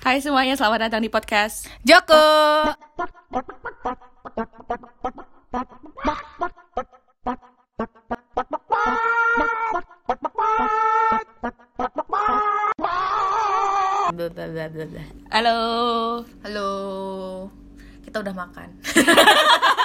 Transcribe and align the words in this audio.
Hai 0.00 0.16
semuanya, 0.16 0.56
selamat 0.56 0.88
datang 0.88 1.04
di 1.04 1.12
podcast 1.12 1.68
Joko. 1.84 2.16
Halo 15.28 15.60
Halo. 16.48 16.70
Kita 18.00 18.24
udah 18.24 18.32
makan. 18.32 18.68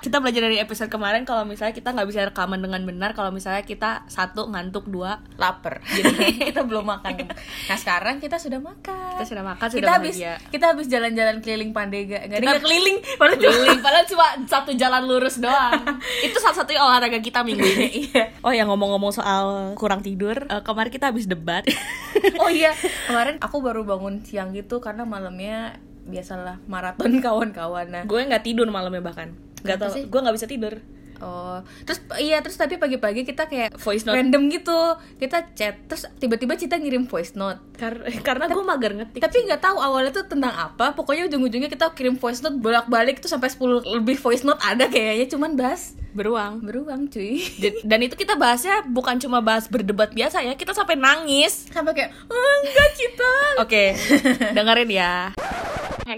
Kita 0.00 0.16
belajar 0.20 0.48
dari 0.48 0.56
episode 0.60 0.88
kemarin 0.92 1.28
kalau 1.28 1.44
misalnya 1.44 1.76
kita 1.76 1.92
nggak 1.92 2.08
bisa 2.08 2.20
rekaman 2.28 2.60
dengan 2.60 2.84
benar 2.84 3.12
Kalau 3.12 3.32
misalnya 3.32 3.64
kita 3.64 4.04
satu 4.08 4.48
ngantuk, 4.48 4.88
dua 4.88 5.24
Lapar. 5.36 5.84
Jadi 5.88 6.40
kita 6.52 6.64
belum 6.64 6.88
makan. 6.88 7.28
Nah, 7.68 7.76
sekarang 7.76 8.16
kita 8.20 8.40
sudah 8.40 8.60
makan. 8.60 8.99
Kita 9.20 9.28
sudah 9.28 9.44
makan, 9.46 9.66
sudah 9.66 9.78
kita 9.78 9.92
habis 9.92 10.14
bahagia. 10.14 10.34
kita 10.48 10.64
habis 10.66 10.86
jalan-jalan 10.86 11.36
keliling 11.38 11.70
Pandega. 11.70 12.18
Enggak 12.20 12.38
Kita- 12.38 12.50
ada 12.50 12.60
keliling, 12.60 12.96
padahal 13.20 13.36
cuma- 13.36 13.52
Keliling, 13.52 13.80
padahal 13.80 14.06
cuma 14.06 14.26
satu 14.44 14.70
jalan 14.72 15.02
lurus 15.04 15.36
doang 15.36 15.80
Itu 16.26 16.36
satu-satunya 16.36 16.80
olahraga 16.80 17.18
kita 17.18 17.40
minggu 17.40 17.60
ini 17.62 17.88
Iya. 18.06 18.24
Oh 18.40 18.50
ya 18.50 18.64
ngomong-ngomong 18.64 19.12
soal 19.12 19.44
kurang 19.74 20.00
tidur 20.00 20.34
eh, 20.42 20.62
Kemarin 20.62 20.88
kita 20.88 21.08
habis 21.08 21.26
debat 21.26 21.62
Oh 22.36 22.48
iya, 22.48 22.72
kemarin 23.04 23.36
aku 23.38 23.60
baru 23.60 23.82
bangun 23.82 24.20
siang 24.20 24.50
gitu 24.50 24.78
karena 24.78 25.04
malamnya 25.04 25.76
biasalah 26.02 26.58
maraton 26.64 27.20
kawan-kawan. 27.20 27.86
Nah, 27.86 28.02
Gue 28.04 28.24
nggak 28.24 28.42
tidur 28.42 28.66
malamnya 28.66 29.00
bahkan 29.00 29.36
nggak 29.60 29.92
sih? 29.92 30.04
gue 30.04 30.16
nggak 30.18 30.32
bisa 30.34 30.48
tidur 30.48 30.80
Oh, 31.20 31.60
terus 31.84 32.00
iya 32.16 32.40
terus 32.40 32.56
tadi 32.56 32.74
pagi-pagi 32.74 33.22
kita 33.22 33.44
kayak 33.44 33.76
Voice 33.76 34.02
note. 34.02 34.16
random 34.16 34.48
gitu. 34.48 34.80
Kita 35.16 35.52
chat, 35.52 35.76
terus 35.84 36.08
tiba-tiba 36.16 36.56
Cita 36.56 36.74
ngirim 36.74 37.04
voice 37.04 37.32
note. 37.34 37.60
Kar- 37.74 38.00
Karena 38.26 38.46
gue 38.46 38.60
mager 38.60 38.92
ngetik 38.94 39.20
Tapi 39.20 39.36
nggak 39.44 39.60
tahu 39.60 39.76
awalnya 39.76 40.10
tuh 40.10 40.24
tentang 40.26 40.50
apa. 40.50 40.92
Pokoknya 40.92 41.26
ujung-ujungnya 41.26 41.68
kita 41.68 41.92
kirim 41.92 42.16
voice 42.16 42.40
note 42.40 42.56
bolak-balik 42.56 43.18
tuh 43.18 43.28
sampai 43.28 43.48
10 43.48 43.60
lebih 43.94 44.16
voice 44.16 44.42
note 44.42 44.58
ada 44.58 44.86
kayaknya 44.86 45.28
cuman 45.28 45.54
bahas 45.54 45.92
Beruang 46.10 46.58
beruang 46.60 47.06
cuy. 47.06 47.38
Dan- 47.84 48.00
itu 48.00 48.16
kita 48.16 48.34
bahasnya 48.34 48.82
bukan 48.84 49.16
cuma 49.16 49.38
bahas 49.38 49.68
berdebat 49.68 50.10
biasa 50.10 50.40
ya 50.40 50.56
Kita 50.56 50.72
sampai 50.72 50.96
nangis 50.96 51.68
Sampai 51.68 51.92
kayak 51.92 52.10
"Oh, 52.26 52.52
enggak 52.64 52.88
Cita. 52.96 53.34
Oke, 53.60 53.84
dengerin 54.56 54.90
ya. 54.90 55.14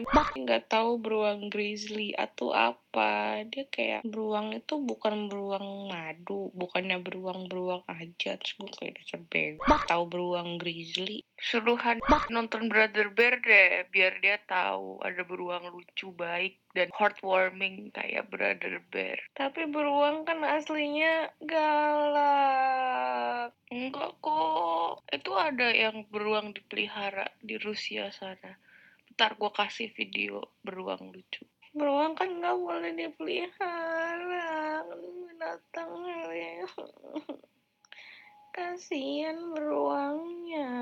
Nggak 0.00 0.72
tahu 0.72 0.96
beruang 0.96 1.52
grizzly 1.52 2.16
atau 2.16 2.56
apa. 2.56 3.44
Dia 3.48 3.68
kayak 3.68 4.00
beruang 4.08 4.56
itu 4.56 4.80
bukan 4.80 5.28
beruang 5.28 5.92
madu 5.92 6.48
bukannya 6.56 6.98
beruang-beruang 7.04 7.84
aja. 7.84 8.40
Terus 8.40 8.52
gue 8.56 8.70
kayak 8.72 8.94
dasar 9.00 9.20
bego. 9.28 9.60
Tahu 9.68 10.04
beruang 10.08 10.56
grizzly. 10.56 11.24
Suruhan 11.36 12.00
nonton 12.32 12.72
Brother 12.72 13.12
Bear 13.12 13.42
deh 13.42 13.84
biar 13.92 14.22
dia 14.22 14.38
tahu 14.46 15.02
ada 15.02 15.26
beruang 15.26 15.68
lucu 15.74 16.14
baik 16.14 16.62
dan 16.72 16.88
heartwarming 16.96 17.92
kayak 17.92 18.30
Brother 18.32 18.80
Bear. 18.88 19.20
Tapi 19.36 19.68
beruang 19.68 20.24
kan 20.24 20.40
aslinya 20.46 21.28
galak. 21.44 22.32
Enggak 23.68 24.16
kok. 24.24 25.04
Itu 25.12 25.36
ada 25.36 25.68
yang 25.74 26.08
beruang 26.08 26.56
dipelihara 26.56 27.28
di 27.42 27.60
Rusia 27.60 28.08
sana 28.14 28.71
ntar 29.12 29.36
gue 29.36 29.52
kasih 29.52 29.92
video 29.92 30.42
beruang 30.64 31.12
lucu. 31.12 31.44
Beruang 31.72 32.12
kan 32.12 32.28
nggak 32.28 32.56
boleh 32.56 32.92
dipelihara. 32.92 34.84
Binatang 34.88 35.92
ya. 36.32 36.68
Kasihan 38.56 39.40
beruangnya. 39.56 40.72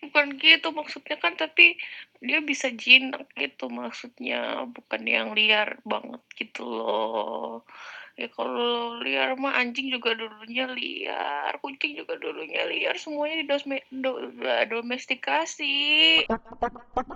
Bukan 0.00 0.40
gitu 0.40 0.72
maksudnya 0.72 1.20
kan 1.20 1.36
tapi 1.36 1.76
dia 2.24 2.40
bisa 2.40 2.72
jinak 2.72 3.28
gitu 3.36 3.68
maksudnya. 3.68 4.64
Bukan 4.72 5.04
yang 5.04 5.36
liar 5.36 5.80
banget 5.84 6.24
gitu 6.36 6.64
loh. 6.64 7.68
Ya 8.16 8.28
kalau 8.28 9.00
liar 9.00 9.36
mah 9.40 9.56
anjing 9.56 9.88
juga 9.88 10.12
dulunya 10.12 10.68
liar 10.68 11.56
kucing 11.64 11.96
juga 11.96 12.11
dulunya 12.42 12.66
liar 12.66 12.98
semuanya 12.98 13.46
didosme- 13.46 13.86
do- 13.94 14.34
domestikasi 14.66 16.26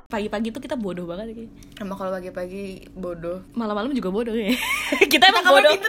Pagi-pagi 0.06 0.54
tuh 0.54 0.62
kita 0.62 0.78
bodoh 0.78 1.02
banget 1.02 1.34
kayak. 1.34 1.50
Emang 1.82 1.98
kalau 1.98 2.14
pagi-pagi 2.14 2.86
bodoh. 2.94 3.42
Malam-malam 3.58 3.90
juga 3.90 4.14
bodoh 4.14 4.30
ya. 4.32 4.54
kita 5.12 5.34
emang 5.34 5.50
bodoh. 5.50 5.74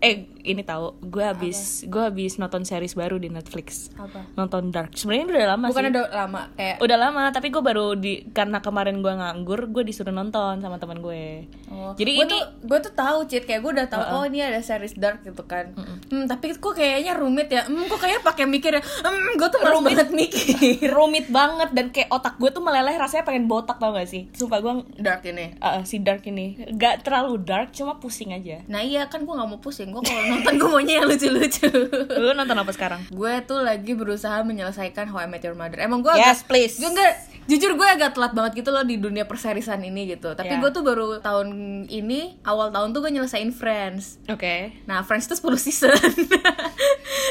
eh, 0.00 0.28
ini 0.44 0.60
tahu, 0.60 1.00
gue 1.00 1.24
habis 1.24 1.82
gue 1.88 2.02
habis 2.02 2.36
nonton 2.36 2.62
series 2.62 2.92
baru 2.92 3.16
di 3.16 3.32
Netflix. 3.32 3.88
Apa? 3.96 4.28
Nonton 4.36 4.68
Dark. 4.68 4.92
Sebenarnya 4.92 5.24
udah 5.24 5.46
lama 5.56 5.66
Bukan 5.72 5.84
sih. 5.84 5.90
ada 5.90 6.02
lama 6.12 6.42
kayak 6.52 6.76
Udah 6.78 6.98
lama, 7.00 7.22
tapi 7.32 7.48
gue 7.48 7.62
baru 7.64 7.96
di 7.96 8.28
karena 8.30 8.60
kemarin 8.60 9.00
gue 9.00 9.08
nganggur, 9.08 9.72
gue 9.72 9.82
disuruh 9.82 10.12
nonton 10.12 10.60
sama 10.60 10.76
teman 10.76 11.00
gue. 11.00 11.48
Oh, 11.72 11.96
Jadi 11.96 12.10
gue 12.12 12.26
ini 12.28 12.38
gue 12.60 12.78
tuh 12.84 12.92
tahu 12.92 13.18
cheat 13.24 13.48
kayak 13.48 13.64
gue 13.64 13.72
udah 13.80 13.88
tahu 13.88 14.02
oh 14.04 14.24
ini 14.28 14.44
ada 14.44 14.60
series 14.60 14.94
dark 14.94 15.24
gitu 15.24 15.42
kan. 15.48 15.72
Hmm, 16.12 16.28
tapi 16.28 16.52
kok 16.52 16.76
kayaknya 16.76 17.16
rumit 17.16 17.48
ya. 17.48 17.64
Hmm, 17.64 17.88
kok 17.88 17.96
kayaknya 17.96 18.20
pakai 18.20 18.44
mikir 18.44 18.76
ya. 18.76 18.82
Hmm, 18.84 19.40
gue 19.40 19.48
tuh 19.48 19.58
malas 19.64 19.80
banget 19.80 20.08
mikir. 20.12 20.88
rumit 20.96 21.26
banget 21.32 21.72
dan 21.72 21.88
kayak 21.88 22.12
otak 22.12 22.36
gue 22.36 22.52
tuh 22.52 22.60
meleleh 22.60 22.94
rasanya 22.94 23.24
pengen 23.24 23.48
botak 23.48 23.80
tau 23.80 23.96
gak 23.96 24.06
sih? 24.06 24.28
Sumpah 24.36 24.60
gue 24.60 24.72
dark 25.00 25.24
ini. 25.24 25.56
uh, 25.58 25.80
si 25.82 26.04
Dark 26.04 26.20
ini 26.28 26.60
gak 26.76 27.00
terlalu 27.00 27.40
dark, 27.40 27.72
cuma 27.72 27.96
pusing 27.96 28.36
aja. 28.36 28.60
Nah 28.68 28.84
iya 28.84 29.08
kan 29.08 29.24
gue 29.24 29.32
nggak 29.32 29.48
mau 29.48 29.53
pusing. 29.56 29.90
Gue 29.90 30.00
kalau 30.00 30.22
nonton 30.24 30.52
gue 30.54 30.68
maunya 30.68 30.94
yang 30.98 31.06
lucu-lucu. 31.06 31.68
Lu 32.14 32.32
nonton 32.32 32.56
apa 32.56 32.70
sekarang? 32.70 33.00
gue 33.06 33.34
tuh 33.42 33.60
lagi 33.60 33.92
berusaha 33.92 34.40
menyelesaikan 34.40 35.06
How 35.06 35.22
I 35.22 35.28
Met 35.28 35.42
Your 35.42 35.54
Mother. 35.54 35.78
Emang 35.78 36.00
gue 36.00 36.12
Yes, 36.14 36.40
agak, 36.40 36.48
please. 36.48 36.74
Gue 36.76 36.88
enggak, 36.88 37.12
jujur 37.44 37.72
gue 37.72 37.84
agak 37.86 38.12
telat 38.12 38.32
banget 38.32 38.52
gitu 38.56 38.70
loh 38.70 38.82
di 38.82 38.96
dunia 38.96 39.24
perserisan 39.24 39.80
ini 39.80 40.10
gitu. 40.10 40.32
Tapi 40.32 40.50
Yeah. 40.50 40.60
gue 40.60 40.70
tuh 40.70 40.82
baru 40.82 41.18
tahun 41.18 41.48
ini 41.86 42.40
awal 42.42 42.70
tahun 42.70 42.90
tuh 42.90 43.00
gue 43.00 43.12
nyelesain 43.12 43.50
Friends. 43.50 44.18
Oke. 44.26 44.72
Nah 44.84 45.02
Friends 45.02 45.26
tuh 45.26 45.36
10 45.36 45.54
season. 45.60 45.92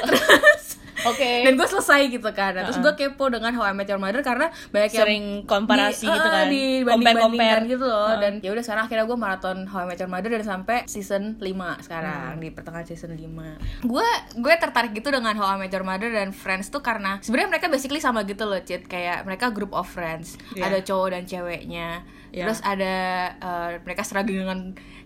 Terus 0.03 0.62
Oke. 1.03 1.41
dan 1.41 1.53
gue 1.53 1.67
selesai 1.67 2.01
gitu 2.07 2.29
kan 2.29 2.53
Nah, 2.53 2.63
terus 2.63 2.77
gue 2.77 2.93
kepo 2.95 3.27
dengan 3.27 3.49
How 3.51 3.65
I 3.65 3.73
Met 3.73 3.85
Your 3.85 3.97
Mother 3.97 4.21
karena 4.21 4.47
banyak 4.67 4.91
yang 4.91 5.03
Sering 5.03 5.25
komparasi 5.43 6.03
di- 6.03 6.11
gitu 6.11 6.29
kan. 6.29 6.45
di 6.47 6.63
banding 6.79 6.93
Compare-compare. 7.09 7.61
gitu 7.65 7.83
loh 7.83 8.07
Heeh. 8.07 8.19
dan 8.19 8.33
ya 8.39 8.49
udah 8.49 8.63
sekarang 8.63 8.83
akhirnya 8.85 9.05
gue 9.05 9.17
maraton 9.17 9.57
How 9.65 9.79
I 9.79 9.87
Met 9.87 9.99
Your 9.99 10.07
Mother 10.07 10.29
dan 10.31 10.43
sampai 10.43 10.77
season 10.85 11.23
5 11.35 11.43
Hmm. 11.43 11.81
sekarang 11.81 12.31
di 12.37 12.49
pertengahan 12.49 12.85
season 12.85 13.11
5 13.11 13.57
gue 13.83 14.07
gue 14.35 14.53
tertarik 14.55 14.91
gitu 14.91 15.09
dengan 15.09 15.33
How 15.33 15.55
I 15.55 15.59
Met 15.59 15.71
Your 15.71 15.83
Mother 15.83 16.09
dan 16.09 16.29
Friends 16.31 16.67
tuh 16.67 16.79
karena 16.79 17.17
sebenarnya 17.19 17.49
mereka 17.49 17.67
basically 17.67 17.97
sama 17.97 18.21
gitu 18.21 18.43
loh 18.43 18.59
Cit 18.59 18.85
kayak 18.85 19.23
mereka 19.23 19.49
group 19.49 19.71
of 19.71 19.85
friends 19.85 20.35
Yeah. 20.51 20.67
ada 20.67 20.79
cowok 20.79 21.07
dan 21.11 21.23
ceweknya 21.23 21.89
Yeah. 22.29 22.43
terus 22.43 22.61
ada 22.61 22.93
eh, 23.35 23.71
mereka 23.79 24.01
struggling 24.01 24.41
dengan 24.41 24.59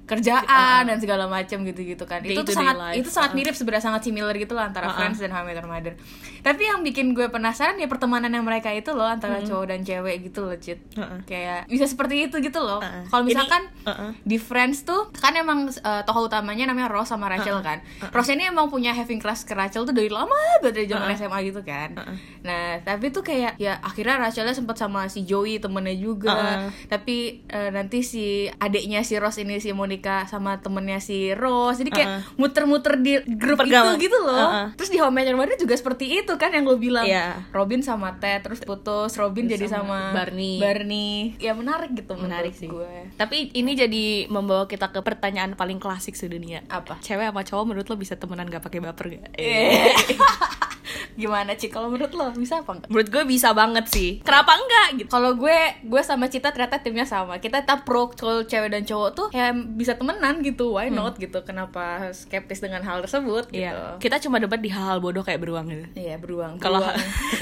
kerjaan 0.08 0.88
dan 0.88 0.98
segala 1.04 1.28
macam 1.28 1.68
gitu-gitu 1.68 2.08
kan 2.08 2.24
itu 2.24 2.40
tuh 2.40 2.56
sangat 2.56 2.80
life. 2.80 2.96
itu 2.96 3.10
sangat 3.12 3.36
mirip 3.36 3.52
sebenarnya 3.52 3.84
sangat 3.92 4.02
similar 4.08 4.32
gitu 4.40 4.56
lah 4.56 4.72
antara 4.72 4.88
Friends 4.96 5.20
dan 5.20 5.36
How 5.36 5.44
I 5.44 5.52
Met 5.52 5.60
Your 5.60 5.68
Mother. 5.68 5.94
Tapi 6.40 6.64
yang 6.64 6.80
bikin 6.80 7.12
gue 7.12 7.28
penasaran 7.28 7.76
ya 7.76 7.92
pertemanan 7.92 8.32
yang 8.32 8.48
mereka 8.48 8.72
itu 8.72 8.96
loh 8.96 9.04
antara 9.04 9.44
cowok 9.44 9.68
dan 9.68 9.84
cewek 9.84 10.32
gitu 10.32 10.48
loh, 10.48 10.56
Cit. 10.56 10.80
Heeh. 10.96 11.20
Kayak 11.28 11.68
bisa 11.68 11.84
seperti 11.84 12.32
itu 12.32 12.40
gitu 12.40 12.64
loh. 12.64 12.80
Heeh. 12.80 13.04
Kalau 13.12 13.28
Ini- 13.28 13.30
misalkan 13.36 13.62
heeh. 13.84 14.12
di 14.24 14.38
Friends 14.40 14.88
tuh 14.88 15.12
kan 15.12 15.36
emang 15.36 15.68
uh, 15.68 16.02
tokoh 16.08 16.32
utamanya 16.32 16.72
namanya 16.72 16.88
Ross 16.88 17.12
sama 17.12 17.28
Rachel 17.28 17.60
kan. 17.60 17.84
Ross 18.16 18.32
ini 18.32 18.48
emang 18.48 18.72
punya 18.72 18.96
having 18.96 19.20
crush 19.20 19.44
ke 19.44 19.52
Rachel 19.52 19.84
tuh 19.84 19.92
dari 19.92 20.08
lama 20.08 20.32
banget 20.64 20.72
dari 20.72 20.88
zaman 20.88 21.12
SMA 21.20 21.40
gitu 21.52 21.62
kan. 21.68 22.00
Nah, 22.48 22.80
tapi 22.88 23.12
tuh 23.12 23.28
kayak 23.28 23.60
ya 23.60 23.76
akhirnya 23.84 24.16
Rachelnya 24.24 24.56
sempat 24.56 24.80
sama 24.80 25.12
si 25.12 25.28
Joey 25.28 25.60
temennya 25.60 26.00
juga. 26.00 26.72
Tapi 26.88 27.44
uh, 27.52 27.70
nanti 27.76 28.08
si 28.08 28.48
adiknya 28.48 29.04
si 29.04 29.20
Ross 29.20 29.36
ini 29.36 29.60
si 29.60 29.76
Monica 29.76 29.97
sama 30.26 30.62
temennya 30.62 31.02
si 31.02 31.34
Ross. 31.34 31.82
Jadi 31.82 31.90
kayak 31.90 32.10
Uh-uh. 32.10 32.22
muter-muter 32.38 32.98
di 32.98 33.18
grup 33.38 33.60
Pergaulan. 33.62 33.98
itu 33.98 34.10
gitu 34.10 34.18
loh. 34.22 34.38
Uh-uh. 34.38 34.68
Terus 34.78 34.90
di 34.90 34.98
Met 35.00 35.26
Your 35.26 35.40
Mother 35.40 35.56
juga 35.56 35.74
seperti 35.74 36.20
itu 36.20 36.34
kan 36.36 36.52
yang 36.52 36.68
lo 36.68 36.76
bilang. 36.76 37.08
Iya. 37.08 37.48
Robin 37.52 37.82
sama 37.82 38.20
Ted 38.20 38.44
terus 38.44 38.60
putus, 38.62 39.16
Robin 39.16 39.48
jadi 39.48 39.66
sama 39.68 40.12
Barney. 40.14 40.60
Barney. 40.60 41.34
Ya 41.40 41.56
menarik 41.56 41.96
gitu 41.96 42.14
Menarik 42.14 42.54
sih. 42.54 42.68
gue. 42.68 43.12
Tapi 43.16 43.52
ini 43.56 43.74
jadi 43.74 44.06
membawa 44.28 44.68
kita 44.68 44.92
ke 44.92 45.00
pertanyaan 45.02 45.56
paling 45.56 45.80
klasik 45.80 46.14
sedunia. 46.14 46.62
Apa? 46.68 47.00
Cewek 47.00 47.32
sama 47.32 47.42
cowok 47.42 47.64
menurut 47.66 47.88
lo 47.88 47.96
bisa 47.96 48.20
temenan 48.20 48.46
gak 48.48 48.62
pakai 48.62 48.80
baper 48.84 49.06
gak? 49.18 49.32
Gimana 51.16 51.54
Ci 51.54 51.68
kalau 51.68 51.88
menurut 51.88 52.12
lo 52.12 52.30
bisa 52.32 52.62
apa 52.62 52.72
enggak? 52.74 52.90
Menurut 52.90 53.10
gue 53.10 53.24
bisa 53.26 53.50
banget 53.52 53.86
sih. 53.88 54.10
Kenapa 54.22 54.54
enggak 54.54 54.88
gitu? 54.98 55.10
Kalau 55.10 55.34
gue, 55.34 55.58
gue 55.82 56.02
sama 56.02 56.28
Cita 56.28 56.50
ternyata 56.50 56.78
timnya 56.78 57.04
sama. 57.04 57.38
Kita 57.38 57.60
tetap 57.60 57.84
pro 57.84 58.10
kalau 58.10 58.44
cewek 58.44 58.70
dan 58.70 58.84
cowok 58.84 59.10
tuh 59.12 59.28
kayak 59.30 59.52
bisa 59.74 59.94
temenan 59.94 60.40
gitu. 60.40 60.74
Why 60.74 60.88
not 60.90 61.18
gitu? 61.18 61.42
Kenapa 61.42 62.10
skeptis 62.12 62.60
dengan 62.60 62.82
hal 62.82 63.02
tersebut 63.02 63.50
gitu? 63.50 63.64
Iya. 63.64 63.98
Kita 63.98 64.18
cuma 64.20 64.38
debat 64.38 64.58
di 64.58 64.70
hal-hal 64.70 64.98
bodoh 64.98 65.22
kayak 65.22 65.40
beruang 65.40 65.68
gitu. 65.68 65.86
Iya, 65.94 66.18
beruang. 66.18 66.58
Kalau 66.58 66.80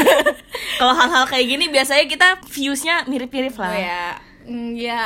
kalau 0.79 0.93
hal-hal 0.93 1.25
kayak 1.25 1.45
gini 1.47 1.65
biasanya 1.67 2.05
kita 2.05 2.27
viewsnya 2.45 3.05
mirip-mirip 3.05 3.53
Oh 3.55 3.63
lah. 3.63 3.75
ya, 3.75 4.03
Mm, 4.45 4.77
ya 4.77 4.99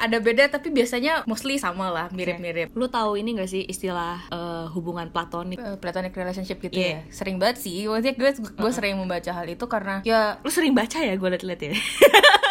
ada 0.00 0.16
beda 0.16 0.48
tapi 0.48 0.68
biasanya 0.68 1.22
mostly 1.24 1.56
sama 1.56 1.88
lah 1.88 2.06
mirip-mirip. 2.10 2.72
Lu 2.72 2.88
tahu 2.88 3.16
ini 3.16 3.36
gak 3.36 3.46
sih 3.46 3.62
istilah 3.62 4.24
eh, 4.28 4.66
hubungan 4.72 5.08
platonik? 5.08 5.56
Eh, 5.56 5.76
platonic 5.76 6.12
relationship 6.12 6.58
gitu 6.58 6.74
Iya. 6.74 7.04
ya? 7.04 7.12
Sering 7.12 7.36
banget 7.36 7.60
sih 7.60 7.84
maksudnya 7.84 8.14
gue 8.14 8.30
gue 8.34 8.70
sering 8.72 8.96
membaca 8.96 9.30
hal 9.30 9.46
itu 9.46 9.64
karena 9.66 10.00
ya 10.02 10.40
Lu 10.40 10.48
sering 10.48 10.72
baca 10.72 10.98
ya? 10.98 11.14
Gue 11.14 11.28
liat-liat 11.28 11.60
ya? 11.60 11.70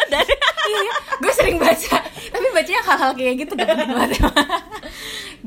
iya 0.06 0.22
iya 0.82 0.94
gue 1.16 1.32
sering 1.32 1.58
baca. 1.58 1.96
Tapi 2.26 2.46
bacanya 2.52 2.82
hal-hal 2.84 3.10
kayak 3.14 3.34
gitu 3.42 3.52
gak 3.54 3.66
penting 3.68 3.90
banget. 3.90 4.10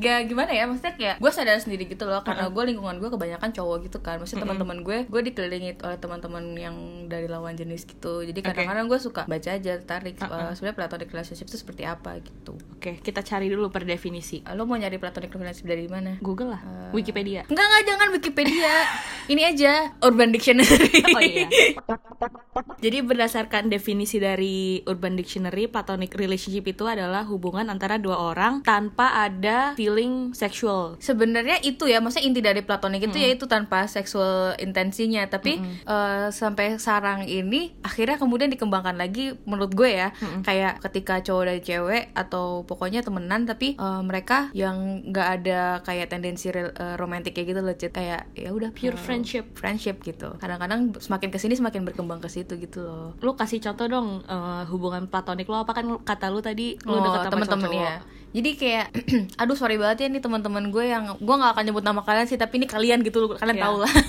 Gak 0.00 0.32
gimana 0.32 0.48
ya? 0.48 0.64
Maksudnya 0.64 0.94
kayak 0.96 1.16
gue 1.20 1.30
sadar 1.30 1.60
sendiri 1.60 1.84
gitu 1.84 2.08
loh 2.08 2.24
karena 2.24 2.48
gue 2.48 2.62
lingkungan 2.64 2.96
gue 2.96 3.10
kebanyakan 3.12 3.52
cowok 3.52 3.76
gitu 3.84 3.98
kan. 4.00 4.16
Maksudnya 4.16 4.48
teman-teman 4.48 4.80
gue 4.80 4.98
gue 5.04 5.20
dikelilingi 5.28 5.76
oleh 5.84 5.98
teman-teman 6.00 6.44
yang 6.56 6.76
dari 7.04 7.28
lawan 7.28 7.52
jenis 7.52 7.84
gitu. 7.84 8.24
Jadi 8.24 8.40
kadang-kadang 8.40 8.88
gue 8.88 8.96
suka 8.96 9.28
baca 9.28 9.50
aja 9.52 9.72
tertarik 9.76 10.16
eh, 10.16 10.52
sebenarnya 10.56 10.76
platonic 10.90 11.14
relationship 11.14 11.46
itu 11.46 11.54
seperti 11.54 11.86
apa 11.86 12.18
gitu 12.18 12.58
Oke, 12.74 12.98
kita 12.98 13.22
cari 13.22 13.46
dulu 13.46 13.70
per 13.70 13.86
definisi. 13.86 14.42
Eh, 14.42 14.56
lo 14.58 14.66
mau 14.66 14.74
nyari 14.74 14.98
platonic 14.98 15.30
relationship 15.30 15.70
dari 15.70 15.86
mana 15.86 16.18
Google 16.18 16.58
lah, 16.58 16.90
Wikipedia. 16.90 17.46
Enggak 17.46 17.62
enggak 17.70 17.82
jangan 17.86 18.08
Wikipedia 18.10 18.74
ini 19.32 19.42
aja 19.46 19.94
Urban 20.02 20.34
Dictionary 20.34 20.90
Oh 21.14 21.22
iya. 21.22 21.46
Jadi 22.80 23.04
berdasarkan 23.04 23.68
definisi 23.68 24.16
dari 24.16 24.80
Urban 24.84 25.12
Dictionary, 25.12 25.68
platonic 25.68 26.16
relationship 26.16 26.64
itu 26.64 26.88
adalah 26.88 27.28
hubungan 27.28 27.68
antara 27.68 28.00
dua 28.00 28.16
orang 28.16 28.64
tanpa 28.64 29.20
ada 29.20 29.76
feeling 29.76 30.32
seksual. 30.32 30.96
sebenarnya 30.98 31.60
itu 31.60 31.84
ya 31.84 32.00
maksudnya 32.00 32.24
inti 32.24 32.40
dari 32.40 32.62
platonik 32.62 33.04
itu 33.04 33.20
yaitu 33.20 33.44
tanpa 33.44 33.84
seksual 33.84 34.56
intensinya 34.56 35.26
tapi 35.26 35.58
eh, 35.60 36.26
sampai 36.30 36.76
sekarang 36.76 37.26
ini 37.26 37.76
akhirnya 37.82 38.16
kemudian 38.16 38.48
dikembangkan 38.48 38.96
lagi 38.96 39.36
menurut 39.44 39.72
gue 39.72 39.90
ya 39.90 40.08
kayak 40.40 40.80
ketika 40.80 41.20
cowok 41.20 41.44
dan 41.46 41.58
cewek 41.60 42.04
atau 42.14 42.64
pokoknya 42.64 43.04
temenan 43.04 43.44
tapi 43.44 43.76
eh, 43.76 44.02
mereka 44.02 44.48
yang 44.52 45.04
nggak 45.04 45.28
ada 45.42 45.60
kayak 45.82 46.08
tendensi 46.08 46.48
rel- 46.48 46.72
eh, 46.72 46.94
romantik 46.96 47.34
kayak 47.34 47.52
gitu 47.52 47.60
loh 47.60 47.74
Cit. 47.74 47.92
kayak 47.92 48.30
ya 48.32 48.50
udah 48.50 48.70
Pure 48.70 48.94
eh, 48.94 49.00
friendship. 49.00 49.44
friendship 49.52 50.00
gitu 50.00 50.38
kadang-kadang 50.38 50.94
semakin 50.96 51.28
ke 51.28 51.36
sini 51.36 51.54
semakin 51.54 51.84
berkembang 51.84 52.20
ke 52.20 52.30
situ 52.30 52.54
gitu 52.56 52.69
loh 52.76 53.16
Lu 53.18 53.32
kasih 53.32 53.58
contoh 53.58 53.86
dong 53.86 54.08
eh, 54.22 54.62
hubungan 54.66 55.06
platonik 55.06 55.46
lo 55.46 55.58
apa 55.58 55.72
kan 55.72 55.86
kata 55.98 56.28
lu 56.28 56.38
tadi 56.38 56.78
lu 56.80 56.92
Oh, 56.92 57.02
deket 57.02 57.18
sama 57.20 57.32
temen-temen 57.32 57.66
cowok. 57.66 57.82
ya. 57.82 57.96
Jadi 58.30 58.50
kayak 58.54 58.86
aduh 59.40 59.54
sorry 59.54 59.74
banget 59.74 60.02
ya 60.02 60.08
nih 60.08 60.20
teman-teman 60.20 60.68
gue 60.68 60.84
yang 60.84 61.16
gue 61.16 61.34
nggak 61.34 61.52
akan 61.52 61.64
nyebut 61.64 61.82
nama 61.82 62.00
kalian 62.00 62.26
sih 62.26 62.36
tapi 62.36 62.56
ini 62.56 62.66
kalian 62.66 63.02
gitu 63.02 63.20
loh 63.20 63.34
kalian 63.34 63.56
Iya. 63.56 63.64
tahu 63.64 63.76
lah. 63.80 63.92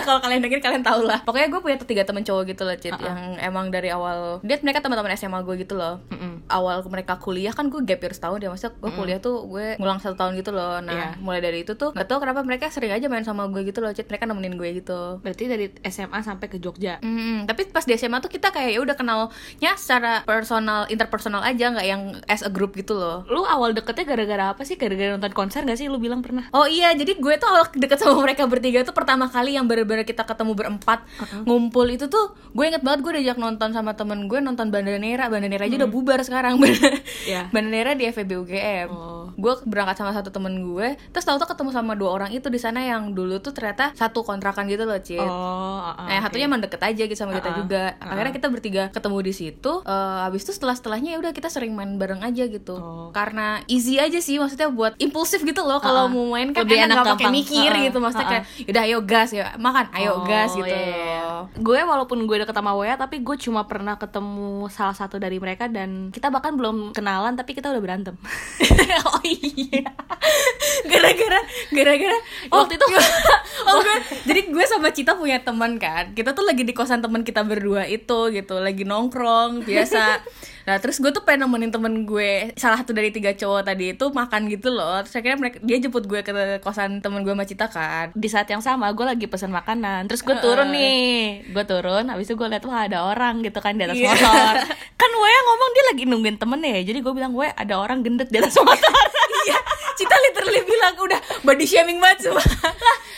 Kalau 0.00 0.20
kalian 0.20 0.40
denger 0.40 0.60
kalian 0.60 0.82
tahu 0.82 1.04
lah. 1.04 1.20
Pokoknya 1.22 1.48
gue 1.48 1.60
punya 1.60 1.76
tiga 1.78 2.02
temen 2.02 2.22
cowok 2.22 2.42
gitu 2.46 2.62
loh, 2.62 2.74
Cit, 2.74 2.94
yang 2.94 3.36
emang 3.38 3.68
dari 3.68 3.88
awal 3.88 4.40
dia 4.42 4.58
mereka 4.58 4.80
teman-teman 4.80 5.12
SMA 5.14 5.40
gue 5.42 5.54
gitu 5.58 5.74
loh. 5.76 6.00
Mm-mm. 6.08 6.44
Awal 6.46 6.82
mereka 6.88 7.16
kuliah 7.16 7.52
kan 7.52 7.68
gue 7.68 7.80
gap 7.82 8.00
year 8.00 8.12
setahun 8.12 8.40
ya, 8.40 8.48
maksudnya 8.50 8.74
gue 8.74 8.90
kuliah 8.92 9.18
tuh 9.18 9.46
gue 9.46 9.76
ngulang 9.76 9.98
satu 9.98 10.16
tahun 10.16 10.34
gitu 10.34 10.50
loh. 10.50 10.80
Nah, 10.80 10.90
Iya. 10.90 11.08
mulai 11.20 11.40
dari 11.40 11.62
itu 11.62 11.74
tuh 11.74 11.92
gak 11.92 12.06
tau 12.06 12.18
kenapa 12.18 12.42
mereka 12.42 12.68
sering 12.68 12.90
aja 12.90 13.06
main 13.06 13.22
sama 13.22 13.46
gue 13.46 13.62
gitu 13.62 13.78
loh, 13.78 13.92
Cit. 13.92 14.08
Mereka 14.08 14.24
nemenin 14.24 14.56
gue 14.56 14.68
gitu. 14.74 15.20
Berarti 15.20 15.44
dari 15.46 15.66
SMA 15.84 16.18
sampai 16.20 16.46
ke 16.46 16.58
Jogja. 16.58 16.98
Hmm, 17.00 17.46
tapi 17.46 17.68
pas 17.68 17.84
di 17.84 17.94
SMA 17.94 18.18
tuh 18.18 18.30
kita 18.30 18.50
kayak 18.50 18.70
ya 18.72 18.80
udah 18.80 18.96
kenalnya 18.96 19.72
secara 19.76 20.24
personal, 20.24 20.86
interpersonal 20.88 21.42
aja, 21.42 21.70
nggak 21.70 21.86
yang 21.86 22.02
as 22.26 22.42
a 22.42 22.50
group 22.50 22.69
gitu 22.74 22.96
loh. 22.96 23.26
Lu 23.26 23.42
awal 23.44 23.74
deketnya 23.74 24.04
gara-gara 24.06 24.44
apa 24.54 24.62
sih? 24.64 24.78
Gara-gara 24.78 25.14
nonton 25.16 25.32
konser 25.34 25.62
gak 25.66 25.78
sih? 25.78 25.90
Lu 25.90 25.98
bilang 25.98 26.24
pernah? 26.24 26.48
Oh 26.54 26.64
iya, 26.66 26.94
jadi 26.96 27.16
gue 27.18 27.34
tuh 27.36 27.48
awal 27.48 27.68
deket 27.72 27.98
sama 28.00 28.18
mereka 28.22 28.46
bertiga 28.46 28.82
tuh 28.86 28.94
pertama 28.96 29.26
kali 29.28 29.54
yang 29.58 29.66
bener-bener 29.66 30.06
kita 30.06 30.22
ketemu 30.24 30.52
berempat 30.56 31.04
ngumpul 31.44 31.86
itu 31.90 32.06
tuh 32.06 32.34
gue 32.54 32.64
inget 32.66 32.82
banget 32.82 33.00
gue 33.06 33.12
diajak 33.20 33.38
nonton 33.38 33.70
sama 33.74 33.94
temen 33.94 34.26
gue 34.26 34.38
nonton 34.42 34.70
Bandanera, 34.70 35.26
Bandanera 35.28 35.64
aja 35.66 35.76
udah 35.76 35.90
bubar 35.90 36.20
sekarang. 36.22 36.56
Iya. 37.20 37.52
Bandanera 37.52 37.92
di 37.94 38.08
FEB 38.08 38.30
UGM. 38.42 38.88
Oh. 38.90 39.19
Gue 39.36 39.54
berangkat 39.66 39.98
sama 39.98 40.10
satu 40.10 40.30
temen 40.30 40.62
gue, 40.62 40.94
terus 41.10 41.24
tahu-tahu 41.24 41.52
ketemu 41.52 41.70
sama 41.70 41.92
dua 41.94 42.10
orang 42.12 42.30
itu 42.30 42.46
di 42.46 42.58
sana 42.58 42.80
yang 42.80 43.12
dulu 43.12 43.38
tuh 43.38 43.52
ternyata 43.52 43.92
satu 43.92 44.22
kontrakan 44.22 44.66
gitu 44.66 44.86
loh, 44.86 44.98
Cit. 44.98 45.20
Oh, 45.20 45.28
ah, 45.78 45.94
ah, 45.94 46.06
Nah, 46.06 46.12
yang 46.16 46.22
oke. 46.22 46.26
satunya 46.30 46.46
emang 46.46 46.62
deket 46.62 46.80
aja 46.80 47.02
gitu 47.04 47.18
sama 47.18 47.32
kita 47.34 47.50
Uh-uh, 47.50 47.58
juga. 47.60 47.82
uh-uh. 47.94 48.10
Akhirnya 48.10 48.32
kita 48.32 48.46
bertiga 48.48 48.82
ketemu 48.90 49.18
di 49.20 49.32
situ. 49.32 49.72
Eh, 49.82 50.18
habis 50.24 50.42
itu 50.42 50.52
setelah 50.52 50.74
setelahnya 50.74 51.10
ya 51.14 51.18
udah 51.18 51.32
kita 51.32 51.48
sering 51.48 51.72
main 51.72 51.96
bareng 51.96 52.20
aja 52.20 52.44
gitu. 52.46 52.74
Oh. 52.74 53.08
Karena 53.10 53.60
easy 53.66 53.98
aja 53.98 54.18
sih, 54.18 54.38
maksudnya 54.38 54.70
buat 54.70 54.94
impulsif 54.98 55.42
gitu 55.42 55.62
loh. 55.62 55.78
Kalau 55.78 56.06
Uh-uh. 56.06 56.14
mau 56.14 56.34
main 56.34 56.50
kan 56.50 56.64
Lebih 56.64 56.76
enak 56.78 56.86
enak 56.90 57.04
nggak 57.04 57.18
pakai 57.18 57.30
mikir 57.30 57.70
Uh-uh, 57.70 57.84
gitu. 57.86 57.98
Maksudnya 57.98 58.26
uh-uh. 58.26 58.42
kayak, 58.42 58.66
yaudah 58.66 58.82
ayo 58.86 58.98
gas 59.02 59.30
ya 59.30 59.46
makan, 59.56 59.86
ayo 59.94 60.10
Oh, 60.10 60.26
gas 60.26 60.50
gitu. 60.52 60.66
iya, 60.66 60.82
iya. 60.90 61.22
Gue 61.56 61.80
walaupun 61.80 62.18
gue 62.24 62.36
deket 62.38 62.52
sama 62.52 62.74
Wea 62.74 62.94
tapi 62.94 63.22
gue 63.22 63.36
cuma 63.38 63.64
pernah 63.64 63.94
ketemu 63.94 64.66
salah 64.68 64.92
satu 64.92 65.16
dari 65.16 65.38
mereka 65.38 65.66
dan 65.66 66.10
kita 66.10 66.28
bahkan 66.28 66.54
belum 66.54 66.92
kenalan 66.92 67.34
tapi 67.34 67.54
kita 67.54 67.70
udah 67.70 67.82
berantem. 67.82 68.14
oh 69.06 69.20
iya. 69.30 69.82
Gara-gara 70.86 71.40
gara-gara 71.70 72.18
Waktu 72.50 72.72
itu. 72.76 72.86
oh 73.70 73.78
gue 73.80 73.96
jadi 74.26 74.40
gue 74.50 74.64
sama 74.66 74.90
Cita 74.90 75.14
punya 75.14 75.38
teman 75.40 75.78
kan. 75.78 76.12
Kita 76.12 76.34
tuh 76.34 76.42
lagi 76.42 76.66
di 76.66 76.74
kosan 76.74 77.00
teman 77.00 77.22
kita 77.22 77.46
berdua 77.46 77.86
itu 77.86 78.32
gitu. 78.32 78.58
Lagi 78.58 78.82
nongkrong 78.82 79.62
biasa. 79.64 80.02
Nah 80.60 80.76
terus 80.76 81.00
gue 81.00 81.08
tuh 81.10 81.24
pengen 81.24 81.48
nemenin 81.48 81.72
temen 81.72 82.04
gue 82.04 82.52
salah 82.54 82.78
satu 82.78 82.92
dari 82.92 83.10
tiga 83.10 83.32
cowok 83.32 83.64
tadi 83.64 83.96
itu 83.96 84.06
makan 84.12 84.46
gitu 84.46 84.70
loh. 84.70 85.00
Terus 85.02 85.18
akhirnya 85.18 85.38
mereka 85.40 85.56
dia 85.64 85.76
jemput 85.80 86.04
gue 86.04 86.20
ke 86.20 86.30
kosan 86.60 87.00
temen 87.00 87.24
gue 87.24 87.32
sama 87.32 87.42
Cita 87.48 87.66
kan. 87.66 88.12
Di 88.14 88.28
saat 88.30 88.46
yang 88.46 88.60
sama 88.62 88.92
gue 88.92 89.02
lagi 89.02 89.26
pesen 89.26 89.50
makanan. 89.50 90.06
Terus 90.06 90.20
gue 90.22 90.36
turun 90.38 90.70
nih. 90.70 91.48
Gue 91.50 91.64
turun 91.64 92.06
habis 92.12 92.28
itu 92.28 92.36
gue 92.36 92.46
liat 92.46 92.62
wah 92.68 92.86
ada 92.86 93.02
orang 93.02 93.40
gitu 93.42 93.58
kan 93.58 93.74
di 93.74 93.82
atas 93.88 93.98
Iya. 93.98 94.14
motor. 94.14 94.54
Kan 95.00 95.10
Wea 95.16 95.40
ngomong 95.48 95.70
dia 95.72 95.84
lagi 95.90 96.02
nungguin 96.04 96.36
temennya 96.36 96.70
ya. 96.76 96.82
Jadi 96.92 96.98
gue 97.00 97.12
bilang 97.16 97.32
Wea 97.32 97.50
ada 97.56 97.74
orang 97.80 98.04
gendut 98.04 98.28
di 98.28 98.36
atas 98.36 98.54
motor 98.60 99.08
Cita 100.00 100.16
literally 100.22 100.62
bilang 100.64 100.94
udah 100.96 101.20
body 101.42 101.64
shaming 101.64 102.00
banget 102.00 102.24
semua. 102.24 102.40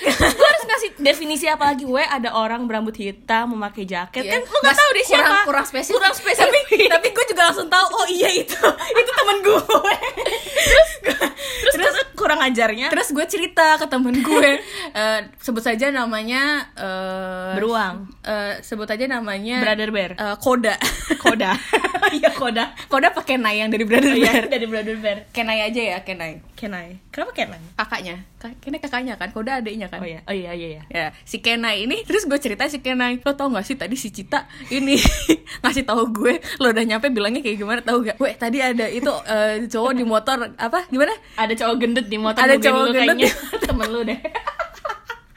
Gue 0.03 0.47
harus 0.47 0.65
ngasih 0.67 0.91
definisi 0.99 1.47
apa 1.47 1.71
lagi? 1.71 1.87
Wea 1.87 2.11
ada 2.11 2.35
orang 2.35 2.67
berambut 2.67 2.93
hitam 2.93 3.55
memakai 3.55 3.87
jaket. 3.87 4.23
Iya. 4.23 4.33
kan 4.33 4.41
lu 4.43 4.59
nggak 4.59 4.75
tahu 4.75 4.91
dia 4.93 5.05
siapa. 5.07 5.23
kurang, 5.23 5.45
kurang 5.47 5.67
spesifik. 5.67 5.95
Kurang 5.95 6.15
spesifik. 6.15 6.65
Tapi, 6.67 6.79
tapi 6.91 7.07
gue 7.11 7.25
juga 7.29 7.43
langsung 7.47 7.69
tahu 7.69 7.87
oh 7.87 8.07
iya 8.09 8.29
itu. 8.29 8.59
Itu 8.93 9.11
temen 9.15 9.37
gue 9.41 9.61
terus, 10.63 10.91
terus 11.73 11.97
kurang 12.15 12.41
ajarnya? 12.41 12.91
Terus 12.91 13.09
gue 13.11 13.27
cerita 13.27 13.79
ke 13.79 13.87
temen 13.87 14.15
gue, 14.17 14.51
eh, 14.93 15.21
sebut 15.39 15.63
saja 15.63 15.91
namanya 15.91 16.67
eh, 16.75 17.55
Beruang. 17.59 18.11
eh, 18.23 18.59
sebut 18.61 18.87
aja 18.87 19.07
namanya 19.07 19.63
Brother 19.63 19.91
Bear. 19.91 20.11
eh, 20.15 20.37
Koda. 20.39 20.75
Koda. 21.19 21.53
Iya 22.13 22.29
Koda. 22.37 22.77
Koda 22.93 23.09
pakai 23.09 23.41
Nai 23.41 23.65
yang 23.65 23.73
dari 23.73 23.89
Brother 23.89 24.13
Bear. 24.13 24.45
dari 24.45 24.67
Brother 24.69 25.01
Bear. 25.01 25.19
Kenai 25.33 25.65
aja 25.65 25.81
ya, 25.81 25.99
Kenai. 26.05 26.45
Kenai 26.63 27.03
kenapa 27.11 27.35
Kenai 27.35 27.59
Kakaknya. 27.75 28.23
Ka- 28.37 28.55
Kenai 28.57 28.79
kakaknya 28.79 29.15
kan, 29.15 29.29
Koda 29.29 29.59
adiknya 29.59 29.87
kan. 29.87 29.99
oh 29.99 30.07
iya 30.07 30.23
oh 30.23 30.31
iya 30.31 30.51
iya 30.53 30.69
iya 30.71 30.83
Ya, 30.87 31.07
si 31.21 31.39
Kenai 31.39 31.83
ini 31.83 32.03
terus 32.03 32.23
gue 32.23 32.37
cerita 32.37 32.65
si 32.65 32.79
Kenai, 32.79 33.19
lo 33.19 33.33
tau 33.33 33.51
gak 33.51 33.63
sih 33.63 33.75
tadi 33.75 33.95
si 33.95 34.09
Cita 34.09 34.47
ini 34.69 34.95
ngasih 35.63 35.83
tahu 35.83 36.03
gue, 36.13 36.33
lo 36.57 36.71
udah 36.71 36.85
nyampe 36.85 37.09
bilangnya 37.09 37.41
kayak 37.41 37.59
gimana 37.59 37.81
tahu 37.81 38.05
gak? 38.05 38.17
Gue 38.17 38.31
tadi 38.33 38.59
ada 38.59 38.87
itu 38.87 39.11
eh, 39.25 39.67
cowok 39.67 39.93
di 39.93 40.05
motor 40.05 40.39
apa 40.55 40.87
gimana? 40.87 41.11
ada 41.35 41.51
cowok 41.53 41.75
gendut 41.77 42.07
di 42.07 42.17
motor 42.17 42.39
Ada 42.39 42.55
cowok 42.57 42.85
gendut. 42.89 43.19
kayaknya 43.19 43.31
temen 43.67 43.89
lu 43.89 44.01
deh 44.03 44.19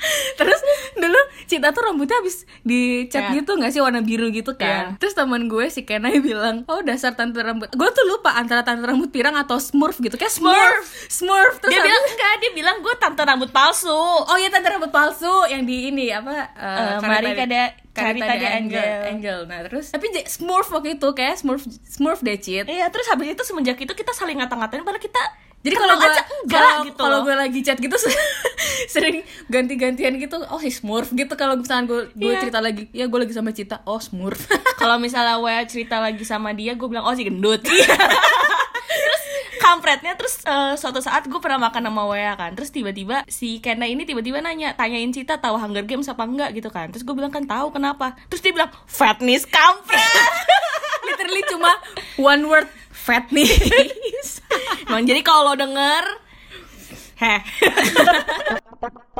Terus 0.40 0.60
dulu 0.96 1.18
Cita 1.46 1.70
tuh 1.70 1.84
rambutnya 1.84 2.18
habis 2.18 2.36
dicat 2.62 3.12
Kayak- 3.24 3.34
gitu 3.38 3.52
gak 3.56 3.70
sih 3.70 3.80
warna 3.80 4.00
biru 4.00 4.30
gitu 4.30 4.54
kan. 4.54 4.94
Iya. 4.94 4.98
Terus 4.98 5.14
teman 5.14 5.46
gue 5.46 5.66
si 5.68 5.84
Kenai 5.84 6.18
bilang 6.20 6.66
Oh 6.66 6.82
dasar 6.82 7.14
tante 7.14 7.38
rambut. 7.38 7.70
Gue 7.70 7.90
tuh 7.92 8.06
lupa 8.06 8.34
antara 8.34 8.62
tante 8.62 8.82
rambut 8.82 9.10
pirang 9.10 9.34
atau 9.36 9.56
smurf 9.56 9.98
gitu 9.98 10.16
Kayak 10.16 10.34
smurf 10.34 10.86
Smurf. 11.08 11.60
Terus 11.60 11.70
dia 11.70 11.80
habis- 11.80 11.88
bilang 11.88 12.04
enggak 12.08 12.34
dia 12.36 12.52
bilang 12.54 12.78
gue 12.80 12.96
tante 12.96 13.22
rambut 13.22 13.50
palsu. 13.50 13.94
Oh 14.22 14.36
iya 14.36 14.48
tante 14.48 14.68
rambut 14.68 14.90
palsu 14.90 15.30
Yang 15.46 15.64
di 15.64 15.78
ini 15.88 16.06
apa 16.10 16.34
Eh, 16.52 16.98
Karita- 16.98 17.06
mari 17.06 17.30
kada 17.32 17.64
de 17.96 18.36
de 18.36 18.48
Angel. 18.50 18.90
Angel. 19.08 19.40
Nah 19.46 19.60
terus 19.64 19.88
Tapi 19.88 20.06
smurf 20.26 20.68
waktu 20.70 20.96
itu 20.96 21.08
Kayak 21.12 21.38
smurf 21.38 21.62
Smurf 21.86 22.20
deh 22.20 22.36
Cit. 22.36 22.66
Iya 22.66 22.90
terus 22.90 23.06
habis 23.06 23.30
itu 23.30 23.42
semenjak 23.42 23.78
itu 23.78 23.92
kita 23.92 24.12
saling 24.12 24.36
ngata-ngatain 24.36 24.82
padahal 24.82 25.00
kita 25.00 25.22
Jadi 25.66 25.76
kalau 25.76 25.96
gue 25.98 26.12
kalau 26.46 26.72
gitu 26.86 27.02
kalau 27.02 27.18
gue 27.26 27.34
lagi 27.34 27.60
chat 27.66 27.82
gitu 27.82 27.98
sering 28.94 29.26
ganti-gantian 29.50 30.14
gitu 30.16 30.38
oh 30.46 30.62
si 30.62 30.70
Smurf 30.70 31.10
gitu. 31.10 31.34
Kalau 31.34 31.58
misalnya 31.58 31.90
gue 31.90 32.02
gue 32.14 32.30
Iya. 32.30 32.42
cerita 32.46 32.60
lagi 32.62 32.86
ya 32.94 33.10
gue 33.10 33.20
lagi 33.20 33.34
sama 33.34 33.50
Cita 33.50 33.82
oh 33.84 33.98
Smurf. 33.98 34.46
Kalau 34.82 35.02
misalnya 35.02 35.42
Wea 35.42 35.66
cerita 35.66 35.98
lagi 35.98 36.22
sama 36.22 36.54
dia 36.54 36.78
gue 36.78 36.86
bilang 36.86 37.02
oh 37.04 37.16
si 37.18 37.26
gendut. 37.26 37.66
Terus 38.86 39.24
kampretnya 39.58 40.14
terus 40.14 40.46
eh, 40.46 40.78
suatu 40.78 41.02
saat 41.02 41.26
gue 41.26 41.40
pernah 41.42 41.58
makan 41.58 41.90
sama 41.90 42.06
Wea 42.08 42.38
kan. 42.38 42.54
Terus 42.54 42.70
tiba-tiba 42.70 43.26
si 43.26 43.58
Kena 43.58 43.90
ini 43.90 44.06
tiba-tiba 44.06 44.38
nanya 44.40 44.78
tanyain 44.78 45.10
Cita 45.10 45.42
tahu 45.42 45.58
Hunger 45.58 45.84
Games 45.84 46.06
apa 46.06 46.24
enggak 46.24 46.54
gitu 46.54 46.70
kan. 46.70 46.94
Terus 46.94 47.02
gue 47.02 47.16
bilang 47.18 47.34
kan 47.34 47.44
tahu 47.44 47.74
kenapa? 47.74 48.14
Terus 48.30 48.46
dia 48.46 48.54
bilang 48.54 48.70
fatness 48.86 49.50
kampret. 49.50 49.98
Literally 51.06 51.44
cuma 51.50 51.72
one 52.18 52.46
word 52.46 52.68
fatness 53.06 54.42
Emang 54.90 55.06
jadi 55.06 55.22
kalau 55.22 55.54
lo 55.54 55.54
denger 55.54 56.26
heh 57.16 57.40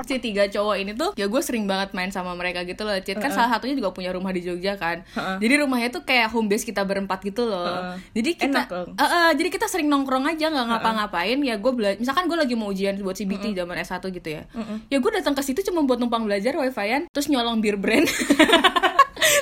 si 0.06 0.20
tiga 0.20 0.46
cowok 0.52 0.76
ini 0.78 0.92
tuh 0.94 1.16
ya 1.16 1.32
gue 1.32 1.42
sering 1.42 1.66
banget 1.66 1.96
main 1.96 2.12
sama 2.12 2.36
mereka 2.36 2.62
gitu 2.68 2.84
loh 2.84 2.94
Cit 3.00 3.18
kan 3.18 3.32
salah 3.32 3.56
satunya 3.56 3.74
juga 3.74 3.96
punya 3.96 4.12
rumah 4.14 4.30
di 4.36 4.44
Jogja 4.44 4.76
kan. 4.78 5.02
Uh-uh. 5.16 5.40
jadi 5.42 5.66
rumahnya 5.66 5.90
tuh 5.90 6.04
kayak 6.04 6.30
home 6.30 6.52
base 6.52 6.68
kita 6.68 6.84
berempat 6.84 7.24
gitu 7.26 7.48
loh. 7.48 7.66
Uh-uh. 7.66 7.98
jadi 8.14 8.30
kita 8.38 8.62
Enak. 8.68 9.00
Eh, 9.00 9.06
eh, 9.08 9.30
jadi 9.40 9.50
kita 9.50 9.66
sering 9.72 9.88
nongkrong 9.90 10.28
aja 10.30 10.52
nggak 10.52 10.68
ngapa-ngapain. 10.70 11.40
Ya 11.42 11.56
gue 11.58 11.72
belajar 11.74 11.98
misalkan 11.98 12.28
gue 12.30 12.38
lagi 12.38 12.54
mau 12.54 12.70
ujian 12.70 13.00
buat 13.02 13.18
CBT 13.18 13.56
zaman 13.58 13.80
S1 13.82 14.04
gitu 14.12 14.30
ya. 14.30 14.44
Ya 14.92 14.98
gue 15.00 15.12
datang 15.16 15.34
ke 15.34 15.42
situ 15.42 15.64
cuma 15.66 15.82
buat 15.88 15.98
numpang 15.98 16.28
belajar 16.28 16.54
wifi-an 16.60 17.08
terus 17.10 17.32
nyolong 17.32 17.64
bir 17.64 17.80
brand 17.80 18.06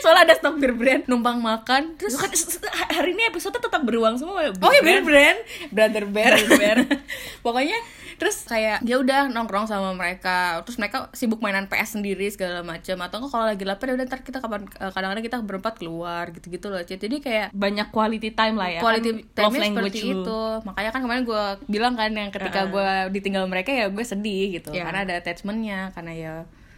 soalnya 0.04 0.28
ada 0.28 0.36
stok 0.36 0.60
bir 0.60 0.76
brand. 0.76 1.08
Numpang 1.08 1.40
makan 1.40 1.96
terus 1.96 2.20
kan 2.20 2.28
hari 2.92 3.16
ini 3.16 3.32
episode 3.32 3.56
tetap 3.56 3.80
beruang 3.88 4.20
semua 4.20 4.52
Oh 4.60 4.72
iya 4.76 4.84
bener 4.84 5.04
brand. 5.08 5.40
Brother 5.72 6.04
Bear 6.12 6.36
Bear 6.60 6.78
Pokoknya 7.46 7.80
Terus 8.24 8.46
kayak 8.46 8.86
dia 8.86 8.96
udah 9.02 9.30
nongkrong 9.30 9.66
sama 9.66 9.92
mereka. 9.98 10.62
Terus 10.64 10.78
mereka 10.78 11.10
sibuk 11.12 11.42
mainan 11.42 11.66
PS 11.68 11.98
sendiri 12.00 12.30
segala 12.30 12.62
macam 12.62 12.96
Atau 13.04 13.26
kalau 13.28 13.46
lagi 13.50 13.66
lapar 13.66 13.92
ya 13.92 14.00
udah 14.00 14.06
ntar 14.08 14.22
kita 14.22 14.40
kapan 14.40 14.70
eh, 14.70 14.92
Kadang-kadang 14.94 15.26
kita 15.26 15.38
berempat 15.42 15.76
keluar 15.82 16.30
gitu-gitu 16.32 16.70
loh. 16.70 16.82
Jadi 16.84 17.20
kayak 17.20 17.52
banyak 17.52 17.90
quality 17.90 18.32
time 18.32 18.56
lah 18.56 18.70
ya 18.70 18.82
quality 18.82 19.28
kan, 19.34 19.52
time 19.52 19.54
seperti 19.60 20.00
lu. 20.08 20.24
itu. 20.24 20.42
Makanya 20.64 20.90
kan 20.94 21.02
kemarin 21.04 21.24
gue 21.26 21.44
bilang 21.68 21.94
kan 21.98 22.12
yang 22.14 22.30
ketika 22.30 22.70
gue 22.70 22.90
ditinggal 23.12 23.44
mereka 23.50 23.74
ya 23.74 23.90
gue 23.90 24.06
sedih 24.06 24.62
gitu. 24.62 24.72
Iya. 24.74 24.90
karena 24.90 25.00
ada 25.06 25.14
attachmentnya 25.20 25.80
karena 25.94 26.14
ya 26.14 26.34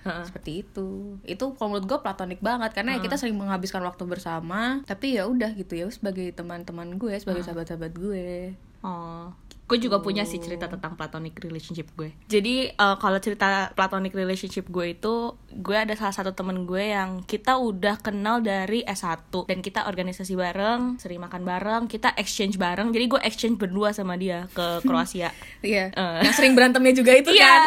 Heeh. 0.06 0.26
seperti 0.30 0.52
itu. 0.62 1.18
Itu 1.26 1.58
kalau 1.58 1.74
menurut 1.74 1.90
gue 1.90 2.00
platonik 2.00 2.40
banget 2.40 2.78
karena 2.78 2.96
ya 2.96 3.00
kita 3.02 3.18
sering 3.18 3.42
menghabiskan 3.42 3.82
waktu 3.82 4.06
bersama 4.06 4.86
tapi 4.86 5.18
ya 5.18 5.26
udah 5.26 5.58
gitu 5.58 5.74
ya 5.74 5.90
sebagai 5.90 6.30
teman-teman 6.38 7.02
gue 7.02 7.18
sebagai 7.18 7.42
sahabat-sahabat 7.42 7.92
gue. 7.98 8.54
Oh, 8.86 9.34
gue 9.66 9.78
juga 9.80 9.98
punya 9.98 10.22
sih 10.24 10.38
cerita 10.38 10.66
tentang 10.66 10.94
platonic 10.94 11.36
relationship 11.38 11.90
gue. 11.92 12.14
Jadi 12.26 12.70
eh, 12.70 12.96
kalau 12.96 13.18
cerita 13.18 13.46
platonic 13.72 14.14
relationship 14.14 14.66
gue 14.68 14.94
itu, 14.94 15.14
gue 15.52 15.74
ada 15.76 15.94
salah 15.94 16.14
satu 16.14 16.32
temen 16.32 16.64
gue 16.64 16.86
yang 16.88 17.22
kita 17.22 17.56
udah 17.56 17.98
kenal 17.98 18.40
dari 18.40 18.82
S1 18.82 19.10
dan 19.42 19.60
kita 19.60 19.86
organisasi 19.86 20.34
bareng, 20.34 20.98
sering 20.98 21.18
makan 21.18 21.42
bareng, 21.42 21.82
kita 21.86 22.14
exchange 22.14 22.56
bareng. 22.56 22.90
Jadi 22.90 23.06
gue 23.08 23.22
exchange 23.22 23.58
berdua 23.58 23.90
sama 23.90 24.14
dia 24.16 24.46
ke 24.50 24.66
Kroasia. 24.86 25.34
iya 25.60 25.88
Eh. 25.88 26.20
yang 26.22 26.34
sering 26.34 26.54
berantemnya 26.54 26.92
juga 26.92 27.12
itu 27.12 27.32
Iya. 27.32 27.46
kan 27.48 27.62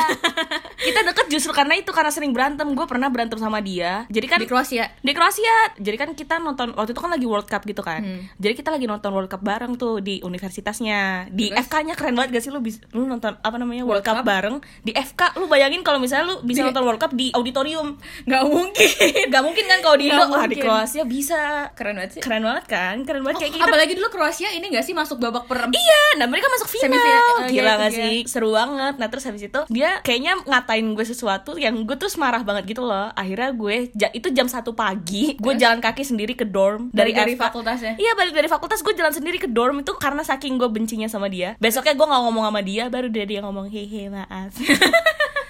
kita 0.87 1.00
deket 1.05 1.26
justru 1.28 1.50
karena 1.50 1.75
itu 1.75 1.90
karena 1.90 2.09
sering 2.09 2.31
berantem. 2.31 2.71
Gue 2.71 2.87
pernah 2.87 3.11
berantem 3.11 3.37
sama 3.37 3.59
dia. 3.59 4.07
Jadi 4.07 4.26
kan 4.26 4.38
di 4.38 4.47
Kroasia 4.47 4.95
di 4.99 5.11
Kroasia. 5.11 5.75
Jadi 5.76 5.97
kan 5.97 6.11
kita 6.12 6.38
nonton 6.38 6.73
waktu 6.73 6.93
itu 6.93 7.00
kan 7.00 7.11
lagi 7.11 7.26
World 7.26 7.49
Cup 7.49 7.67
gitu 7.67 7.83
kan. 7.83 8.07
Jadi 8.37 8.55
kita 8.55 8.71
lagi 8.71 8.87
nonton 8.87 9.11
World 9.11 9.26
Cup 9.26 9.43
bareng 9.43 9.75
tuh 9.75 9.99
di 9.99 10.23
universitasnya. 10.23 11.26
Di 11.28 11.50
Terus? 11.50 11.59
FK-nya 11.88 11.97
keren 11.97 12.14
banget 12.14 12.30
gak 12.30 12.45
sih 12.45 12.52
lu 12.52 12.61
bisa 12.61 12.85
lu 12.92 13.09
nonton 13.09 13.33
apa 13.35 13.57
namanya 13.57 13.80
World, 13.80 14.04
World 14.04 14.07
Cup, 14.07 14.16
Cup? 14.21 14.26
bareng 14.26 14.57
di 14.85 14.92
FK. 14.92 15.21
Lu 15.35 15.49
bayangin 15.49 15.80
kalau 15.80 15.97
misalnya 15.97 16.28
lu 16.28 16.45
bisa 16.45 16.61
Di- 16.61 16.66
nonton 16.68 16.85
World 16.85 17.00
Cup 17.00 17.12
di 17.14 17.33
auditorium. 17.33 17.97
nggak 18.26 18.42
mungkin 18.45 18.88
Gak 19.33 19.42
mungkin 19.42 19.64
kan 19.64 19.78
kalau 19.80 19.97
di 19.97 20.07
Nggak 20.07 20.21
Indo, 20.21 20.35
wah 20.35 20.45
di. 20.45 20.57
Kroasia 20.59 21.04
bisa. 21.04 21.40
keren 21.73 21.97
banget 21.97 22.11
sih 22.12 22.21
Keren 22.21 22.45
banget 22.45 22.64
kan? 22.66 22.95
Keren 23.02 23.23
banget 23.23 23.38
kayak 23.40 23.52
kita 23.54 23.64
apalagi 23.64 23.92
dulu 23.95 24.09
Kroasia 24.11 24.49
ini 24.50 24.68
gak 24.68 24.85
sih 24.85 24.92
masuk 24.92 25.16
babak 25.16 25.47
per 25.47 25.71
Iya, 25.71 26.02
nah 26.18 26.26
mereka 26.26 26.49
masuk 26.50 26.68
final. 26.68 26.85
Semifinal, 26.90 27.25
eh, 27.38 27.49
Gila 27.49 27.62
iya, 27.62 27.73
gak 27.78 27.90
iya. 27.90 27.99
sih? 27.99 28.16
Seru 28.26 28.52
banget. 28.52 28.95
Nah 28.97 29.09
terus 29.09 29.25
habis 29.25 29.42
itu 29.42 29.61
dia 29.68 29.90
kayaknya 30.02 30.37
ngatain 30.45 30.85
gue 30.85 31.07
sesuatu 31.07 31.57
yang 31.57 31.80
gue 31.80 31.97
terus 31.97 32.21
marah 32.21 32.42
banget 32.42 32.68
gitu 32.68 32.83
loh. 32.83 33.09
Akhirnya 33.14 33.49
gue 33.50 33.88
itu 34.12 34.28
jam 34.30 34.45
1 34.45 34.61
pagi, 34.75 35.25
gue 35.35 35.54
jalan 35.57 35.78
kaki 35.78 36.02
sendiri 36.02 36.35
ke 36.35 36.45
dorm 36.45 36.90
dari, 36.90 37.11
Dari- 37.11 37.33
dari 37.33 37.35
fakultasnya? 37.35 37.95
Iya 37.97 38.12
balik 38.14 38.35
dari 38.35 38.47
fakultas 38.47 38.80
gue 38.80 38.92
jalan 38.92 39.11
sendiri 39.11 39.38
ke 39.38 39.49
dorm 39.49 39.80
itu 39.80 39.95
karena 39.95 40.21
saking 40.21 40.57
gue 40.57 40.68
bencinya 40.68 41.07
sama 41.07 41.28
dia. 41.28 41.54
Besoknya 41.78 41.94
gue 41.94 42.11
nggak 42.11 42.23
ngomong 42.26 42.44
sama 42.50 42.58
dia, 42.66 42.85
baru 42.90 43.06
dia 43.06 43.23
dia 43.23 43.38
ngomong 43.38 43.70
hehe 43.70 44.11
maaf. 44.11 44.50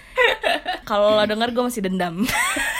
Kalau 0.92 1.16
lo 1.16 1.24
denger 1.24 1.56
gue 1.56 1.64
masih 1.72 1.80
dendam. 1.88 2.20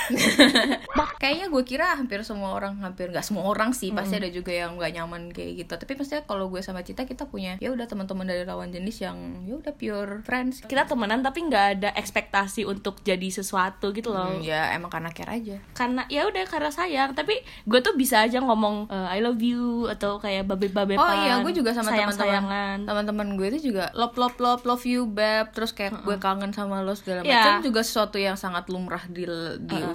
Kayaknya 1.19 1.47
gue 1.49 1.63
kira 1.63 1.87
hampir 1.93 2.23
semua 2.23 2.53
orang, 2.53 2.79
hampir 2.79 3.09
nggak 3.09 3.23
semua 3.23 3.45
orang 3.45 3.71
sih, 3.71 3.91
pasti 3.91 4.17
ada 4.17 4.29
juga 4.29 4.51
yang 4.51 4.77
nggak 4.77 4.93
nyaman 4.93 5.23
kayak 5.29 5.53
gitu. 5.59 5.73
Tapi 5.75 5.93
pastinya 5.95 6.23
kalau 6.25 6.47
gue 6.47 6.61
sama 6.61 6.81
Cita 6.81 7.05
kita 7.05 7.27
punya 7.27 7.59
ya 7.59 7.69
udah 7.69 7.85
teman-teman 7.85 8.25
dari 8.25 8.43
lawan 8.43 8.71
jenis 8.71 9.01
yang 9.01 9.17
ya 9.45 9.55
udah 9.55 9.73
pure 9.73 10.23
friends. 10.23 10.63
Kita 10.63 10.85
temenan 10.85 11.21
tapi 11.21 11.43
nggak 11.43 11.67
ada 11.77 11.91
ekspektasi 11.93 12.65
untuk 12.65 13.01
jadi 13.01 13.29
sesuatu 13.29 13.91
gitu 13.91 14.11
loh. 14.11 14.31
Hmm, 14.31 14.41
ya 14.41 14.73
emang 14.73 14.89
karena 14.89 15.11
care 15.11 15.31
aja. 15.33 15.57
karena 15.73 16.03
ya 16.07 16.25
udah 16.25 16.45
karena 16.45 16.71
sayang 16.71 17.11
tapi 17.13 17.35
gue 17.65 17.81
tuh 17.81 17.95
bisa 17.95 18.21
aja 18.21 18.39
ngomong 18.39 18.87
eh, 18.89 19.09
I 19.11 19.21
love 19.21 19.39
you 19.39 19.87
atau 19.87 20.19
kayak 20.19 20.47
babe 20.47 20.69
babe 20.69 20.95
Oh 20.95 21.13
iya, 21.17 21.41
gue 21.41 21.53
juga 21.53 21.71
sama 21.73 21.91
sayang 21.91 22.11
teman-teman 22.11 22.79
teman-teman 22.85 23.29
gue 23.35 23.47
itu 23.53 23.71
juga 23.71 23.91
love 23.93 24.15
love 24.15 24.37
love 24.39 24.63
love 24.65 24.85
you 24.85 25.05
beb, 25.05 25.51
terus 25.53 25.71
kayak 25.71 26.03
gue 26.03 26.17
kangen 26.19 26.51
sama 26.51 26.81
lo 26.81 26.95
segala 26.95 27.23
Iya. 27.23 27.41
macam 27.41 27.55
juga 27.63 27.81
sesuatu 27.83 28.17
yang 28.17 28.35
sangat 28.35 28.67
lumrah 28.69 29.03
di, 29.09 29.25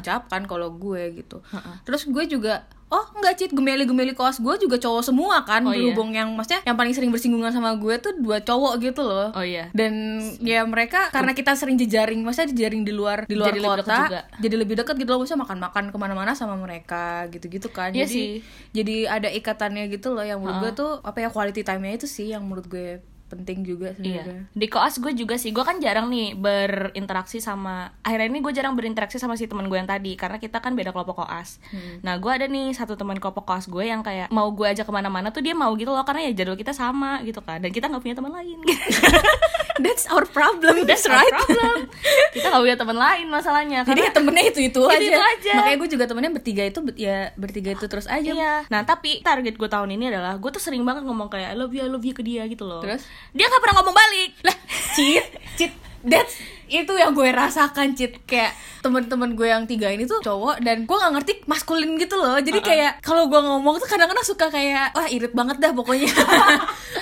diucapkan 0.03 0.43
kalau 0.43 0.69
gue 0.69 1.01
gitu. 1.15 1.39
Terus 1.81 2.03
gue 2.05 2.27
juga 2.29 2.67
Oh 2.93 3.10
enggak 3.17 3.41
Cit, 3.41 3.50
gemeli-gemeli 3.50 4.13
kelas 4.13 4.38
gue 4.38 4.53
juga 4.62 4.77
cowok 4.77 5.01
semua 5.01 5.41
kan 5.41 5.65
Oh, 5.65 5.74
iya. 5.74 5.89
Berhubung 5.89 6.13
yang 6.13 6.29
maksudnya 6.29 6.62
yang 6.62 6.77
paling 6.77 6.93
sering 6.93 7.10
bersinggungan 7.10 7.50
sama 7.50 7.74
gue 7.74 7.98
tuh 7.98 8.13
dua 8.22 8.38
cowok 8.38 8.77
gitu 8.77 9.01
loh 9.01 9.33
oh 9.33 9.41
iya 9.41 9.74
dan 9.74 10.22
ya 10.38 10.62
mereka 10.62 11.10
karena 11.10 11.33
kita 11.33 11.57
sering 11.57 11.74
jejaring 11.74 12.22
maksudnya 12.22 12.53
jejaring 12.53 12.86
di 12.86 12.93
luar 12.93 13.25
di 13.25 13.33
luar 13.33 13.50
Jadi 13.50 13.60
lebih 13.60 13.81
kota 13.81 13.98
juga. 14.05 14.22
jadi 14.38 14.55
lebih 14.62 14.75
dekat 14.77 14.93
gitu 14.93 15.10
loh 15.10 15.25
maksudnya 15.25 15.41
makan-makan 15.41 15.83
ke 15.89 15.98
mana-mana 15.98 16.31
sama 16.38 16.53
mereka 16.53 17.25
gitu-gitu 17.33 17.74
kan 17.74 17.98
Iya 17.98 18.05
jadi 18.05 18.13
sih. 18.13 18.27
jadi 18.69 18.95
ada 19.10 19.29
ikatannya 19.33 19.89
gitu 19.89 20.13
loh 20.13 20.22
yang 20.22 20.38
menurut 20.38 20.62
gue 20.62 20.72
tuh 20.77 20.91
apa 21.01 21.17
ya 21.17 21.33
quality 21.33 21.65
time-nya 21.65 21.98
itu 21.98 22.05
sih 22.05 22.29
yang 22.29 22.45
menurut 22.45 22.69
gue 22.69 23.01
penting 23.35 23.57
juga 23.61 23.91
sebenarnya 23.91 24.23
Iya. 24.23 24.53
Di 24.53 24.67
koas 24.67 24.95
gue 24.95 25.11
juga 25.11 25.35
sih. 25.35 25.49
Gue 25.49 25.61
kan 25.61 25.77
jarang 25.77 26.07
nih 26.07 26.33
berinteraksi 26.33 27.37
sama. 27.37 27.89
Akhirnya 27.99 28.27
ini 28.27 28.39
gue 28.39 28.51
jarang 28.51 28.73
berinteraksi 28.73 29.17
sama 29.17 29.33
si 29.33 29.45
teman 29.45 29.65
gue 29.65 29.75
yang 29.75 29.85
tadi 29.85 30.13
karena 30.13 30.37
kita 30.37 30.57
kan 30.57 30.73
beda 30.73 30.89
kelompok 30.89 31.19
koas. 31.19 31.57
Hmm. 31.67 31.99
Nah 31.99 32.15
gue 32.15 32.29
ada 32.29 32.45
nih 32.45 32.71
satu 32.71 32.93
teman 32.93 33.17
kelompok 33.17 33.43
koas 33.43 33.65
gue 33.65 33.83
yang 33.83 33.99
kayak 33.99 34.29
mau 34.29 34.49
gue 34.49 34.65
ajak 34.65 34.83
ke 34.83 34.91
mana-mana 34.91 35.29
tuh 35.29 35.39
dia 35.39 35.53
mau 35.53 35.73
gitu 35.73 35.89
loh 35.89 36.03
karena 36.03 36.27
ya 36.27 36.35
jadwal 36.35 36.55
kita 36.55 36.71
sama 36.71 37.19
gitu 37.21 37.39
kan. 37.39 37.57
Dan 37.57 37.69
kita 37.69 37.87
nggak 37.87 38.01
punya 38.01 38.13
teman 38.13 38.31
lain. 38.31 38.57
that's 39.81 40.05
our 40.07 40.23
problem 40.23 40.85
That's 40.85 41.05
our 41.05 41.17
problem. 41.25 41.89
kita 42.31 42.45
nggak 42.47 42.61
punya 42.61 42.77
teman 42.77 42.97
lain 42.97 43.25
masalahnya. 43.27 43.79
jadi 43.81 43.89
Karena 43.89 44.05
ya 44.05 44.11
temennya 44.11 44.43
itu 44.45 44.59
itu 44.63 44.81
aja. 44.83 44.95
Itu-itu 44.95 45.21
aja. 45.21 45.51
makanya 45.55 45.77
gue 45.77 45.89
juga 45.89 46.05
temennya 46.05 46.31
bertiga 46.31 46.63
itu 46.63 46.79
ya 46.95 47.17
bertiga 47.35 47.69
itu 47.71 47.85
terus 47.87 48.05
aja 48.05 48.21
Iya. 48.25 48.53
Nah 48.67 48.81
tapi 48.83 49.21
target 49.21 49.55
gue 49.55 49.65
tahun 49.65 49.89
ini 49.91 50.09
adalah 50.09 50.35
gue 50.35 50.49
tuh 50.49 50.59
sering 50.59 50.83
banget 50.83 51.03
ngomong 51.03 51.27
kayak 51.27 51.53
I 51.53 51.57
love 51.57 51.71
you, 51.71 51.81
I 51.81 51.89
love 51.89 52.01
you 52.01 52.11
ke 52.11 52.21
dia 52.21 52.45
gitu 52.45 52.63
loh. 52.63 52.81
Terus? 52.81 53.03
Dia 53.32 53.48
nggak 53.48 53.62
pernah 53.63 53.75
ngomong 53.80 53.96
balik. 53.96 54.32
lah 54.44 54.58
cheat 54.94 55.25
cheat 55.58 55.74
that's 56.03 56.36
itu 56.70 56.94
yang 56.94 57.15
gue 57.15 57.30
rasakan 57.32 57.96
cheat 57.96 58.20
kayak 58.27 58.53
temen-temen 58.83 59.33
gue 59.33 59.47
yang 59.47 59.63
tiga 59.63 59.87
ini 59.87 60.03
tuh 60.03 60.19
cowok 60.19 60.59
dan 60.59 60.83
gue 60.83 60.91
nggak 60.93 61.13
ngerti 61.15 61.33
maskulin 61.47 61.95
gitu 61.95 62.19
loh. 62.19 62.35
Jadi 62.37 62.59
kayak 62.59 62.99
kalau 62.99 63.31
gue 63.31 63.39
ngomong 63.39 63.79
tuh 63.79 63.87
kadang-kadang 63.87 64.21
suka 64.21 64.51
kayak 64.51 64.91
wah 64.91 65.07
irit 65.07 65.31
banget 65.31 65.57
dah 65.57 65.71
pokoknya. 65.71 66.11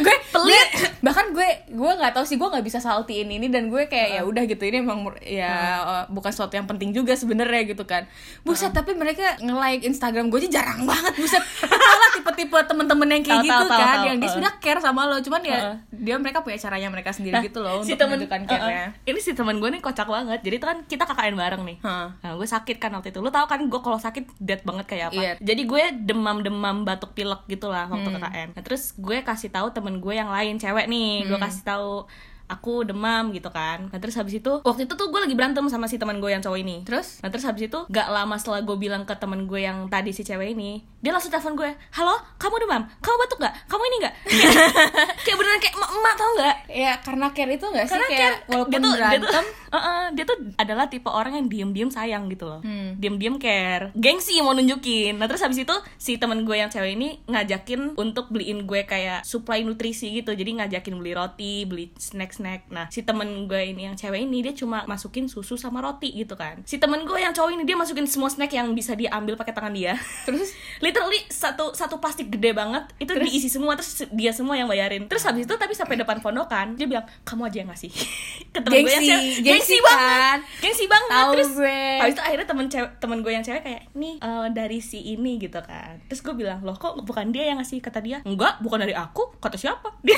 Gue 0.02 0.16
pelit. 0.34 0.70
bahkan 1.02 1.30
gue 1.36 1.46
gue 1.70 1.92
nggak 1.98 2.14
tahu 2.16 2.26
sih 2.26 2.38
gue 2.40 2.48
nggak 2.48 2.66
bisa 2.66 2.82
saltiin 2.82 3.30
ini 3.30 3.50
dan 3.50 3.70
gue 3.70 3.86
kayak 3.86 4.18
ya 4.18 4.22
udah 4.24 4.48
gitu. 4.48 4.64
Ini 4.64 4.82
emang 4.82 5.14
ya 5.22 5.54
uh, 5.82 6.04
bukan 6.10 6.32
sesuatu 6.32 6.56
yang 6.56 6.66
penting 6.66 6.94
juga 6.94 7.14
sebenarnya 7.14 7.70
gitu 7.70 7.84
kan. 7.86 8.06
Buset 8.42 8.72
tapi 8.72 8.94
mereka 8.94 9.38
nge-like 9.42 9.84
Instagram 9.86 10.30
gue 10.30 10.48
aja 10.48 10.62
jarang 10.62 10.86
banget 10.90 11.14
buset. 11.18 11.44
Tau 11.62 11.96
lah 11.98 12.10
tipe-tipe 12.14 12.58
temen-temen 12.66 13.08
yang 13.10 13.24
kayak 13.26 13.42
Tahu, 13.42 13.48
gitu 13.50 13.66
tahu, 13.68 13.80
kan 13.82 13.96
tahu. 13.98 14.06
yang 14.08 14.18
dia 14.22 14.32
sudah 14.32 14.52
care 14.62 14.82
sama 14.82 15.02
lo 15.08 15.18
cuman 15.20 15.42
ya 15.42 15.60
Uh-uh. 15.62 15.76
dia 15.92 16.16
mereka 16.18 16.40
punya 16.46 16.58
caranya 16.58 16.88
mereka 16.92 17.12
sendiri 17.12 17.42
gitu 17.42 17.60
loh 17.60 17.82
si 17.82 17.94
untuk 17.94 18.06
temen 18.06 18.22
menunjukkan 18.22 18.42
care-nya. 18.46 18.84
ini 19.04 19.20
si 19.20 19.32
teman 19.34 19.58
gue 19.58 19.70
nih 19.72 19.82
kocak 19.82 20.08
banget 20.08 20.40
jadi 20.44 20.58
kan 20.62 20.78
kita 20.86 21.04
KKN 21.04 21.36
bareng 21.36 21.64
nih 21.66 21.71
Hah. 21.80 22.12
nah 22.18 22.32
gue 22.34 22.44
sakit 22.46 22.76
kan 22.76 22.92
waktu 22.92 23.10
itu 23.10 23.18
lu 23.18 23.30
tau 23.30 23.46
kan 23.46 23.62
gue 23.62 23.80
kalau 23.80 23.96
sakit 23.98 24.28
dead 24.38 24.62
banget 24.62 24.86
kayak 24.86 25.06
apa 25.08 25.16
Iya. 25.18 25.32
jadi 25.40 25.62
gue 25.64 25.84
demam-demam 26.04 26.82
batuk 26.82 27.12
pilek 27.12 27.48
gitu 27.48 27.68
lah 27.68 27.88
waktu 27.88 28.08
Hmm. 28.08 28.18
KKN 28.18 28.50
nah 28.52 28.62
terus 28.62 28.92
gue 28.94 29.18
kasih 29.22 29.50
tahu 29.50 29.70
temen 29.70 29.98
gue 29.98 30.14
yang 30.14 30.28
lain 30.28 30.56
cewek 30.56 30.86
nih 30.86 31.24
gue 31.24 31.34
Hmm. 31.34 31.44
kasih 31.44 31.64
tahu 31.64 32.06
aku 32.52 32.84
demam 32.84 33.32
gitu 33.32 33.48
kan 33.48 33.88
nah 33.88 34.00
terus 34.00 34.20
habis 34.20 34.38
itu 34.38 34.60
waktu 34.62 34.84
itu 34.84 34.94
tuh 34.94 35.08
gue 35.08 35.20
lagi 35.20 35.34
berantem 35.34 35.64
sama 35.66 35.88
si 35.88 35.96
teman 35.96 36.20
gue 36.20 36.28
yang 36.28 36.44
cowok 36.44 36.60
ini 36.60 36.84
Terus? 36.84 37.24
Nah 37.24 37.30
terus 37.30 37.46
habis 37.46 37.72
itu 37.72 37.80
gak 37.88 38.08
lama 38.10 38.36
setelah 38.36 38.60
gue 38.60 38.76
bilang 38.76 39.08
ke 39.08 39.14
temen 39.16 39.48
gue 39.48 39.62
yang 39.62 39.88
tadi 39.88 40.12
si 40.12 40.22
cewek 40.22 40.52
ini 40.52 40.82
Dia 41.00 41.14
langsung 41.14 41.30
telepon 41.30 41.54
gue 41.56 41.72
Halo 41.94 42.18
kamu 42.36 42.66
demam? 42.66 42.84
Kamu 43.00 43.16
batuk 43.22 43.40
gak? 43.40 43.54
Kamu 43.70 43.84
ini 43.86 43.98
gak? 44.04 44.14
Kayak, 44.26 44.52
kayak 45.26 45.38
beneran 45.38 45.60
kayak 45.62 45.76
emak-emak 45.78 46.14
tau 46.18 46.32
gak? 46.36 46.56
ya 46.68 46.94
karena 47.00 47.26
care 47.32 47.52
itu 47.54 47.66
nggak 47.68 47.86
sih 47.86 47.94
Karena 47.94 48.08
kayak 48.08 48.20
kayak 48.20 48.36
walaupun 48.50 48.72
dia 48.72 48.80
tuh, 48.80 48.92
dia 48.92 48.92
tuh, 48.92 48.98
berantem 48.98 49.46
Uh-uh, 49.72 50.04
dia 50.12 50.24
tuh 50.28 50.38
adalah 50.60 50.86
tipe 50.92 51.08
orang 51.08 51.34
yang 51.40 51.48
diem-diem 51.48 51.88
sayang 51.88 52.28
gitu 52.28 52.44
loh 52.44 52.60
Hmm. 52.62 53.00
Diem-diem 53.00 53.38
care 53.38 53.90
Gengsi 53.96 54.38
mau 54.42 54.52
nunjukin 54.52 55.16
Nah 55.16 55.30
terus 55.30 55.40
habis 55.40 55.62
itu 55.62 55.76
si 55.96 56.18
temen 56.18 56.44
gue 56.44 56.58
yang 56.58 56.68
cewek 56.68 56.98
ini 56.98 57.24
ngajakin 57.26 57.96
untuk 57.96 58.28
beliin 58.28 58.66
gue 58.66 58.84
kayak 58.84 59.24
supply 59.24 59.64
nutrisi 59.64 60.12
gitu 60.12 60.34
Jadi 60.34 60.60
ngajakin 60.60 60.98
beli 60.98 61.14
roti, 61.14 61.64
beli 61.64 61.94
snack-snack 61.96 62.41
snack. 62.42 62.66
Nah 62.74 62.90
si 62.90 63.06
temen 63.06 63.46
gue 63.46 63.62
ini 63.62 63.86
yang 63.86 63.94
cewek 63.94 64.26
ini 64.26 64.42
dia 64.42 64.54
cuma 64.58 64.82
masukin 64.90 65.30
susu 65.30 65.54
sama 65.54 65.86
roti 65.86 66.10
gitu 66.18 66.34
kan. 66.34 66.66
Si 66.66 66.82
temen 66.82 67.06
gue 67.06 67.22
yang 67.22 67.32
cowok 67.38 67.54
ini 67.54 67.64
dia 67.64 67.78
masukin 67.78 68.10
semua 68.10 68.34
snack 68.34 68.50
yang 68.58 68.74
bisa 68.74 68.98
diambil 68.98 69.38
pakai 69.38 69.54
tangan 69.54 69.70
dia. 69.78 69.94
Terus? 70.26 70.58
Literally 70.86 71.22
satu 71.30 71.78
satu 71.78 72.02
plastik 72.02 72.34
gede 72.34 72.58
banget 72.58 72.90
itu 72.98 73.14
diisi 73.14 73.48
semua 73.54 73.78
terus 73.78 74.10
dia 74.10 74.34
semua 74.34 74.58
yang 74.58 74.66
bayarin. 74.66 75.06
Terus 75.06 75.22
habis 75.30 75.46
itu 75.46 75.54
tapi 75.54 75.78
sampai 75.78 76.02
depan 76.02 76.18
pondokan 76.20 76.74
dia 76.74 76.90
bilang 76.90 77.06
kamu 77.22 77.54
aja 77.54 77.58
yang 77.62 77.70
ngasih. 77.70 77.92
Ke 78.56 78.60
temen 78.60 78.82
gue 78.82 78.92
yang 78.92 79.06
Gengsi, 79.06 79.14
cewek. 79.14 79.46
Gengsi 79.46 79.78
banget. 79.80 80.10
kan? 80.12 80.40
gengsi 80.60 80.86
banget. 80.90 81.12
Tahu 81.14 81.32
terus 81.38 81.52
gue. 81.56 81.82
habis 82.02 82.14
itu 82.18 82.24
akhirnya 82.26 82.48
temen 82.50 82.66
cewek 82.68 82.90
temen 82.98 83.18
gue 83.22 83.32
yang 83.32 83.46
cewek 83.46 83.62
kayak 83.62 83.82
nih 83.94 84.16
eh, 84.20 84.48
dari 84.52 84.80
si 84.82 85.00
ini 85.14 85.38
gitu 85.38 85.60
kan. 85.62 86.02
Terus 86.10 86.22
gue 86.26 86.34
bilang 86.34 86.60
loh 86.66 86.76
kok 86.76 86.98
bukan 87.06 87.30
dia 87.30 87.54
yang 87.54 87.62
ngasih? 87.62 87.78
Kata 87.80 88.02
dia 88.02 88.20
enggak 88.26 88.60
bukan 88.64 88.82
dari 88.82 88.98
aku. 88.98 89.38
Kata 89.38 89.56
siapa? 89.60 89.94
Dia 90.06 90.18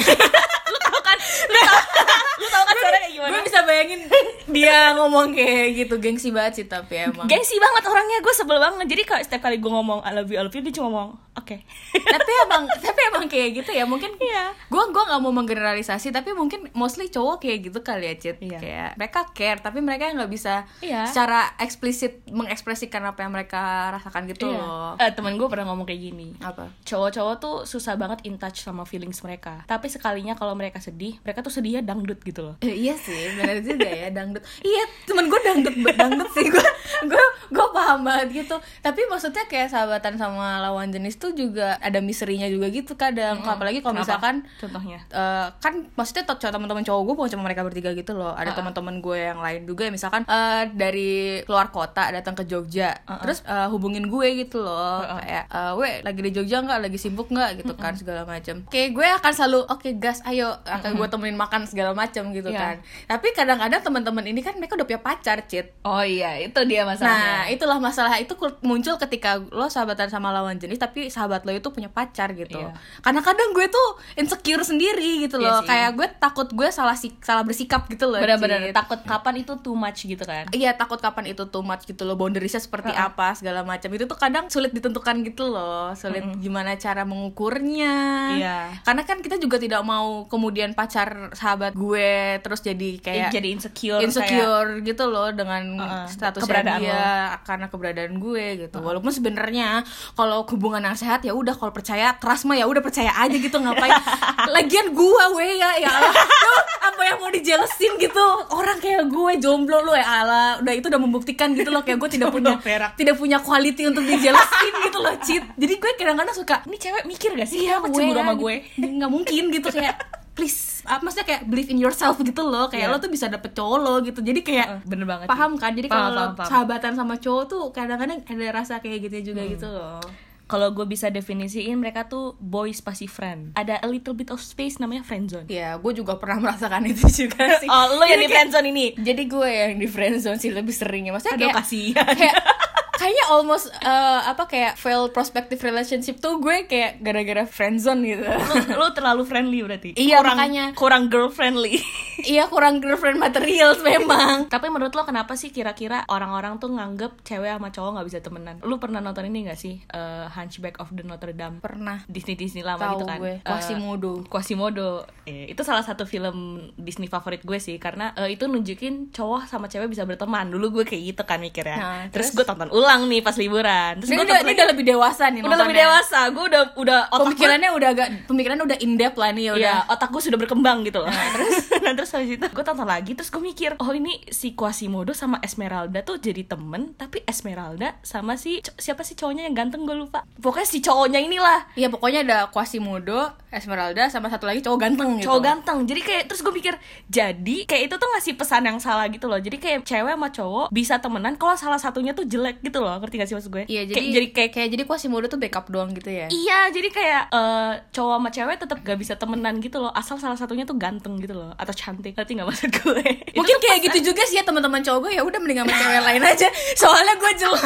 kan? 1.14 1.20
Lu 1.46 1.58
tau, 1.60 1.78
lu 2.42 2.48
tau 2.48 2.64
kan 2.64 2.76
suara 2.76 2.98
kayak 2.98 3.14
gimana? 3.14 3.32
gue 3.32 3.42
bisa 3.44 3.60
bayangin 3.64 4.02
dia 4.46 4.94
ngomong 4.94 5.32
kayak 5.32 5.68
gitu 5.76 5.96
gengsi 5.98 6.30
banget 6.30 6.54
sih 6.56 6.66
tapi 6.66 7.00
emang. 7.00 7.26
gengsi 7.26 7.56
banget 7.56 7.84
orangnya 7.86 8.18
gue 8.20 8.34
sebel 8.34 8.58
banget. 8.58 8.86
Jadi 8.88 9.04
kalau 9.04 9.22
setiap 9.22 9.42
kali 9.42 9.58
gue 9.58 9.72
ngomong 9.72 10.02
I 10.02 10.12
love 10.12 10.28
you 10.28 10.38
I 10.38 10.44
love 10.44 10.52
you 10.52 10.62
dia 10.62 10.74
cuma 10.74 10.90
ngomong 10.90 11.10
oke. 11.34 11.56
Tapi 12.14 12.32
emang 12.44 12.64
tapi 12.76 13.00
emang 13.08 13.26
kayak 13.26 13.50
gitu 13.56 13.72
ya 13.72 13.84
mungkin 13.84 14.14
Iya. 14.16 14.54
gue 14.68 14.84
gua 14.86 15.04
nggak 15.04 15.20
mau 15.20 15.34
menggeneralisasi 15.34 16.10
tapi 16.10 16.32
mungkin 16.32 16.70
mostly 16.72 17.08
cowok 17.08 17.42
kayak 17.42 17.60
gitu 17.64 17.80
kali 17.82 18.06
ya 18.06 18.16
Cit 18.16 18.38
Iya. 18.40 18.60
kayak 18.60 18.90
mereka 18.96 19.20
care 19.32 19.60
tapi 19.60 19.80
mereka 19.80 20.08
nggak 20.08 20.30
bisa 20.30 20.64
Iya. 20.80 21.06
secara 21.06 21.58
eksplisit 21.58 22.22
mengekspresikan 22.28 23.02
apa 23.04 23.20
yang 23.20 23.34
mereka 23.34 23.60
rasakan 23.92 24.26
gitu 24.28 24.48
loh. 24.48 24.94
Eh, 24.96 25.12
temen 25.12 25.34
gue 25.34 25.48
pernah 25.48 25.68
ngomong 25.68 25.84
kayak 25.84 26.02
gini. 26.04 26.38
Apa? 26.40 26.70
Cowok-cowok 26.84 27.36
tuh 27.38 27.56
susah 27.64 27.96
banget 27.96 28.24
in 28.24 28.38
touch 28.38 28.62
sama 28.62 28.84
feelings 28.84 29.20
mereka. 29.20 29.66
Tapi 29.66 29.90
sekalinya 29.90 30.34
kalau 30.34 30.54
mereka 30.54 30.78
sedih 30.78 31.03
mereka 31.12 31.44
tuh 31.44 31.52
sedihnya 31.52 31.84
dangdut 31.84 32.20
gitu 32.24 32.42
loh. 32.46 32.56
Eh, 32.64 32.88
iya 32.88 32.96
sih 32.96 33.36
benar 33.36 33.60
juga 33.60 33.90
ya 33.90 34.08
dangdut. 34.14 34.44
Iya 34.64 34.84
temen 35.04 35.26
gue 35.28 35.40
dangdut 35.44 35.76
dangdut 36.00 36.30
sih 36.32 36.48
gue 36.48 36.68
gue 37.12 37.26
gue 37.52 37.68
paham 37.76 38.00
banget 38.08 38.46
gitu. 38.46 38.56
Tapi 38.80 39.02
maksudnya 39.12 39.44
kayak 39.50 39.74
sahabatan 39.74 40.16
sama 40.16 40.64
lawan 40.64 40.94
jenis 40.94 41.20
tuh 41.20 41.36
juga 41.36 41.76
ada 41.84 42.00
misterinya 42.00 42.48
juga 42.48 42.72
gitu 42.72 42.96
kadang. 42.96 43.44
Apalagi 43.44 43.84
kalau 43.84 44.00
misalkan 44.00 44.48
contohnya? 44.62 45.04
eh, 45.12 45.48
kan 45.60 45.74
maksudnya 45.98 46.24
teman-teman 46.28 46.84
cowok 46.86 47.02
gue 47.04 47.16
bukan 47.18 47.30
cuma 47.36 47.44
mereka 47.48 47.62
bertiga 47.68 47.92
gitu 47.92 48.16
loh. 48.16 48.32
Ada 48.38 48.56
teman-teman 48.56 49.04
gue 49.04 49.20
yang 49.20 49.40
lain 49.44 49.68
juga 49.68 49.88
ya 49.88 49.92
misalkan 49.92 50.24
eh, 50.28 50.64
dari 50.72 51.42
keluar 51.44 51.74
kota 51.74 52.14
datang 52.14 52.38
ke 52.38 52.48
Jogja. 52.48 52.96
Terus 53.24 53.44
eh, 53.44 53.68
hubungin 53.68 54.08
gue 54.08 54.48
gitu 54.48 54.64
loh. 54.64 55.04
Kayak 55.20 55.46
eh, 55.52 55.72
we 55.76 55.90
lagi 56.06 56.20
di 56.22 56.32
Jogja 56.32 56.64
nggak? 56.64 56.80
Lagi 56.90 56.98
sibuk 57.02 57.28
nggak? 57.34 57.64
Gitu 57.64 57.74
kan 57.76 57.94
segala 57.98 58.24
macam 58.28 58.66
kayak 58.70 58.90
gue 58.96 59.08
akan 59.22 59.32
selalu 59.34 59.60
oke 59.70 59.90
gas 59.98 60.20
ayo 60.30 60.56
akan 60.66 60.92
gue 60.98 61.08
temenin 61.08 61.36
makan 61.36 61.66
segala 61.66 61.92
macam 61.92 62.30
gitu 62.30 62.48
Iya. 62.48 62.60
kan 62.60 62.76
tapi 63.10 63.32
kadang-kadang 63.32 63.82
teman-teman 63.82 64.26
ini 64.26 64.40
kan 64.40 64.54
mereka 64.56 64.74
udah 64.74 64.86
punya 64.86 65.02
pacar 65.02 65.44
cit 65.44 65.74
oh 65.82 66.02
iya 66.02 66.38
itu 66.38 66.60
dia 66.64 66.84
Nah, 66.84 67.48
itulah 67.48 67.80
masalah 67.80 68.16
itu 68.16 68.36
muncul 68.62 68.96
ketika 68.98 69.40
lo 69.50 69.66
sahabatan 69.66 70.08
sama 70.08 70.30
lawan 70.30 70.56
jenis 70.56 70.78
tapi 70.78 71.08
sahabat 71.08 71.42
lo 71.42 71.52
itu 71.52 71.66
punya 71.68 71.88
pacar 71.88 72.32
gitu. 72.32 72.60
Iya. 72.60 72.76
Karena 73.00 73.20
kadang 73.20 73.50
gue 73.52 73.66
tuh 73.66 73.88
insecure 74.14 74.62
sendiri 74.62 75.24
gitu 75.24 75.40
Iya 75.40 75.48
loh. 75.50 75.60
sih. 75.60 75.68
Kayak 75.68 75.90
gue 75.96 76.08
takut 76.14 76.48
gue 76.50 76.68
salah 76.70 76.94
sik- 76.94 77.22
salah 77.22 77.42
bersikap 77.42 77.88
gitu 77.88 78.06
loh. 78.06 78.20
benar-benar 78.20 78.70
takut 78.72 79.00
kapan 79.02 79.40
itu 79.40 79.56
too 79.58 79.74
much 79.74 80.04
gitu 80.04 80.22
kan 80.22 80.44
Iya 80.50 80.76
takut 80.76 81.00
kapan 81.00 81.30
itu 81.30 81.44
too 81.46 81.62
much 81.62 81.84
gitu 81.84 82.04
loh 82.04 82.14
boundariesnya 82.14 82.60
seperti 82.60 82.92
apa 82.92 83.32
segala 83.34 83.64
macam 83.64 83.90
itu 83.90 84.04
tuh 84.04 84.18
kadang 84.18 84.46
sulit 84.48 84.70
ditentukan 84.70 85.24
gitu 85.24 85.48
loh 85.48 85.92
sulit 85.94 86.22
gimana 86.38 86.76
cara 86.76 87.04
mengukurnya 87.04 87.94
Iya. 88.34 88.60
karena 88.82 89.02
kan 89.04 89.18
kita 89.20 89.38
juga 89.38 89.56
tidak 89.56 89.82
mau 89.82 90.26
kemudian 90.26 90.73
pacar 90.74 91.10
sahabat 91.32 91.74
gue 91.74 92.10
terus 92.40 92.60
jadi 92.60 92.90
kayak 92.98 93.30
jadi 93.30 93.48
insecure 93.50 93.98
kayak- 93.98 94.06
insecure 94.06 94.70
gitu 94.82 95.04
loh 95.06 95.30
dengan 95.30 95.64
Uh-uh. 95.76 96.06
statusnya 96.08 96.44
Keberadaan 96.44 96.80
dia 96.80 97.06
karena 97.42 97.66
keberadaan 97.68 98.14
gue 98.16 98.46
gitu. 98.60 98.78
Walaupun 98.78 99.10
sebenarnya 99.10 99.82
kalau 100.14 100.44
hubungan 100.46 100.84
yang 100.84 100.94
sehat 100.94 101.22
ya 101.22 101.32
udah 101.32 101.54
kalau 101.54 101.70
percaya 101.70 102.14
keras 102.16 102.44
mah 102.44 102.54
ya 102.54 102.66
udah 102.66 102.80
percaya 102.80 103.14
aja 103.14 103.34
gitu 103.34 103.56
ngapain? 103.56 103.94
Lagian 104.56 104.92
gue 104.92 105.24
we 105.34 105.56
ya 105.56 105.78
ya 105.78 105.90
Allah. 105.90 106.14
Tuh, 106.14 106.62
apa 106.84 107.02
yang 107.04 107.18
mau 107.18 107.30
dijelasin 107.30 107.96
gitu? 107.98 108.26
Orang 108.50 108.78
kayak 108.78 109.06
gue 109.06 109.32
jomblo 109.38 109.82
lu 109.82 109.94
ya 109.94 110.04
Allah. 110.20 110.60
Udah 110.60 110.74
itu 110.74 110.86
udah 110.86 111.00
membuktikan 111.00 111.54
gitu 111.54 111.70
loh 111.70 111.82
kayak 111.82 111.98
gue 111.98 112.10
tidak 112.12 112.30
punya 112.30 112.58
perak. 112.58 112.96
tidak 112.96 113.16
punya 113.16 113.38
quality 113.38 113.86
untuk 113.86 114.04
dijelasin 114.04 114.74
gitu 114.82 114.98
loh 114.98 115.16
cheat 115.20 115.44
jadi 115.54 115.74
gue 115.76 115.92
kadang-kadang 115.94 116.34
suka 116.34 116.56
ini 116.64 116.78
cewek 116.78 117.04
mikir 117.04 117.30
gak 117.32 117.46
sih? 117.46 117.64
Iya 117.64 117.80
gue 117.80 117.90
cemburu 117.90 118.18
sama 118.18 118.34
gue. 118.34 118.56
gitu. 118.70 118.88
nggak 118.90 119.12
mungkin 119.12 119.44
gitu 119.50 119.68
kayak 119.70 119.96
please 120.34 120.82
apa 120.84 121.00
maksudnya 121.00 121.24
kayak 121.26 121.44
believe 121.46 121.70
in 121.70 121.78
yourself 121.78 122.18
gitu 122.20 122.42
loh. 122.42 122.68
Kayak 122.68 122.88
Iya. 122.88 122.94
lo 122.94 122.98
tuh 122.98 123.08
bisa 123.08 123.26
dapet 123.28 123.52
cowok 123.52 123.78
lo 123.78 123.94
gitu. 124.02 124.20
Jadi 124.20 124.42
kayak 124.42 124.68
Heeh, 124.68 124.82
bener 124.84 125.06
banget. 125.06 125.28
paham 125.28 125.56
kan? 125.56 125.72
Jadi 125.72 125.88
kalau 125.88 126.34
sahabatan 126.36 126.94
sama 126.94 127.16
cowok 127.16 127.44
tuh 127.46 127.62
kadang-kadang 127.70 128.20
ada 128.20 128.48
rasa 128.52 128.78
kayak 128.78 129.08
gitu 129.08 129.32
juga 129.32 129.42
gitu 129.44 129.66
loh. 129.66 130.02
Kalau 130.44 130.70
gue 130.70 130.84
bisa 130.86 131.08
definisiin 131.08 131.74
mereka 131.74 132.04
tuh 132.04 132.36
boys 132.36 132.78
pasti 132.78 133.08
friend. 133.08 133.54
Ada 133.54 133.80
a 133.80 133.88
little 133.88 134.12
bit 134.12 134.28
of 134.28 134.38
space 134.40 134.76
namanya 134.76 135.02
friendzone 135.02 135.48
ya 135.48 135.78
gue 135.78 135.92
juga 135.94 136.14
pernah 136.16 136.44
merasakan 136.44 136.84
itu 136.84 137.08
juga 137.08 137.48
sih. 137.62 137.66
Oh 137.66 137.96
lo 137.96 138.04
yang 138.04 138.18
di 138.18 138.28
kayak- 138.28 138.52
friendzone 138.52 138.68
ini? 138.68 138.86
jadi 138.94 139.24
gue 139.24 139.50
yang 139.50 139.74
di 139.76 139.88
friendzone 139.88 140.38
sih 140.38 140.50
lebih 140.50 140.72
seringnya. 140.72 141.10
Maksudnya 141.12 141.38
aduh 141.38 141.48
kayak 141.48 141.58
kasihan. 141.58 142.06
kayak 142.12 142.36
kayaknya 143.04 143.26
almost 143.28 143.68
eh, 143.84 144.22
apa 144.24 144.48
kayak 144.48 144.80
failed 144.80 145.12
prospective 145.12 145.60
relationship 145.60 146.24
tuh 146.24 146.40
gue 146.40 146.64
kayak 146.72 147.04
gara-gara 147.04 147.44
friendzone 147.44 148.02
gitu. 148.08 148.24
Lu, 148.24 148.56
lu 148.80 148.88
terlalu 148.96 149.24
friendly 149.28 149.60
berarti? 149.60 149.90
Iya, 150.00 150.24
kurang, 150.24 150.38
makanya. 150.40 150.66
kurang 150.72 151.04
girl 151.12 151.28
friendly 151.28 151.84
iya 152.24 152.46
kurang 152.48 152.80
girlfriend 152.80 153.18
materials 153.18 153.82
memang. 153.82 154.46
Tapi 154.54 154.70
menurut 154.70 154.94
lo 154.94 155.04
kenapa 155.04 155.34
sih 155.34 155.50
kira-kira 155.50 156.06
orang-orang 156.08 156.62
tuh 156.62 156.70
nganggep 156.72 157.26
cewek 157.26 157.50
sama 157.58 157.70
cowok 157.74 157.90
nggak 157.98 158.08
bisa 158.08 158.20
temenan? 158.22 158.56
Lu 158.62 158.78
pernah 158.78 159.02
nonton 159.02 159.26
ini 159.28 159.50
gak 159.50 159.60
sih 159.60 159.76
Eh, 159.90 160.28
Hunchback 160.30 160.80
of 160.80 160.94
the 160.94 161.04
Notre 161.04 161.34
Dame? 161.34 161.60
Pernah. 161.60 162.06
Disney 162.06 162.38
Disney 162.38 162.62
lama 162.62 162.94
Tahu 162.94 162.94
gitu 162.98 163.06
kan? 163.10 163.20
gue. 163.20 163.34
Eh, 163.42 163.46
Quasimodo. 163.46 164.14
Quasimodo. 164.30 164.90
Eh, 165.26 165.50
itu 165.52 165.62
salah 165.66 165.82
satu 165.82 166.06
film 166.06 166.70
Disney 166.78 167.10
favorit 167.10 167.42
gue 167.42 167.58
sih 167.58 167.76
karena 167.82 168.14
eh, 168.14 168.34
itu 168.38 168.46
nunjukin 168.46 169.10
cowok 169.10 169.50
sama 169.50 169.68
cewek 169.68 169.90
bisa 169.90 170.06
berteman. 170.06 170.54
Dulu 170.54 170.82
gue 170.82 170.84
kayak 170.86 171.04
gitu 171.14 171.24
kan 171.26 171.42
mikirnya. 171.42 171.78
Nah, 171.78 172.02
terus, 172.14 172.32
terus? 172.32 172.44
gue 172.44 172.46
tonton 172.46 172.70
ulang 172.70 172.93
nih 173.02 173.20
pas 173.20 173.34
liburan 173.34 173.92
terus 173.98 174.10
ini 174.10 174.16
gue 174.16 174.26
udah, 174.26 174.40
ini 174.40 174.52
udah 174.54 174.68
lebih 174.70 174.86
dewasa 174.88 175.24
nih 175.28 175.42
udah 175.42 175.58
lebih 175.60 175.78
dewasa 175.78 176.20
gue 176.28 176.44
udah 176.46 176.62
udah 176.76 177.00
otak 177.08 177.18
gue- 177.20 177.28
pemikirannya 177.34 177.70
udah 177.72 177.90
agak 177.90 178.08
pemikirannya 178.26 178.64
udah 178.64 178.78
in 178.80 178.94
depth 178.94 179.16
lah 179.16 179.30
nih 179.30 179.44
ya 179.44 179.54
udah 179.54 179.62
Iya, 179.76 179.90
otak 179.90 180.10
gue 180.10 180.22
sudah 180.22 180.36
berkembang 180.36 180.84
gitu 180.84 181.00
loh. 181.00 181.08
terus, 181.08 181.56
nah, 181.84 181.94
terus 181.94 182.10
habis 182.12 182.30
itu 182.32 182.46
gue 182.46 182.64
tonton 182.64 182.84
lagi, 182.86 183.12
terus 183.12 183.28
gue 183.28 183.40
mikir, 183.40 183.74
oh 183.78 183.90
ini 183.90 184.20
si 184.28 184.52
Quasimodo 184.52 185.12
sama 185.12 185.40
Esmeralda 185.40 186.02
tuh 186.02 186.18
jadi 186.18 186.44
temen, 186.44 186.94
tapi 186.94 187.24
Esmeralda 187.24 187.96
sama 188.02 188.36
si 188.36 188.60
siapa 188.76 189.02
sih 189.02 189.14
cowoknya 189.14 189.44
yang 189.44 189.56
ganteng 189.56 189.84
gue 189.84 189.94
lupa. 189.94 190.28
Pokoknya 190.36 190.68
si 190.68 190.80
cowoknya 190.80 191.20
inilah 191.20 191.72
Iya 191.74 191.88
pokoknya 191.88 192.20
ada 192.24 192.38
Quasimodo, 192.48 193.24
Esmeralda 193.50 194.10
sama 194.10 194.28
satu 194.28 194.44
lagi 194.44 194.60
cowok 194.60 194.80
ganteng 194.80 195.10
gitu. 195.16 195.28
cowok 195.28 195.42
ganteng. 195.42 195.78
Jadi 195.86 196.02
kayak 196.02 196.24
terus 196.26 196.42
gue 196.42 196.54
pikir, 196.54 196.74
jadi 197.08 197.58
kayak 197.64 197.84
itu 197.86 197.96
tuh 197.96 198.10
ngasih 198.10 198.34
pesan 198.34 198.64
yang 198.64 198.78
salah 198.78 199.08
gitu 199.08 199.26
loh. 199.26 199.38
Jadi 199.38 199.58
kayak 199.58 199.80
cewek 199.84 200.12
sama 200.12 200.30
cowok 200.30 200.68
bisa 200.70 200.98
temenan 200.98 201.36
kalau 201.36 201.56
salah 201.56 201.78
satunya 201.78 202.12
tuh 202.12 202.26
jelek 202.26 202.60
gitu 202.60 202.73
loh. 202.80 202.96
Ngerti 202.98 203.16
gak 203.20 203.28
sih 203.30 203.36
maksud 203.36 203.52
gue? 203.52 203.64
Iya 203.68 203.82
jadi 203.86 203.98
kayak, 204.00 204.14
jadi 204.14 204.28
kayak 204.32 204.52
kayak 204.54 204.70
jadi 204.74 204.84
Quasimodo 204.88 205.26
tuh 205.28 205.38
backup 205.38 205.66
doang 205.68 205.92
gitu 205.92 206.10
ya. 206.10 206.28
Iya, 206.30 206.60
jadi 206.72 206.90
kayak 206.90 207.24
eh, 207.30 207.72
cowok 207.92 208.16
sama 208.18 208.30
cewek 208.32 208.56
tetap 208.58 208.78
gak 208.82 208.98
bisa 208.98 209.14
temenan 209.18 209.60
gitu 209.60 209.78
loh, 209.78 209.92
asal 209.92 210.16
salah 210.18 210.38
satunya 210.38 210.64
tuh 210.64 210.78
ganteng 210.78 211.20
gitu 211.20 211.36
loh, 211.36 211.52
atau 211.58 211.74
cantik. 211.74 212.16
Ngerti 212.16 212.32
gak 212.40 212.48
maksud 212.48 212.70
gue? 212.72 213.04
Mungkin 213.38 213.56
kayak 213.60 213.80
gitu 213.92 214.14
juga 214.14 214.24
sih 214.24 214.40
ya 214.40 214.44
teman-teman 214.46 214.80
cowok 214.80 215.00
gue 215.04 215.12
ya 215.18 215.22
udah 215.22 215.40
mending 215.42 215.60
sama 215.66 215.74
cewek 215.74 216.02
lain 216.02 216.24
aja. 216.24 216.48
Soalnya 216.82 217.14
gue 217.18 217.32
jelek. 217.36 217.64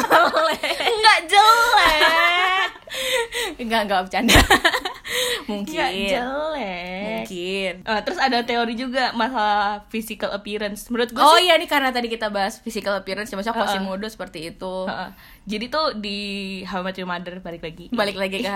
nggak 1.00 1.18
jelek, 1.30 2.70
Enggak 3.60 3.80
enggak 3.86 4.00
bercanda. 4.08 4.38
Mungkin. 5.48 5.72
nggak 5.76 5.92
jelek. 5.92 7.24
Mungkin. 7.24 7.72
Eh, 7.84 8.00
terus 8.04 8.18
ada 8.20 8.38
teori 8.44 8.74
juga 8.76 9.12
masalah 9.12 9.84
physical 9.88 10.32
appearance. 10.32 10.88
Menurut 10.88 11.10
gue 11.12 11.20
Oh 11.20 11.36
sih, 11.36 11.48
iya 11.48 11.56
nih 11.56 11.68
karena 11.68 11.92
tadi 11.92 12.08
kita 12.08 12.28
bahas 12.28 12.60
physical 12.60 12.96
appearance, 12.96 13.32
maksudnya 13.32 13.56
Heeh. 13.56 13.68
Quasimodo 13.68 14.06
seperti 14.08 14.52
itu. 14.52 14.74
Jadi 15.48 15.66
tuh 15.72 15.96
di 15.96 16.18
How 16.68 16.82
I 16.82 16.90
Met 16.90 16.96
Your 17.00 17.08
Mother 17.08 17.40
balik 17.40 17.62
lagi. 17.64 17.88
Balik 17.88 18.16
lagi 18.16 18.44
ke 18.44 18.50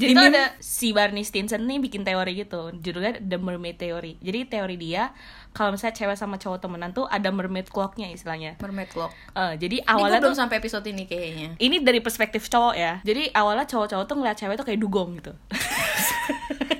Jadi 0.00 0.10
di 0.10 0.16
tuh 0.16 0.26
ada 0.26 0.44
si 0.58 0.90
Barney 0.90 1.22
Stinson 1.22 1.62
nih 1.68 1.78
bikin 1.78 2.02
teori 2.02 2.42
gitu, 2.42 2.74
judulnya 2.74 3.22
The 3.22 3.38
Mermaid 3.38 3.78
Theory. 3.78 4.18
Jadi 4.18 4.48
teori 4.50 4.76
dia 4.80 5.14
kalau 5.52 5.72
misalnya 5.72 5.92
cewek 5.94 6.16
sama 6.16 6.36
cowok 6.36 6.58
temenan 6.58 6.90
tuh 6.90 7.04
ada 7.06 7.28
mermaid 7.28 7.68
clocknya 7.68 8.08
istilahnya. 8.08 8.56
Mermaid 8.58 8.88
Clock. 8.88 9.12
Eh, 9.32 9.54
jadi 9.56 9.76
Ini 9.80 9.88
awalnya 9.88 10.20
belum 10.20 10.32
tuh 10.32 10.40
sampai 10.40 10.56
episode 10.58 10.84
ini 10.88 11.04
kayaknya. 11.04 11.48
ini 11.60 11.76
dari 11.80 12.00
perspektif 12.00 12.48
cowok 12.48 12.74
ya. 12.74 12.92
Jadi 13.04 13.28
awalnya 13.32 13.64
cowok-cowok 13.64 14.04
tuh 14.04 14.16
ngeliat 14.16 14.36
cewek 14.36 14.56
tuh 14.56 14.66
kayak 14.66 14.80
dugong 14.80 15.20
gitu. 15.20 15.32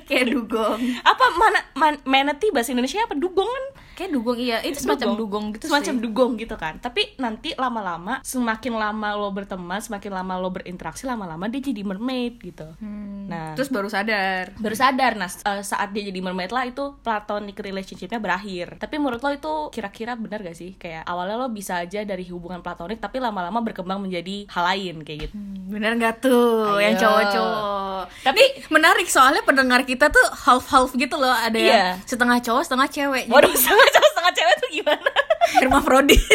Kayak 0.03 0.35
dugong. 0.35 0.77
apa 1.01 1.25
mana 1.33 1.59
man, 1.73 1.95
manatee 2.05 2.53
bahasa 2.53 2.69
Indonesia 2.69 3.01
apa 3.01 3.17
dugong 3.17 3.49
kan? 3.49 3.65
Kayak 3.93 4.11
dugong 4.13 4.37
iya, 4.37 4.57
itu 4.61 4.81
semacam 4.81 5.13
dugong, 5.13 5.45
gitu 5.53 5.69
semacam 5.69 5.95
sih. 5.95 6.01
dugong 6.01 6.31
gitu 6.37 6.55
kan 6.57 6.81
tapi 6.81 7.13
nanti 7.17 7.53
lama-lama 7.53 8.25
semakin 8.25 8.73
lama 8.73 9.09
lo 9.13 9.29
berteman 9.29 9.77
semakin 9.79 10.11
lama 10.17 10.33
lo 10.37 10.49
berinteraksi 10.49 11.05
lama-lama 11.05 11.45
dia 11.45 11.61
jadi 11.61 11.81
mermaid 11.85 12.37
gitu 12.41 12.65
Hmm. 12.77 13.29
Nah, 13.29 13.53
terus 13.53 13.69
baru 13.69 13.87
sadar 13.87 14.53
baru 14.57 14.75
sadar 14.75 15.13
nah 15.13 15.29
eh, 15.29 15.61
saat 15.61 15.93
dia 15.93 16.09
jadi 16.09 16.19
mermaid 16.19 16.49
lah 16.49 16.65
itu 16.65 16.93
platonic 17.01 17.53
relationshipnya 17.55 18.17
berakhir 18.17 18.62
tapi 18.73 18.95
menurut 18.95 19.19
lo 19.19 19.29
itu 19.29 19.53
kira-kira 19.69 20.13
benar 20.13 20.39
gak 20.39 20.53
sih? 20.53 20.73
Kayak 20.73 21.03
awalnya 21.03 21.35
lo 21.35 21.47
bisa 21.47 21.77
aja 21.77 22.01
dari 22.01 22.23
hubungan 22.25 22.59
platonik 22.59 22.97
tapi 22.97 23.17
lama-lama 23.17 23.59
berkembang 23.59 23.99
menjadi 23.99 24.47
hal 24.47 24.63
lain 24.65 24.95
kayak 25.01 25.19
gitu. 25.25 25.35
Bener 25.67 25.95
nggak 25.95 26.15
tuh? 26.19 26.73
Ayo. 26.73 26.81
yang 26.81 26.95
cowok-cowok. 26.95 28.03
Tapi- 28.21 28.31
tapi 28.33 28.43
menarik 28.69 29.07
soalnya 29.07 29.41
pendengar 29.41 29.83
kita 29.83 30.07
tuh 30.07 30.25
half 30.41 30.65
half 30.67 30.91
gitu 30.93 31.15
loh. 31.15 31.31
Ada 31.31 31.55
Iya. 31.55 31.69
yang 31.69 31.87
setengah 32.03 32.37
cowok 32.39 32.63
setengah 32.63 32.87
cewek. 32.87 33.23
Waduh 33.27 33.53
setengah 33.57 33.87
cowok 33.89 34.09
setengah 34.09 34.33
cewek 34.33 34.55
tuh 34.57 34.69
gimana? 34.71 35.11
Hermafrodit 35.53 36.19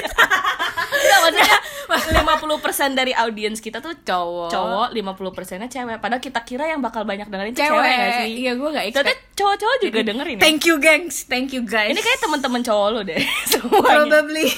Enggak 0.88 1.18
maksudnya 1.20 1.56
50% 1.88 2.92
dari 2.92 3.10
audiens 3.10 3.58
kita 3.58 3.78
tuh 3.78 3.96
cowok. 3.98 4.48
Cowok 4.48 4.88
50 4.92 5.32
persennya 5.32 5.66
cewek. 5.66 5.98
Padahal 5.98 6.20
kita 6.20 6.40
kira 6.42 6.64
yang 6.66 6.78
bakal 6.78 7.02
banyak 7.02 7.24
dengerin 7.24 7.52
cewek, 7.52 7.72
cewek 7.72 7.94
gak 7.94 8.12
sih? 8.20 8.30
Iya 8.38 8.52
gue 8.54 8.68
gak 8.68 8.84
Ternyata 8.90 9.10
expect. 9.10 9.20
cowok-cowok 9.34 9.76
juga 9.80 9.98
dengerin 10.04 10.36
ya? 10.36 10.42
thank 10.42 10.62
you 10.62 10.76
gengs. 10.76 11.16
Thank 11.24 11.48
you 11.50 11.62
guys. 11.62 11.90
Ini 11.90 12.00
kayak 12.00 12.20
teman-teman 12.20 12.60
cowok 12.60 12.88
lo 12.90 13.00
deh 13.02 13.18
semuanya. 13.52 13.84
Probably 14.04 14.44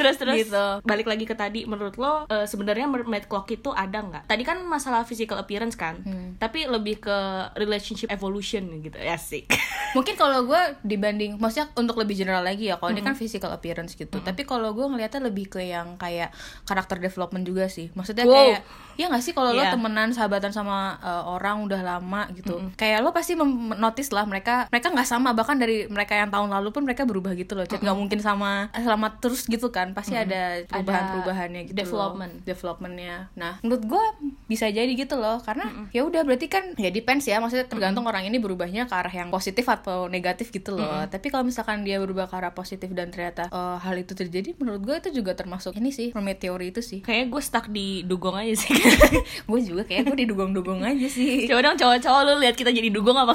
terus 0.00 0.16
terus. 0.16 0.36
Gitu. 0.40 0.64
balik 0.82 1.06
lagi 1.06 1.24
ke 1.24 1.34
tadi 1.34 1.62
menurut 1.62 1.94
lo 1.94 2.24
eh, 2.26 2.44
sebenarnya 2.44 2.86
mermaid 2.86 3.24
clock 3.24 3.46
itu 3.48 3.68
ada 3.70 4.00
nggak? 4.00 4.24
Tadi 4.24 4.42
kan 4.42 4.58
masalah 4.62 5.04
physical 5.04 5.36
appearance 5.36 5.74
kan 5.74 6.00
Hmm. 6.00 6.34
tapi 6.36 6.64
lebih 6.64 6.98
ke 6.98 7.16
relationship 7.54 8.08
evolution 8.08 8.64
gitu. 8.80 8.96
Ya 8.96 9.16
sih. 9.16 9.44
Mungkin 9.96 10.14
kalau 10.14 10.44
gue 10.44 10.62
dibanding 10.82 11.36
maksudnya 11.36 11.68
untuk 11.74 11.98
lebih 11.98 12.14
general 12.14 12.40
lagi 12.40 12.66
ya 12.66 12.78
kalau 12.78 12.90
ini 12.90 13.02
kan 13.02 13.12
physical 13.12 13.50
appearance 13.50 13.92
gitu. 13.92 14.18
Tapi 14.18 14.42
kalau 14.42 14.70
gue 14.70 14.86
ngelihatnya 14.86 15.20
lebih 15.22 15.50
ke 15.50 15.60
yang 15.62 15.94
kayak 15.96 16.30
karakter 16.62 16.96
development 16.96 17.42
juga 17.42 17.66
sih. 17.66 17.90
Maksudnya 17.92 18.22
Wow. 18.22 18.32
kayak 18.32 18.60
ya 18.94 19.06
nggak 19.06 19.20
sih 19.20 19.32
kalau 19.32 19.50
Iya. 19.50 19.58
lo 19.66 19.74
temenan 19.74 20.08
sahabatan 20.10 20.50
sama 20.50 20.78
uh, 21.00 21.24
orang 21.28 21.64
udah 21.64 21.80
lama 21.80 22.30
gitu. 22.32 22.62
Kayak 22.74 23.02
lo 23.02 23.10
pasti 23.10 23.34
notice 23.74 24.10
lah 24.10 24.22
mereka 24.24 24.70
mereka 24.70 24.88
nggak 24.88 25.08
sama. 25.08 25.32
Bahkan 25.32 25.56
dari 25.56 25.76
mereka 25.86 26.14
yang 26.14 26.30
tahun 26.30 26.48
lalu 26.48 26.70
pun 26.70 26.82
mereka 26.84 27.02
berubah 27.02 27.34
gitu 27.34 27.52
loh. 27.52 27.66
Chat 27.66 27.80
nggak 27.80 27.98
mungkin 27.98 28.20
sama 28.20 28.70
selama 28.72 29.18
terus 29.18 29.42
gitu 29.44 29.68
kan 29.68 29.89
pasti 29.96 30.14
ada 30.16 30.64
perubahan-perubahannya 30.66 31.60
gitu 31.70 31.74
loh. 31.74 31.80
development. 31.82 32.34
developmentnya. 32.46 33.16
Nah 33.36 33.58
menurut 33.64 33.84
gue 33.86 34.04
bisa 34.50 34.66
jadi 34.66 34.90
gitu 34.90 35.14
loh 35.18 35.38
karena 35.42 35.88
ya 35.94 36.02
udah 36.02 36.26
berarti 36.26 36.50
kan 36.50 36.74
ya 36.74 36.90
depends 36.90 37.26
ya 37.26 37.38
maksudnya 37.38 37.70
tergantung 37.70 38.06
orang 38.06 38.26
ini 38.26 38.42
berubahnya 38.42 38.90
ke 38.90 38.94
arah 38.94 39.12
yang 39.12 39.30
positif 39.30 39.66
atau 39.66 40.10
negatif 40.10 40.50
gitu 40.50 40.74
loh. 40.74 41.06
Tapi 41.06 41.30
kalau 41.30 41.46
misalkan 41.46 41.86
dia 41.86 42.02
berubah 42.02 42.26
ke 42.26 42.34
arah 42.34 42.52
positif 42.52 42.90
dan 42.92 43.14
ternyata 43.14 43.46
eh, 43.50 43.76
hal 43.78 43.94
itu 43.98 44.12
terjadi 44.16 44.58
menurut 44.58 44.82
gue 44.82 44.96
itu 45.00 45.10
juga 45.22 45.32
termasuk 45.38 45.76
ini 45.78 45.94
sih 45.94 46.10
mermaid 46.12 46.42
teori 46.42 46.74
itu 46.74 46.82
sih. 46.82 47.00
Kayaknya 47.00 47.26
gue 47.30 47.42
stuck 47.42 47.66
di 47.70 48.02
dugong 48.04 48.36
aja 48.36 48.54
sih. 48.56 48.72
Gue 49.50 49.60
juga 49.64 49.82
kayak 49.82 50.06
gue 50.10 50.16
didugong-dugong 50.26 50.80
aja 50.84 51.06
sih. 51.10 51.40
Coba 51.50 51.60
dong 51.64 51.76
cowok-cowok 51.78 52.20
lu 52.26 52.32
lihat 52.42 52.54
kita 52.54 52.70
jadi 52.70 52.88
dugong 52.92 53.16
apa 53.18 53.34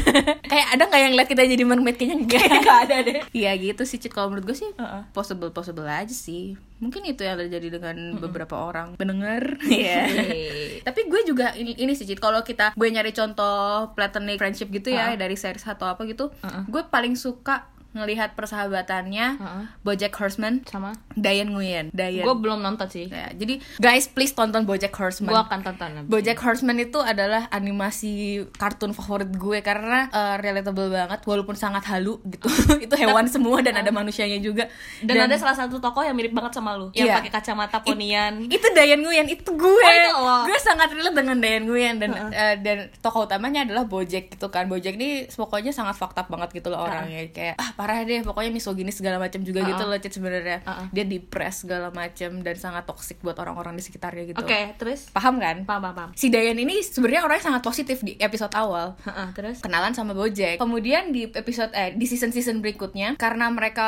kayak 0.52 0.66
ada 0.78 0.82
nggak 0.86 1.00
yang 1.00 1.14
lihat 1.14 1.28
kita 1.28 1.42
jadi 1.46 1.64
mermaid? 1.66 1.96
Kayaknya 1.98 2.16
nggak. 2.26 2.44
Ada 2.86 2.96
deh. 3.02 3.14
Iya 3.32 3.50
gitu 3.58 3.82
sih 3.88 3.98
Cit 3.98 4.12
kalau 4.12 4.30
menurut 4.30 4.46
gue 4.52 4.56
sih 4.56 4.70
Heeh. 4.76 5.02
possible 5.10 5.50
possible 5.50 5.86
aja 6.02 6.12
sih. 6.12 6.58
Mungkin 6.76 7.08
itu 7.08 7.24
yang 7.24 7.40
terjadi 7.40 7.80
dengan 7.80 8.20
beberapa 8.20 8.56
orang 8.56 9.00
pendengar. 9.00 9.56
Ya 9.76 10.08
tapi 10.86 11.10
gue 11.10 11.20
juga 11.26 11.52
ini, 11.58 11.76
ini 11.76 11.92
sih 11.92 12.06
kalau 12.16 12.40
kita 12.40 12.72
gue 12.78 12.88
nyari 12.88 13.10
contoh 13.12 13.92
platonic 13.92 14.38
friendship 14.38 14.70
gitu 14.72 14.94
ya 14.94 15.18
dari 15.18 15.34
series 15.34 15.66
atau 15.66 15.90
apa 15.90 16.06
gitu 16.08 16.30
gue 16.70 16.82
paling 16.88 17.18
suka 17.18 17.68
ngelihat 17.96 18.36
persahabatannya 18.36 19.26
Heeh. 19.36 19.64
BoJack 19.80 20.14
Horseman 20.14 20.62
sama 20.68 20.92
Diane 21.12 21.48
Nguyen 21.48 21.88
Diane 21.90 22.22
gue 22.22 22.34
belum 22.36 22.60
nonton 22.60 22.86
sih 22.86 23.06
Ya, 23.06 23.30
jadi 23.32 23.62
guys 23.78 24.06
please 24.06 24.32
tonton 24.32 24.66
BoJack 24.66 24.92
Horseman 24.92 25.32
gue 25.32 25.40
akan 25.40 25.60
tonton 25.62 25.90
BoJack 26.04 26.36
Horseman 26.36 26.76
itu 26.78 26.98
adalah 26.98 27.48
animasi 27.48 28.44
kartun 28.54 28.92
favorit 28.92 29.30
gue 29.30 29.58
karena 29.60 30.10
eh, 30.10 30.36
relatable 30.36 30.90
banget 30.90 31.20
walaupun 31.22 31.54
sangat 31.54 31.86
halu 31.86 32.18
gitu. 32.26 32.48
itu 32.84 32.94
hewan 32.96 33.24
semua 33.26 33.62
dan 33.62 33.78
ada 33.78 33.88
manusianya 33.88 34.38
juga. 34.38 34.68
dan, 35.00 35.24
ada 35.24 35.36
salah 35.38 35.56
satu 35.56 35.78
tokoh 35.78 36.02
yang 36.02 36.12
mirip 36.12 36.34
banget 36.34 36.58
sama 36.58 36.76
lu 36.76 36.90
yang 36.92 37.06
Iya. 37.06 37.22
pakai 37.22 37.32
kacamata 37.32 37.78
ponian 37.80 38.50
itu 38.50 38.66
Dayan 38.74 39.00
Nguyen 39.00 39.30
itu 39.30 39.50
gue. 39.54 39.84
Oh, 39.86 39.92
itu 39.94 40.12
lo. 40.12 40.36
gue 40.44 40.58
sangat 40.58 40.90
relate 40.92 41.16
dengan 41.16 41.36
Dayan 41.38 41.64
Nguyen 41.64 41.96
dan 41.96 42.10
eh, 42.34 42.56
dan 42.58 42.90
tokoh 42.98 43.24
utamanya 43.24 43.62
adalah 43.62 43.86
BoJack 43.86 44.34
gitu 44.34 44.50
kan. 44.50 44.66
BoJack 44.66 44.98
ini 44.98 45.30
pokoknya 45.30 45.70
sangat 45.70 45.94
up 45.96 46.26
banget 46.28 46.48
gitu 46.56 46.68
loh 46.72 46.82
orangnya 46.86 47.28
kayak 47.30 47.54
ah 47.58 47.70
parah 47.86 48.02
deh 48.02 48.18
pokoknya 48.20 48.50
misoginis 48.50 48.94
segala 48.94 49.16
macam 49.16 49.38
juga 49.40 49.62
gitu 49.62 49.78
loh 49.80 49.94
Cit 49.96 50.10
sebenarnya. 50.12 50.58
Uh-uh. 50.60 50.90
Dia 50.90 51.04
depres 51.04 51.62
segala 51.62 51.88
macam 51.88 52.42
dan 52.42 52.56
sangat 52.56 52.82
toxic 52.84 53.20
buat 53.20 53.36
orang-orang 53.36 53.72
di 53.72 53.82
sekitarnya 53.82 54.26
gitu. 54.26 54.38
oke 54.38 54.60
terus 54.76 55.06
Paham 55.08 55.38
kan? 55.38 55.62
paham 55.62 55.78
paham 55.80 55.94
paham 55.94 56.10
Si 56.12 56.26
Dayan 56.26 56.56
ini 56.56 56.82
sebenarnya 56.82 57.22
orangnya 57.22 57.44
sangat 57.46 57.62
positif 57.62 58.00
di 58.00 58.18
episode 58.18 58.50
awal. 58.52 58.98
Heeh, 59.00 59.28
terus 59.32 59.60
kenalan 59.60 59.92
sama 59.92 60.12
Bojack. 60.12 60.58
Kemudian 60.58 61.10
di 61.10 61.28
episode 61.28 61.70
eh 61.72 61.92
di 61.92 62.04
season-season 62.04 62.58
berikutnya 62.58 63.14
karena 63.14 63.46
mereka 63.48 63.86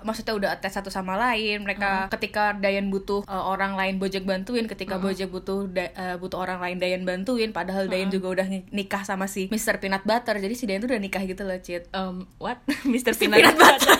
maksudnya 0.00 0.32
udah 0.32 0.50
attach 0.52 0.76
satu 0.76 0.88
sama 0.88 1.16
lain, 1.16 1.62
mereka 1.62 2.06
ketika 2.08 2.52
Dayan 2.52 2.86
butuh 2.88 3.22
eh, 3.22 3.32
orang 3.34 3.74
lain 3.74 3.96
Bojack 3.96 4.22
bantuin, 4.22 4.64
ketika 4.64 4.96
Bojack 4.96 5.28
butuh 5.28 5.66
da- 5.66 5.90
eh, 5.90 6.16
butuh 6.16 6.38
orang 6.38 6.60
lain 6.60 6.76
Dayan 6.76 7.02
bantuin, 7.02 7.50
padahal 7.50 7.86
Dayan 7.86 8.08
juga 8.08 8.30
udah 8.32 8.46
ni- 8.46 8.66
nikah 8.70 9.02
sama 9.02 9.26
si 9.26 9.46
Mr. 9.48 9.78
Peanut 9.78 10.02
Butter. 10.02 10.36
Jadi 10.36 10.54
si 10.54 10.64
Dayan 10.64 10.80
tuh 10.80 10.90
udah 10.90 11.00
nikah 11.00 11.22
gitu 11.22 11.42
loh, 11.42 11.58
Cit. 11.58 11.86
um, 11.92 12.26
what 12.36 12.58
Mr. 12.84 13.14
Peanut, 13.14 13.29
Peanut 13.38 13.56
Butter. 13.58 13.98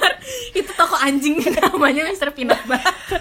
itu 0.59 0.71
toko 0.75 0.97
anjing 0.99 1.39
namanya 1.61 2.03
Mr. 2.11 2.35
Peanut 2.35 2.61
Butter. 2.67 3.21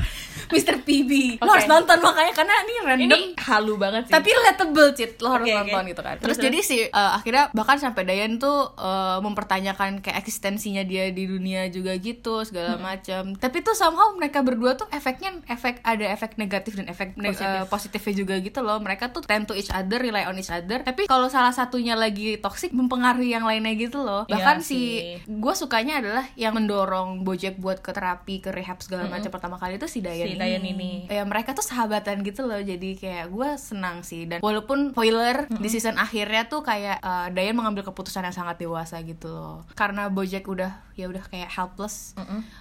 Mr. 0.49 0.75
PB. 0.81 1.12
Lo 1.39 1.45
Oke. 1.45 1.51
harus 1.55 1.67
nonton 1.67 1.97
makanya 1.99 2.33
karena 2.33 2.53
ini 2.59 2.73
random 2.81 3.05
ini 3.05 3.19
halu 3.38 3.73
banget 3.75 4.01
sih 4.05 4.13
tapi 4.13 4.29
relatable 4.29 4.89
cit 4.91 5.12
lo 5.17 5.29
harus 5.31 5.45
oke. 5.45 5.57
nonton 5.59 5.83
gitu 5.88 6.01
kan 6.01 6.15
Terus, 6.15 6.25
terus, 6.35 6.38
jadi 6.41 6.59
si 6.59 6.77
uh, 6.85 7.12
akhirnya 7.13 7.43
bahkan 7.51 7.77
sampai 7.77 8.03
Dayan 8.03 8.38
tuh 8.38 8.73
uh, 8.73 9.19
mempertanyakan 9.19 10.01
kayak 10.01 10.17
eksistensinya 10.19 10.81
dia 10.81 11.09
di 11.09 11.25
dunia 11.25 11.67
juga 11.67 11.93
gitu 11.95 12.41
segala 12.43 12.75
macam 12.75 13.33
tapi 13.35 13.62
tuh 13.62 13.73
somehow 13.73 14.13
mereka 14.13 14.41
berdua 14.41 14.73
tuh 14.73 14.89
efeknya 14.89 15.38
efek 15.45 15.81
ada 15.81 16.05
efek 16.07 16.35
negatif 16.35 16.73
dan 16.73 16.88
efek 16.88 17.13
ne- 17.15 17.29
Positif. 17.29 17.45
uh, 17.45 17.65
positifnya 17.65 18.13
juga 18.15 18.35
gitu 18.38 18.59
loh 18.59 18.77
mereka 18.79 19.09
tuh 19.09 19.21
tend 19.21 19.45
to 19.45 19.53
each 19.53 19.69
other 19.69 19.97
rely 19.97 20.25
on 20.25 20.35
each 20.35 20.49
other 20.49 20.81
tapi 20.81 21.05
kalau 21.05 21.27
salah 21.27 21.51
satunya 21.51 21.93
lagi 21.93 22.38
toxic 22.38 22.71
mempengaruhi 22.71 23.29
yang 23.29 23.43
lainnya 23.43 23.75
gitu 23.75 24.01
loh 24.01 24.25
Iya 24.25 24.33
bahkan 24.33 24.57
sih. 24.59 25.17
si 25.19 25.31
gue 25.31 25.53
sukanya 25.53 25.99
adalah 25.99 26.25
yang 26.33 26.53
mendorong 26.53 27.21
Bojack 27.21 27.55
buat 27.55 27.79
ke 27.79 27.91
terapi 27.91 28.39
ke 28.39 28.49
rehab 28.49 28.79
segala 28.79 29.05
macam 29.05 29.29
pertama 29.29 29.55
kali 29.55 29.75
itu 29.75 29.85
si 29.85 29.99
Dayan 29.99 30.27
Si 30.29 30.38
Dayan 30.39 30.63
ini. 30.63 30.91
ya 31.08 31.21
mereka 31.21 31.52
tuh 31.52 31.62
sahabatan 31.62 32.21
gitu 32.21 32.43
loh 32.43 32.58
jadi 32.58 32.89
kayak 32.93 33.25
gue 33.28 33.49
senang 33.56 34.02
sih 34.02 34.23
dan 34.23 34.39
walaupun 34.39 34.91
spoiler 34.91 35.45
di 35.52 35.67
season 35.67 35.95
akhirnya 35.95 36.45
tuh 36.45 36.62
kayak 36.62 36.97
uh, 36.99 37.28
Dayan 37.30 37.54
mengambil 37.54 37.84
keputusan 37.84 38.21
yang 38.21 38.34
sangat 38.34 38.58
dewasa 38.58 38.99
gitu 39.02 39.28
loh 39.28 39.67
karena 39.73 40.08
Bojack 40.08 40.45
udah 40.45 40.71
ya 40.93 41.06
udah 41.06 41.23
kayak 41.25 41.47
helpless 41.49 42.15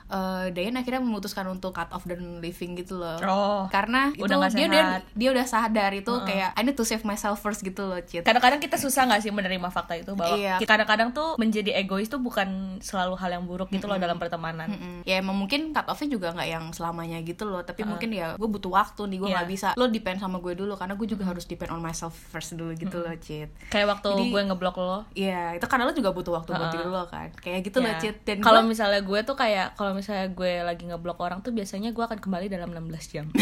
uh, 0.08 0.46
Dayan 0.48 0.74
akhirnya 0.74 1.00
memutuskan 1.00 1.46
untuk 1.46 1.72
cut 1.72 1.90
off 1.90 2.04
dan 2.04 2.38
living 2.38 2.74
gitu 2.76 2.96
loh 2.96 3.18
Oh. 3.20 3.62
karena 3.68 4.10
itu 4.10 4.24
Udah 4.24 4.36
nggak 4.38 4.52
dia, 4.52 4.66
dia 4.66 4.82
sehat. 4.82 5.02
dia 5.12 5.28
udah 5.30 5.46
sadar 5.46 5.90
itu 5.92 6.12
kayak 6.22 6.50
I 6.52 6.62
need 6.62 6.74
to 6.74 6.82
save 6.82 7.02
myself 7.02 7.38
first 7.38 7.60
gitu 7.60 7.84
loh 7.84 8.00
Cit 8.00 8.22
kadang-kadang 8.22 8.58
kita 8.58 8.76
susah 8.76 9.04
nggak 9.04 9.20
sih 9.20 9.30
menerima 9.30 9.68
fakta 9.68 9.94
itu 9.94 10.12
bahwa 10.12 10.34
Iya. 10.34 10.58
kadang-kadang 10.60 11.10
tuh 11.10 11.34
menjadi 11.36 11.76
egois 11.76 12.06
tuh 12.06 12.18
bukan 12.18 12.48
selalu 12.80 13.14
hal 13.16 13.30
yang 13.32 13.44
buruk 13.44 13.68
gitu 13.68 13.84
loh 13.84 13.96
dalam 13.96 14.16
pertemanan 14.16 14.70
Mm-mm. 14.70 14.96
Ya 15.02 15.18
emang 15.18 15.34
mungkin 15.34 15.70
cut 15.70 15.86
off-nya 15.86 16.08
juga 16.08 16.30
nggak 16.30 16.48
yang 16.48 16.64
selamanya 16.70 17.18
gitu 17.20 17.44
loh 17.44 17.60
Tapi 17.68 17.84
mungkin 17.84 18.08
ya 18.10 18.34
gue 18.34 18.48
butuh 18.48 18.72
waktu 18.72 19.02
nih 19.04 19.18
Gue 19.18 19.28
Iya. 19.28 19.36
nggak 19.36 19.48
bisa. 19.48 19.68
Lo 19.74 19.86
depend 19.86 20.18
sama 20.18 20.38
gue 20.38 20.54
dulu 20.54 20.72
Karena 20.72 20.94
gue 20.94 21.06
juga 21.06 21.24
harus 21.24 21.44
depend 21.44 21.68
on 21.68 21.78
myself 21.78 22.14
first 22.14 22.52
dulu 22.52 22.72
gitu 22.72 22.98
loh 22.98 23.12
Cit 23.18 23.52
kayak 23.68 23.86
waktu 23.86 24.08
Jadi- 24.08 24.30
gue 24.30 24.42
ngeblok 24.44 24.76
lo. 24.76 24.98
Iya 25.12 25.54
itu 25.54 25.66
karena 25.66 25.84
lo 25.84 25.92
juga 25.92 26.10
butuh 26.10 26.32
waktu 26.34 26.50
buat 26.50 26.62
Uh-uh. 26.62 26.72
diri 26.74 26.86
lo 26.86 27.02
kan. 27.04 27.28
Kayak 27.34 27.60
gitu 27.62 27.78
loh 27.78 27.88
Ya. 27.88 27.98
Cit 27.98 28.16
Dan 28.22 28.40
kalau 28.40 28.60
misalnya 28.62 29.00
gue 29.00 29.20
tuh 29.20 29.34
kayak 29.34 29.74
kalau 29.74 29.92
misalnya 29.92 30.26
gue 30.28 30.52
lagi 30.60 30.84
ngeblok 30.84 31.18
orang 31.18 31.38
tuh 31.38 31.50
biasanya 31.50 31.90
gue 31.90 32.00
akan 32.00 32.18
kembali 32.18 32.46
dalam 32.48 32.70
16 32.70 32.88
jam. 33.08 33.24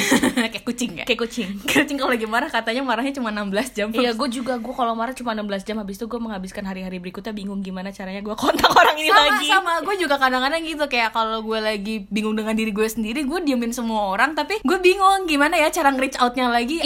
Kayak 0.47 0.65
kucing 0.65 0.93
ya? 0.95 1.05
Kayak 1.05 1.21
kucing. 1.21 1.51
Kucing 1.69 1.97
kalau 1.97 2.11
lagi 2.11 2.25
marah 2.25 2.49
katanya 2.49 2.83
marahnya 2.83 3.13
cuma 3.13 3.29
16 3.29 3.53
jam. 3.73 3.89
Iya, 3.89 4.13
gue 4.13 4.29
juga 4.31 4.57
gue 4.57 4.73
kalau 4.73 4.93
marah 4.93 5.13
cuma 5.13 5.31
16 5.33 5.63
jam 5.63 5.77
habis 5.77 5.97
itu 5.97 6.07
gue 6.07 6.17
menghabiskan 6.17 6.63
hari-hari 6.63 6.97
berikutnya 6.97 7.31
bingung 7.31 7.61
gimana 7.61 7.91
caranya 7.91 8.19
gue 8.21 8.35
kontak 8.35 8.67
orang 8.81 8.97
ini 8.97 9.07
sama 9.07 9.23
lagi. 9.29 9.47
sama. 9.47 9.73
Gue 9.83 9.95
juga 9.97 10.17
kadang-kadang 10.17 10.63
gitu 10.63 10.85
kayak 10.87 11.11
kalau 11.11 11.39
gue 11.41 11.59
lagi 11.59 11.95
bingung 12.09 12.33
dengan 12.33 12.53
diri 12.53 12.71
gue 12.71 12.87
sendiri 12.87 13.23
gue 13.23 13.39
diemin 13.43 13.71
semua 13.71 14.09
orang 14.09 14.16
tapi 14.25 14.63
gue 14.65 14.79
bingung 14.81 15.29
gimana 15.29 15.59
ya 15.61 15.69
cara 15.69 15.93
nge-reach 15.93 16.17
outnya 16.23 16.49
lagi. 16.49 16.81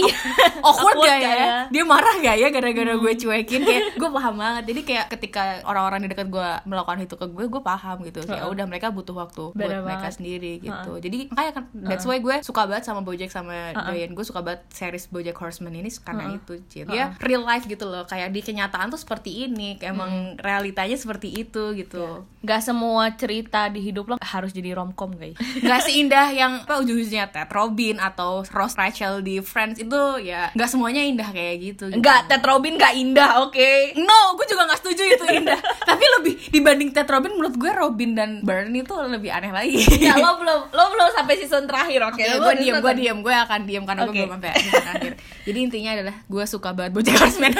Awkward, 0.60 0.96
Awkward 0.96 0.96
gak 1.06 1.18
gak 1.20 1.34
ya? 1.34 1.38
ya? 1.38 1.58
dia 1.70 1.84
marah 1.86 2.14
gak 2.18 2.36
ya 2.36 2.48
gara-gara 2.50 2.92
gue 2.96 3.12
cuekin? 3.14 3.60
Kayak 3.62 3.82
gue 4.00 4.10
paham 4.10 4.34
banget. 4.36 4.64
Jadi 4.74 4.80
kayak 4.84 5.06
ketika 5.14 5.42
orang-orang 5.64 6.04
di 6.04 6.08
dekat 6.10 6.28
gue 6.28 6.48
melakukan 6.66 6.98
itu 7.04 7.14
ke 7.14 7.26
gue 7.30 7.46
gue 7.46 7.62
paham 7.62 7.96
gitu. 8.04 8.20
Kayak 8.26 8.46
udah 8.50 8.64
mereka 8.66 8.86
butuh 8.90 9.14
waktu 9.14 9.44
buat 9.54 9.70
mereka 9.86 10.08
sendiri 10.10 10.58
gitu. 10.58 10.92
Jadi 10.98 11.30
makanya 11.30 11.52
kan 11.60 11.64
that's 11.86 12.04
why 12.04 12.18
gue 12.18 12.36
suka 12.42 12.66
banget 12.66 12.84
sama 12.88 13.00
Bojack 13.04 13.30
sama. 13.30 13.72
Diane 13.90 14.12
gue 14.14 14.26
suka 14.26 14.42
banget 14.42 14.66
series 14.72 15.06
Bojack 15.10 15.38
Horseman 15.38 15.74
ini 15.74 15.90
karena 16.02 16.34
itu 16.34 16.62
Cid. 16.70 16.90
dia 16.90 17.14
real 17.22 17.46
life 17.46 17.66
gitu 17.66 17.86
loh. 17.86 18.06
Kayak 18.06 18.34
di 18.34 18.40
kenyataan 18.42 18.90
tuh 18.90 19.00
seperti 19.00 19.46
ini. 19.46 19.78
Kayak 19.78 19.94
emang 19.94 20.12
realitanya 20.40 20.96
seperti 20.96 21.30
itu 21.30 21.74
gitu 21.76 22.24
Gak 22.44 22.60
semua 22.64 23.12
cerita 23.16 23.66
di 23.72 23.80
hidup 23.80 24.14
lo 24.14 24.16
harus 24.20 24.52
jadi 24.52 24.76
romcom 24.76 25.16
guys. 25.16 25.36
nggak 25.40 25.80
seindah 25.86 26.28
yang 26.32 26.52
apa 26.64 26.80
ujung 26.80 26.96
lucunya 27.00 27.26
Ted 27.28 27.50
Robin 27.50 27.96
atau 27.98 28.44
Ross 28.52 28.76
Rachel 28.76 29.24
di 29.24 29.40
Friends 29.40 29.80
itu 29.80 30.00
ya 30.24 30.52
nggak 30.54 30.68
semuanya 30.70 31.02
indah 31.04 31.28
kayak 31.32 31.56
gitu. 31.60 31.70
gitu. 31.70 31.96
Enggak, 31.96 32.26
Ted 32.26 32.44
Robin 32.44 32.74
gak 32.76 32.94
indah, 32.98 33.30
oke. 33.46 33.70
No, 33.96 34.34
gue 34.36 34.46
juga 34.50 34.66
gak 34.68 34.80
setuju 34.82 35.02
itu 35.06 35.24
indah. 35.30 35.60
Tapi 35.88 36.04
lebih 36.20 36.34
dibanding 36.50 36.90
Ted 36.90 37.08
Robin, 37.08 37.32
menurut 37.32 37.54
gue 37.56 37.70
Robin 37.72 38.10
dan 38.12 38.30
Bernie 38.42 38.82
itu 38.82 38.94
lebih 38.98 39.30
aneh 39.30 39.52
lagi. 39.54 39.80
Ya 40.00 40.16
lo 40.16 40.40
belum 40.40 40.74
lo 40.74 40.84
belum 40.90 41.08
sampai 41.14 41.34
season 41.38 41.64
terakhir, 41.70 42.00
oke? 42.10 42.20
Oke, 42.20 42.24
Lo 42.36 42.50
gue 42.50 42.54
di 42.58 42.64
diem, 42.68 42.76
gue 42.82 42.92
diem, 42.98 43.18
gue 43.22 43.34
akan 43.34 43.60
diem 43.64 43.84
karena 43.86 44.02
gue 44.04 44.12
Oke. 44.12 44.20
belum 44.26 44.32
sampai 44.36 44.50
season 44.58 44.82
terakhir. 44.82 45.12
Jadi 45.46 45.58
intinya 45.60 45.90
adalah 45.96 46.16
gue 46.26 46.44
suka 46.44 46.68
banget 46.74 46.90
BoJack 46.96 47.16
Horseman. 47.20 47.52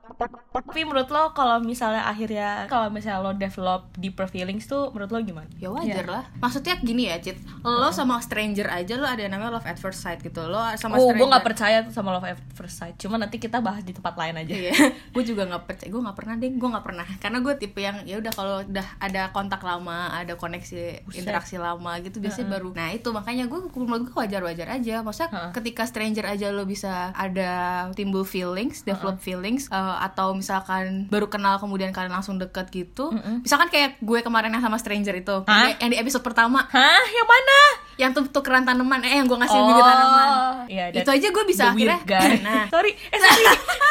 Tapi 0.56 0.80
menurut 0.84 1.08
lo 1.08 1.32
kalau 1.32 1.56
misalnya 1.62 2.04
akhirnya 2.06 2.66
kalau 2.68 2.88
misalnya 2.92 3.20
lo 3.24 3.32
develop 3.36 3.88
deeper 4.22 4.30
feelings 4.30 4.70
tuh 4.70 4.94
menurut 4.94 5.10
lo 5.10 5.18
gimana? 5.26 5.48
ya 5.58 5.68
wajar 5.74 6.06
lah. 6.06 6.24
Maksudnya 6.38 6.78
gini 6.78 7.10
ya, 7.10 7.18
Cit. 7.18 7.42
Lo 7.66 7.90
sama 7.90 8.22
stranger 8.22 8.70
aja 8.70 8.94
lo 8.94 9.06
ada 9.10 9.26
yang 9.26 9.34
namanya 9.34 9.58
love 9.58 9.66
at 9.66 9.82
first 9.82 9.98
sight 9.98 10.22
gitu. 10.22 10.46
Lo 10.46 10.62
sama 10.78 10.98
oh, 10.98 11.10
stranger. 11.10 11.18
gue 11.18 11.26
gak 11.34 11.44
percaya 11.44 11.76
tuh 11.82 11.90
sama 11.90 12.14
love 12.14 12.26
at 12.26 12.38
first 12.54 12.78
sight. 12.78 12.94
Cuma 13.02 13.18
nanti 13.18 13.42
kita 13.42 13.58
bahas 13.58 13.82
di 13.82 13.90
tempat 13.90 14.14
lain 14.14 14.38
aja. 14.38 14.54
Iya, 14.54 14.72
gue 15.14 15.24
juga 15.26 15.42
nggak 15.50 15.62
percaya, 15.66 15.88
gue 15.90 16.02
nggak 16.06 16.16
pernah 16.16 16.34
deh, 16.38 16.50
gue 16.54 16.68
nggak 16.70 16.86
pernah, 16.86 17.06
karena 17.18 17.38
gue 17.42 17.54
tipe 17.58 17.80
yang 17.82 17.96
ya 18.06 18.16
udah 18.22 18.32
kalau 18.32 18.56
udah 18.62 18.86
ada 19.02 19.22
kontak 19.34 19.60
lama, 19.64 20.12
ada 20.14 20.38
koneksi 20.38 21.02
Buset. 21.02 21.24
interaksi 21.24 21.56
lama 21.58 21.98
gitu 22.04 22.22
biasanya 22.22 22.48
baru, 22.52 22.70
nah 22.76 22.92
itu 22.92 23.08
makanya 23.10 23.48
gue 23.48 23.58
menurut 23.74 24.06
gue 24.06 24.14
wajar 24.14 24.42
wajar 24.44 24.68
aja, 24.76 25.00
maksudnya 25.00 25.30
Heeh. 25.32 25.50
ketika 25.56 25.82
stranger 25.88 26.26
aja 26.28 26.52
lo 26.52 26.68
bisa 26.68 27.10
ada 27.16 27.86
timbul 27.96 28.22
feelings, 28.22 28.84
develop 28.86 29.18
feelings, 29.18 29.66
eh, 29.72 29.96
atau 30.04 30.36
misalkan 30.36 31.08
baru 31.08 31.26
kenal 31.26 31.58
kemudian 31.58 31.90
kalian 31.90 32.12
langsung 32.12 32.36
deket 32.38 32.68
gitu, 32.70 33.10
misalkan 33.42 33.72
kayak 33.72 33.98
gue 34.02 34.11
kemarin 34.20 34.52
yang 34.52 34.60
sama 34.60 34.76
stranger 34.76 35.16
itu, 35.16 35.48
Hah? 35.48 35.72
yang, 35.80 35.88
di 35.88 35.96
episode 35.96 36.20
pertama, 36.20 36.68
Hah? 36.68 37.04
Yang 37.08 37.28
mana? 37.32 37.58
yang 38.00 38.10
tuh 38.16 38.24
tukeran 38.28 38.64
tanaman, 38.64 39.04
eh 39.04 39.20
yang 39.20 39.28
gue 39.28 39.36
ngasih 39.36 39.52
bibit 39.52 39.84
tanaman, 39.84 40.28
Iya, 40.66 40.84
itu 40.96 41.10
aja 41.12 41.28
gue 41.28 41.44
bisa 41.44 41.62
akhirnya, 41.70 42.00
nah. 42.40 42.64
Sorry, 42.74 42.92
eh 42.96 43.18
sorry. 43.20 43.44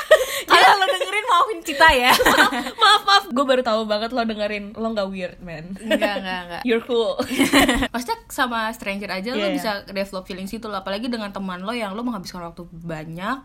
kalau 0.50 0.68
lo 0.82 0.86
dengerin 0.90 1.11
maafin 1.32 1.60
Cita 1.64 1.90
ya. 1.96 2.12
maaf 2.82 3.02
maaf, 3.08 3.24
gue 3.32 3.46
baru 3.48 3.64
tahu 3.64 3.88
banget 3.88 4.12
lo 4.12 4.22
dengerin 4.28 4.76
lo 4.76 4.88
nggak 4.92 5.08
weird 5.08 5.38
man. 5.40 5.72
Enggak, 5.80 6.20
enggak, 6.20 6.40
enggak. 6.48 6.62
You're 6.68 6.84
cool. 6.84 7.16
Maksudnya 7.94 8.20
sama 8.28 8.68
stranger 8.76 9.08
aja 9.08 9.32
lo 9.32 9.48
Iya, 9.48 9.56
bisa 9.56 9.72
develop 9.88 10.28
feelings 10.28 10.52
itu 10.52 10.68
loh 10.68 10.84
apalagi 10.84 11.08
dengan 11.08 11.32
teman 11.32 11.64
lo 11.64 11.72
yang 11.72 11.96
lo 11.96 12.04
menghabiskan 12.04 12.44
waktu 12.44 12.68
banyak, 12.68 13.38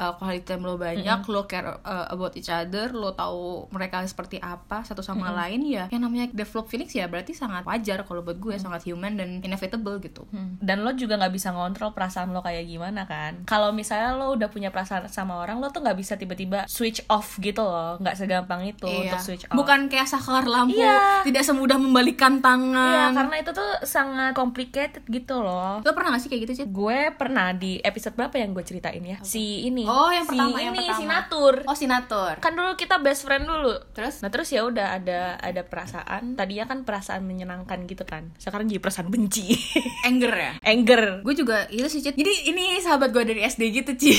uh, 0.00 0.12
quality 0.16 0.44
time 0.48 0.64
lo 0.64 0.80
banyak, 0.80 1.20
lo 1.28 1.44
care 1.44 1.76
uh, 1.84 2.08
about 2.08 2.32
each 2.40 2.48
other, 2.48 2.90
lo 2.96 3.12
tahu 3.12 3.68
mereka 3.68 4.00
seperti 4.08 4.40
apa 4.40 4.86
satu 4.86 5.04
sama 5.04 5.28
lain 5.34 5.68
ya. 5.68 5.84
Yang 5.92 6.00
namanya 6.00 6.26
develop 6.32 6.72
feelings 6.72 6.96
ya 6.96 7.04
berarti 7.10 7.36
sangat 7.36 7.68
wajar 7.68 8.06
kalau 8.08 8.24
buat 8.24 8.40
gue 8.40 8.56
sangat 8.56 8.88
human 8.88 9.20
dan 9.20 9.44
inevitable 9.44 10.00
gitu. 10.00 10.24
Hmm. 10.32 10.56
Dan 10.62 10.80
lo 10.86 10.96
juga 10.96 11.20
nggak 11.20 11.34
bisa 11.34 11.52
ngontrol 11.52 11.92
perasaan 11.92 12.32
lo 12.32 12.40
kayak 12.40 12.64
gimana 12.64 13.04
kan? 13.04 13.44
Kalau 13.44 13.74
misalnya 13.74 14.16
lo 14.16 14.32
udah 14.32 14.48
punya 14.48 14.72
perasaan 14.72 15.10
sama 15.12 15.36
orang, 15.36 15.60
lo 15.60 15.68
tuh 15.68 15.84
nggak 15.84 15.98
bisa 15.98 16.14
tiba-tiba 16.16 16.64
switch 16.70 17.04
off 17.10 17.33
gitu 17.36 17.60
loh, 17.60 17.98
nggak 17.98 18.14
segampang 18.14 18.62
itu 18.64 18.84
Iya. 18.84 19.10
untuk 19.10 19.20
switch 19.20 19.44
off. 19.44 19.54
Bukan 19.54 19.86
kayak 19.86 20.04
saklar 20.04 20.44
lampu, 20.44 20.76
Iya. 20.76 21.22
tidak 21.22 21.42
semudah 21.42 21.76
membalikan 21.76 22.36
Iya, 22.36 22.44
tangan. 22.44 23.10
karena 23.12 23.36
itu 23.38 23.50
tuh 23.50 23.70
sangat 23.82 24.32
complicated 24.32 25.02
gitu 25.04 25.38
loh. 25.38 25.78
Lo 25.78 25.90
pernah 25.90 26.12
gak 26.12 26.20
sih 26.20 26.28
kayak 26.28 26.42
gitu 26.44 26.54
sih? 26.54 26.66
Gue 26.66 27.10
pernah 27.10 27.50
di 27.50 27.78
episode 27.78 28.14
berapa 28.14 28.34
yang 28.34 28.50
gue 28.50 28.62
ceritain 28.62 29.00
ya? 29.00 29.18
Si 29.20 29.64
ini. 29.64 29.84
Oh, 29.84 30.08
yang 30.08 30.22
si 30.22 30.32
pertama, 30.32 30.56
ini, 30.56 30.62
yang 30.62 30.74
pertama. 30.76 30.94
si 30.94 31.04
Natur. 31.04 31.54
Oh, 31.64 31.74
sinatur. 31.74 32.34
Kan 32.38 32.52
dulu 32.52 32.74
kita 32.74 32.98
best 32.98 33.22
friend 33.22 33.44
dulu. 33.44 33.74
Terus? 33.92 34.20
Nah 34.20 34.28
terus 34.28 34.48
ya 34.48 34.62
udah 34.62 34.94
ada 34.94 35.20
ada 35.36 35.62
perasaan. 35.62 36.34
Tadinya 36.34 36.64
kan 36.64 36.82
perasaan 36.82 37.22
menyenangkan 37.22 37.84
gitu 37.84 38.02
kan. 38.02 38.30
Sekarang 38.36 38.66
jadi 38.66 38.78
perasaan 38.78 39.08
benci. 39.08 39.54
Anger 40.08 40.32
ya? 40.32 40.52
Anger. 40.60 41.02
Gue 41.20 41.34
juga 41.34 41.66
itu 41.68 41.86
sih, 41.86 42.00
Cit. 42.00 42.14
Jadi 42.14 42.48
ini 42.48 42.78
sahabat 42.78 43.10
gue 43.10 43.24
dari 43.24 43.42
SD 43.42 43.62
gitu, 43.72 43.92
Ci. 43.94 44.12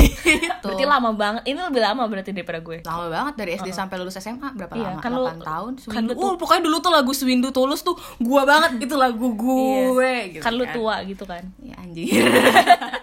Berarti 0.60 0.84
lama 0.84 1.12
banget. 1.12 1.44
Ini 1.46 1.60
lebih 1.62 1.82
lama 1.82 2.04
berarti 2.06 2.32
daripada 2.32 2.60
gue. 2.60 2.78
lama 2.86 3.05
banget 3.08 3.34
dari 3.36 3.52
SD 3.54 3.70
sampai 3.72 3.96
lulus 3.96 4.16
SMA 4.16 4.50
berapa 4.52 4.74
Iya, 4.74 4.90
lama? 4.90 5.00
kan 5.00 5.12
lu- 5.12 5.28
8 5.28 5.42
tahun. 5.42 5.72
kan 5.76 5.84
Swindu. 5.84 6.12
tuh- 6.12 6.22
oh, 6.22 6.34
pokoknya 6.36 6.62
dulu 6.64 6.78
tuh 6.80 6.92
lagu 6.92 7.12
Swindu 7.12 7.50
Tulus 7.50 7.82
tuh 7.82 7.94
gua 8.20 8.42
banget 8.44 8.80
itu 8.80 8.96
lagu 8.96 9.28
gue 9.32 10.14
gitu 10.32 10.42
kan 10.42 10.52
lu 10.52 10.66
tua 10.68 10.96
gitu 11.04 11.24
kan. 11.24 11.44
Ya 11.60 11.76
anjir. 11.78 12.08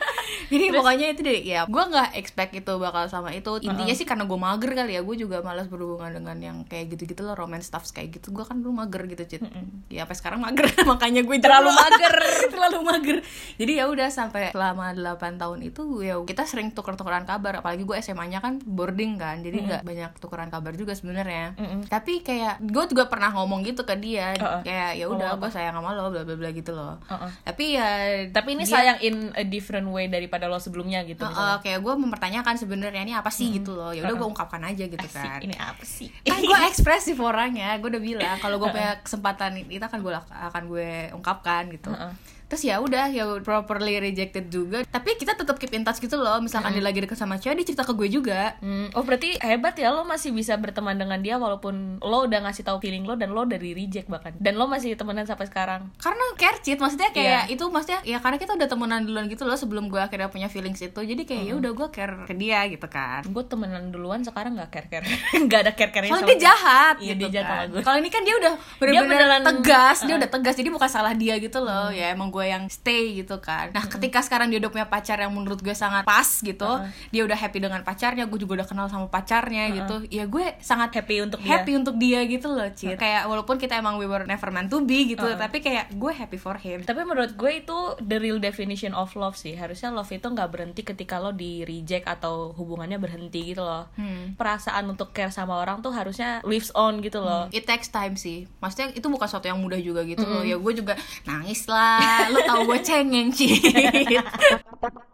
Jadi 0.53 0.67
pokoknya 0.71 1.07
itu 1.09 1.21
deh 1.23 1.41
ya 1.43 1.65
gue 1.65 1.83
nggak 1.83 2.11
expect 2.15 2.53
itu 2.53 2.73
bakal 2.77 3.05
sama 3.07 3.33
itu. 3.33 3.49
Intinya 3.59 3.93
sih 3.93 4.05
karena 4.05 4.23
gue 4.23 4.37
mager 4.37 4.71
kali 4.75 4.93
ya 4.93 5.01
gue 5.01 5.17
juga 5.17 5.41
malas 5.41 5.67
berhubungan 5.67 6.12
dengan 6.12 6.37
yang 6.38 6.57
kayak 6.62 6.93
gitu-gitu 6.93 7.23
loh 7.23 7.33
romance 7.33 7.67
stuff 7.67 7.88
kayak 7.88 8.12
gitu. 8.12 8.31
Gue 8.31 8.45
kan 8.45 8.61
dulu 8.61 8.77
mager 8.77 9.03
gitu 9.07 9.25
cit. 9.27 9.43
Ya 9.88 10.05
sampai 10.05 10.17
sekarang 10.17 10.41
mager. 10.41 10.69
Makanya 10.93 11.23
gue 11.23 11.37
Terlalu 11.38 11.71
mager. 11.71 12.15
terlalu 12.55 12.79
mager. 12.83 13.17
Jadi 13.57 13.73
ya 13.73 13.85
udah 13.87 14.09
sampai 14.09 14.53
selama 14.53 14.93
8 14.93 15.17
tahun 15.37 15.59
itu 15.62 15.83
ya 16.01 16.21
kita 16.21 16.45
sering 16.45 16.71
tuker-tukeran 16.71 17.25
kabar. 17.25 17.59
Apalagi 17.59 17.83
gue 17.83 17.97
SMA-nya 17.97 18.38
kan 18.38 18.61
boarding 18.61 19.17
kan 19.17 19.41
jadi 19.41 19.57
nggak 19.59 19.83
banyak 19.83 20.11
tukeran 20.19 20.49
kabar 20.49 20.73
juga 20.73 20.93
sebenarnya. 20.93 21.55
Mm-mm. 21.55 21.87
tapi 21.87 22.21
kayak 22.21 22.61
gue 22.61 22.85
juga 22.87 23.07
pernah 23.07 23.33
ngomong 23.33 23.62
gitu 23.62 23.83
ke 23.83 23.95
dia. 23.97 24.35
Uh-uh. 24.35 24.61
kayak 24.62 24.97
ya 24.97 25.07
udah 25.07 25.35
gue 25.35 25.49
sayang 25.49 25.73
sama 25.73 25.93
lo 25.93 26.09
bla 26.09 26.23
bla 26.23 26.35
bla 26.35 26.51
gitu 26.51 26.73
loh. 26.73 26.99
Uh-uh. 27.05 27.31
tapi 27.43 27.75
ya 27.75 27.88
Tapi 28.29 28.49
ini 28.53 28.65
dia- 28.65 28.73
sayang 28.73 28.99
in 29.01 29.17
a 29.33 29.45
different 29.45 29.87
way 29.87 30.07
daripada 30.07 30.42
lo 30.49 30.59
sebelumnya 30.59 31.05
gitu. 31.05 31.23
Uh, 31.23 31.31
uh, 31.31 31.57
kayak 31.61 31.83
gue 31.83 31.95
mempertanyakan 31.95 32.55
sebenarnya 32.59 33.03
ini 33.03 33.15
apa 33.15 33.31
sih 33.31 33.51
gitu 33.53 33.75
loh. 33.77 33.91
Ya 33.91 34.07
udah 34.07 34.17
gue 34.17 34.29
ungkapkan 34.33 34.63
aja 34.63 34.85
gitu 34.87 35.07
Asik, 35.07 35.19
kan. 35.19 35.39
Ini 35.43 35.57
apa 35.59 35.85
sih? 35.85 36.09
kan 36.23 36.39
gue 36.41 36.59
ekspresif 36.71 37.17
orangnya 37.21 37.77
gue 37.79 37.89
udah 37.93 38.03
bilang 38.03 38.37
kalau 38.41 38.57
gue 38.63 38.69
punya 38.71 38.99
kesempatan 39.03 39.67
itu 39.69 39.83
akan 39.83 40.01
gue 40.01 40.13
akan 40.31 40.63
gue 40.71 40.91
ungkapkan 41.15 41.71
gitu. 41.71 41.91
Heeh. 41.91 42.13
Terus 42.53 42.62
ya 42.62 42.77
udah 42.79 43.09
ya 43.09 43.25
properly 43.41 43.97
rejected 43.99 44.47
juga 44.47 44.85
tapi 44.85 45.17
kita 45.17 45.33
tetap 45.33 45.57
keep 45.57 45.73
in 45.73 45.81
touch 45.81 45.97
gitu 45.99 46.15
loh 46.15 46.37
misalkan 46.38 46.69
dia 46.71 46.83
lagi 46.83 47.01
deket 47.01 47.17
sama 47.17 47.35
cewek 47.35 47.57
dia 47.57 47.67
cerita 47.67 47.83
ke 47.83 47.95
gue 47.95 48.09
juga 48.11 48.55
Hmm, 48.61 48.93
oh 48.93 49.01
berarti 49.01 49.41
hebat 49.41 49.73
ya 49.75 49.88
lo 49.88 50.05
masih 50.05 50.31
bisa 50.31 50.53
berteman 50.55 50.93
dengan 50.95 51.17
dia 51.17 51.35
walaupun 51.35 51.97
lo 51.99 52.19
udah 52.23 52.45
ngasih 52.45 52.62
tahu 52.62 52.77
feeling 52.79 53.03
lo 53.03 53.15
dan 53.15 53.31
lo 53.31 53.43
dari 53.45 53.73
reject 53.73 54.07
bahkan 54.07 54.37
dan 54.37 54.55
lo 54.55 54.67
masih 54.67 54.93
temenan 54.93 55.25
sampai 55.25 55.47
sekarang. 55.47 55.88
karena 55.97 56.25
care 56.37 56.61
cheat 56.61 56.77
maksudnya 56.77 57.09
kayak 57.11 57.49
Iya. 57.49 57.55
itu 57.55 57.65
maksudnya 57.67 58.01
ya 58.03 58.19
karena 58.19 58.37
kita 58.37 58.53
udah 58.53 58.69
temenan 58.69 59.01
duluan 59.03 59.25
gitu 59.27 59.43
loh 59.43 59.55
sebelum 59.55 59.87
gue 59.87 59.97
akhirnya 59.97 60.29
punya 60.29 60.47
feelings 60.47 60.79
itu 60.79 61.01
jadi 61.01 61.23
kayak 61.23 61.43
ya 61.43 61.55
udah 61.57 61.73
gue 61.73 61.88
care 61.88 62.15
ke 62.25 62.35
dia 62.35 62.61
gitu 62.67 62.85
kan 62.87 63.25
Gue 63.25 63.41
temenan 63.43 63.88
duluan 63.88 64.21
sekarang 64.21 64.53
nggak 64.55 64.69
care 64.69 64.88
care, 64.91 65.07
nggak 65.47 65.61
ada 65.61 65.73
care 65.73 65.88
care 65.91 66.05
Soalnya 66.05 66.29
dia 66.29 66.41
jahat 66.45 66.95
Iya, 66.99 67.15
gitu 67.15 67.21
dia 67.25 67.31
jahat 67.38 67.67
kan. 67.73 67.83
Kalau 67.83 67.97
ini 67.97 68.11
kan 68.11 68.23
dia 68.23 68.35
udah 68.37 68.53
bener-bener 68.77 69.09
beneran- 69.23 69.45
tegas, 69.45 69.99
dia 70.03 70.15
uh. 70.15 70.19
udah 70.19 70.29
tegas. 70.29 70.55
Jadi 70.55 70.69
bukan 70.69 70.91
salah 70.91 71.15
dia 71.15 71.35
gitu 71.37 71.59
loh. 71.59 71.88
Ya 71.91 72.11
emang 72.11 72.29
gue 72.29 72.42
yang 72.45 72.67
stay 72.69 73.23
gitu 73.23 73.39
kan. 73.43 73.71
Nah, 73.75 73.87
ketika 73.89 74.23
sekarang 74.23 74.51
dia 74.53 74.59
udah 74.63 74.71
punya 74.71 74.87
pacar 74.87 75.19
yang 75.19 75.33
menurut 75.33 75.63
gue 75.63 75.75
sangat 75.75 76.07
pas 76.07 76.27
gitu, 76.27 76.71
dia 77.11 77.23
udah 77.23 77.39
happy 77.39 77.59
dengan 77.59 77.81
pacarnya, 77.83 78.27
gue 78.27 78.39
juga 78.39 78.63
udah 78.63 78.69
kenal 78.69 78.87
sama 78.91 79.07
pacarnya 79.09 79.71
gitu. 79.73 80.07
Ya 80.13 80.27
gue 80.29 80.59
sangat 80.61 80.93
Happy 80.93 81.25
untuk 81.25 81.41
dia. 81.41 81.57
happy 81.57 81.73
untuk 81.73 81.95
dia 81.97 82.21
gitu 82.29 82.53
loh, 82.53 82.69
Cid. 82.69 83.01
Kayak 83.01 83.25
walaupun 83.27 83.57
kita 83.57 83.81
emang 83.81 83.97
we 83.97 84.05
were 84.05 84.29
never 84.29 84.53
meant 84.53 84.69
to 84.69 84.85
be 84.85 85.09
gitu, 85.09 85.25
tapi 85.41 85.65
kayak 85.65 85.91
gue 85.97 86.13
happy 86.13 86.37
for 86.37 86.61
him. 86.61 86.85
Tapi 86.85 87.01
menurut 87.03 87.33
gue 87.33 87.53
itu 87.65 87.79
the 88.05 88.21
real 88.21 88.37
definition 88.37 88.93
of 88.93 89.09
love 89.17 89.35
sih. 89.35 89.57
Harusnya 89.57 89.89
love 89.89 90.11
itu 90.13 90.27
nggak 90.29 90.51
berhenti 90.53 90.83
ketika 90.85 91.17
lo 91.19 91.33
di 91.33 91.65
reject 91.65 92.05
atau 92.07 92.53
hubungannya 92.53 93.01
berhenti 93.01 93.55
gitu 93.55 93.65
loh. 93.65 93.89
Hmm. 93.97 94.37
Perasaan 94.37 94.85
untuk 94.91 95.17
care 95.17 95.33
sama 95.33 95.59
orang 95.59 95.81
tuh 95.81 95.95
harusnya 95.95 96.45
lives 96.45 96.71
on 96.77 97.01
gitu 97.01 97.25
loh. 97.25 97.49
It 97.51 97.65
takes 97.65 97.89
time 97.89 98.15
sih. 98.21 98.45
Maksudnya 98.61 98.93
itu 98.93 99.07
bukan 99.09 99.27
sesuatu 99.27 99.49
yang 99.49 99.61
mudah 99.61 99.81
juga 99.81 100.05
gitu 100.05 100.23
loh. 100.27 100.45
Ya 100.45 100.61
gue 100.61 100.73
juga 100.77 100.95
nangis 101.25 101.65
lah. 101.67 102.29
Lo 102.33 102.40
tau 102.42 102.61
gue 102.64 102.79
cengeng, 102.81 103.29
Cid. 103.31 103.61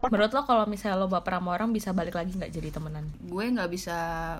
Menurut 0.08 0.30
lo 0.32 0.42
kalau 0.42 0.64
misalnya 0.64 0.96
lo 0.96 1.06
baper 1.06 1.36
sama 1.36 1.52
orang 1.52 1.70
bisa 1.70 1.92
balik 1.92 2.16
lagi 2.16 2.32
nggak 2.32 2.48
jadi 2.48 2.68
temenan? 2.70 3.04
gue 3.18 3.44
nggak 3.44 3.68
bisa 3.68 3.96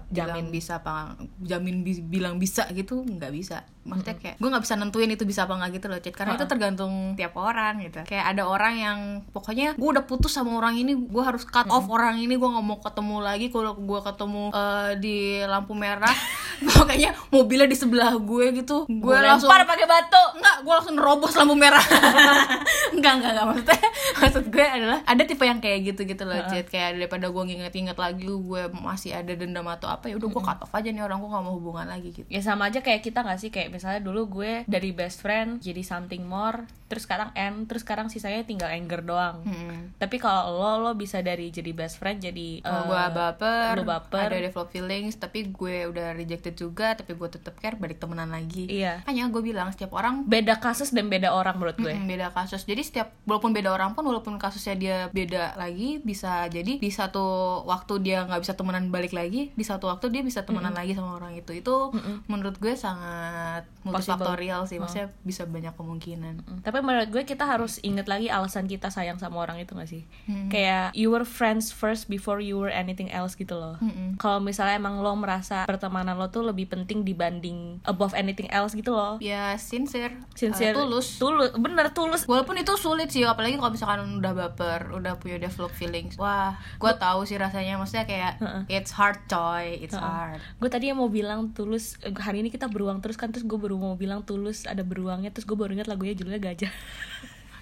jamin. 0.08 0.48
bisa 0.48 0.80
apa 0.80 1.18
jamin 1.38 1.84
bi- 1.84 2.00
bilang 2.00 2.40
bisa 2.40 2.64
gitu 2.72 3.04
nggak 3.04 3.32
bisa. 3.34 3.66
Maksudnya 3.84 4.16
kayak 4.16 4.36
gue 4.40 4.48
nggak 4.48 4.64
bisa 4.64 4.74
nentuin 4.76 5.10
itu 5.12 5.24
bisa 5.24 5.44
apa 5.44 5.60
nggak 5.60 5.70
gitu 5.76 5.86
loh 5.90 5.98
Cid. 6.00 6.14
Karena 6.16 6.32
itu 6.34 6.46
tergantung 6.48 6.92
tiap 7.14 7.36
orang 7.36 7.84
gitu. 7.84 8.00
kayak 8.06 8.24
ada 8.32 8.48
orang 8.48 8.74
yang 8.78 8.98
pokoknya 9.28 9.76
gue 9.76 9.88
udah 9.88 10.04
putus 10.08 10.32
sama 10.32 10.56
orang 10.56 10.80
ini 10.80 10.96
gue 10.96 11.22
harus 11.22 11.44
cut 11.44 11.68
off 11.68 11.90
orang 11.90 12.16
ini 12.16 12.38
gue 12.38 12.48
nggak 12.48 12.64
mau 12.64 12.78
ketemu 12.80 13.16
lagi. 13.20 13.46
Kalau 13.52 13.76
gue 13.76 14.00
ketemu 14.00 14.42
eh, 14.54 14.90
di 14.96 15.16
lampu 15.44 15.72
merah 15.76 16.14
pokoknya 16.78 17.10
mobilnya 17.30 17.68
di 17.70 17.78
sebelah 17.78 18.18
gue 18.18 18.46
gitu. 18.62 18.84
Gue 18.90 19.16
langsung 19.18 19.46
lempar 19.46 19.68
pakai 19.68 19.86
batu. 19.86 20.22
Enggak, 20.38 20.56
gue 20.66 20.72
langsung 20.74 20.94
nerobos 20.98 21.34
lampu 21.38 21.54
merah. 21.54 21.82
Enggak, 22.96 23.12
enggak, 23.20 23.30
enggak. 23.36 23.46
Maksudnya, 23.46 23.80
maksud 24.22 24.44
gue 24.50 24.66
adalah 24.66 24.98
Ada 25.06 25.22
tipe 25.22 25.44
yang 25.46 25.60
kayak 25.62 25.78
gitu 25.94 26.00
gitu 26.08 26.22
loh 26.26 26.34
Cid. 26.50 26.66
Kayak 26.66 26.98
daripada 26.98 27.30
gue 27.30 27.42
nginget-nginget 27.46 27.98
lagi 27.98 28.26
Gue 28.26 28.62
masih 28.74 29.14
ada 29.14 29.32
dendam 29.38 29.66
atau 29.70 29.86
apa 29.86 30.10
ya 30.10 30.18
udah 30.18 30.28
gue 30.28 30.42
cut 30.42 30.58
off 30.64 30.72
aja 30.74 30.90
nih 30.90 31.02
orang 31.04 31.22
Gue 31.22 31.30
gak 31.30 31.44
mau 31.44 31.54
hubungan 31.54 31.86
lagi 31.86 32.10
gitu. 32.10 32.26
Ya 32.26 32.42
sama 32.42 32.72
aja 32.72 32.82
kayak 32.82 33.06
kita 33.06 33.22
gak 33.22 33.38
sih? 33.38 33.54
Kayak 33.54 33.78
misalnya 33.78 34.00
dulu 34.02 34.42
gue 34.42 34.66
dari 34.66 34.90
best 34.90 35.22
friend 35.22 35.62
jadi 35.62 35.82
something 35.86 36.26
more 36.26 36.66
Terus 36.88 37.04
sekarang 37.04 37.30
end 37.36 37.68
Terus 37.68 37.84
sekarang 37.84 38.08
sisanya 38.08 38.42
tinggal 38.42 38.72
anger 38.72 39.04
doang. 39.04 39.44
Hmm. 39.44 39.92
Tapi 40.00 40.16
kalau 40.18 40.56
lo 40.58 40.88
lo 40.88 40.92
bisa 40.96 41.20
dari 41.20 41.52
jadi 41.52 41.70
best 41.76 42.00
friend 42.00 42.24
jadi 42.24 42.64
Kalau 42.64 42.82
eh, 42.82 42.88
gue 42.88 43.02
baper, 43.14 43.72
lo 43.78 43.84
baper. 43.84 44.28
ada 44.32 44.38
develop 44.40 44.68
feelings, 44.72 45.14
tapi 45.20 45.52
gue 45.52 45.86
udah 45.90 46.16
rejected 46.16 46.47
addicted 46.48 46.56
juga 46.56 46.96
tapi 46.96 47.12
gue 47.12 47.28
tetep 47.28 47.54
care 47.61 47.76
balik 47.76 48.00
temenan 48.00 48.32
lagi. 48.32 48.64
Iya. 48.68 49.04
makanya 49.04 49.28
gue 49.28 49.42
bilang 49.44 49.68
setiap 49.68 49.92
orang 49.92 50.24
beda 50.24 50.56
kasus 50.58 50.90
dan 50.96 51.12
beda 51.12 51.32
orang 51.32 51.61
menurut 51.61 51.76
gue. 51.76 51.92
Mm-mm, 51.92 52.08
beda 52.08 52.32
kasus. 52.32 52.64
Jadi 52.64 52.82
setiap 52.84 53.12
walaupun 53.28 53.52
beda 53.52 53.68
orang 53.68 53.92
pun 53.92 54.08
walaupun 54.08 54.40
kasusnya 54.40 54.74
dia 54.78 54.96
beda 55.12 55.58
lagi 55.61 56.00
bisa 56.00 56.48
jadi 56.48 56.80
di 56.80 56.90
satu 56.90 57.61
waktu 57.68 58.00
dia 58.00 58.24
nggak 58.24 58.40
bisa 58.40 58.54
temenan 58.56 58.88
balik 58.88 59.12
lagi 59.12 59.52
di 59.52 59.64
satu 59.64 59.92
waktu 59.92 60.08
dia 60.08 60.22
bisa 60.24 60.42
temenan 60.48 60.72
lagi 60.72 60.96
sama 60.96 61.20
orang 61.20 61.37
itu. 61.37 61.52
Itu 61.52 61.92
menurut 62.26 62.56
gue 62.56 62.74
sangat 62.74 63.68
multifaktorial 63.84 64.64
sih. 64.64 64.80
Maksudnya 64.80 65.12
bisa 65.22 65.44
banyak 65.44 65.74
kemungkinan. 65.76 66.34
Mm, 66.44 66.58
tapi 66.64 66.78
menurut 66.80 67.08
gue 67.12 67.22
kita 67.28 67.44
harus 67.44 67.76
inget 67.84 68.08
lagi 68.08 68.32
alasan 68.32 68.64
kita 68.64 68.88
sayang 68.88 69.20
sama 69.20 69.44
orang 69.44 69.61
itu 69.61 69.76
gak 69.76 69.90
sih? 69.90 70.02
Hmm. 70.28 70.48
kayak 70.52 70.92
you 70.92 71.08
were 71.11 71.24
friends 71.24 71.72
first 71.72 72.06
before 72.06 72.38
you 72.38 72.56
were 72.56 72.72
anything 72.72 73.08
else 73.11 73.34
gitu 73.34 73.56
loh. 73.56 73.76
Mm-mm. 73.80 74.16
kalau 74.20 74.38
misalnya 74.38 74.76
emang 74.78 75.00
lo 75.00 75.12
merasa 75.18 75.64
pertemanan 75.64 76.14
lo 76.14 76.30
tuh 76.30 76.38
lebih 76.42 76.70
penting 76.70 77.03
dibanding 77.03 77.83
above 77.87 78.14
anything 78.14 78.46
else 78.51 78.74
gitu 78.74 78.94
loh. 78.94 79.18
Ya 79.18 79.57
sincere, 79.59 80.14
sincere. 80.35 80.74
Uh, 80.74 80.85
tulus. 80.85 81.18
Tulus. 81.18 81.51
Bener 81.57 81.90
tulus. 81.92 82.22
Walaupun 82.27 82.59
itu 82.61 82.74
sulit 82.79 83.11
sih, 83.11 83.24
apalagi 83.24 83.57
kalau 83.57 83.72
misalkan 83.72 84.01
udah 84.18 84.33
baper, 84.35 84.94
udah 84.94 85.18
punya 85.18 85.38
develop 85.38 85.72
feelings. 85.74 86.18
Wah, 86.20 86.59
gue 86.79 86.92
tahu 86.98 87.24
sih 87.24 87.38
rasanya. 87.38 87.79
Maksudnya 87.79 88.07
kayak 88.07 88.33
it's 88.70 88.94
hard, 88.94 89.18
coy, 89.27 89.79
it's 89.83 89.96
hard. 89.96 90.40
gue 90.59 90.70
tadi 90.70 90.90
yang 90.90 90.98
mau 90.98 91.11
bilang 91.11 91.55
tulus 91.55 91.98
eh, 92.03 92.11
hari 92.18 92.42
ini 92.42 92.51
kita 92.51 92.66
beruang 92.66 92.98
terus 92.98 93.14
kan 93.14 93.31
terus 93.31 93.46
gue 93.46 93.59
baru 93.59 93.79
mau 93.79 93.94
bilang 93.94 94.27
tulus 94.27 94.66
ada 94.66 94.83
beruangnya 94.83 95.31
terus 95.31 95.46
gue 95.46 95.55
baru 95.55 95.74
ingat 95.74 95.88
lagunya 95.90 96.14
judulnya 96.18 96.42
gajah. 96.42 96.72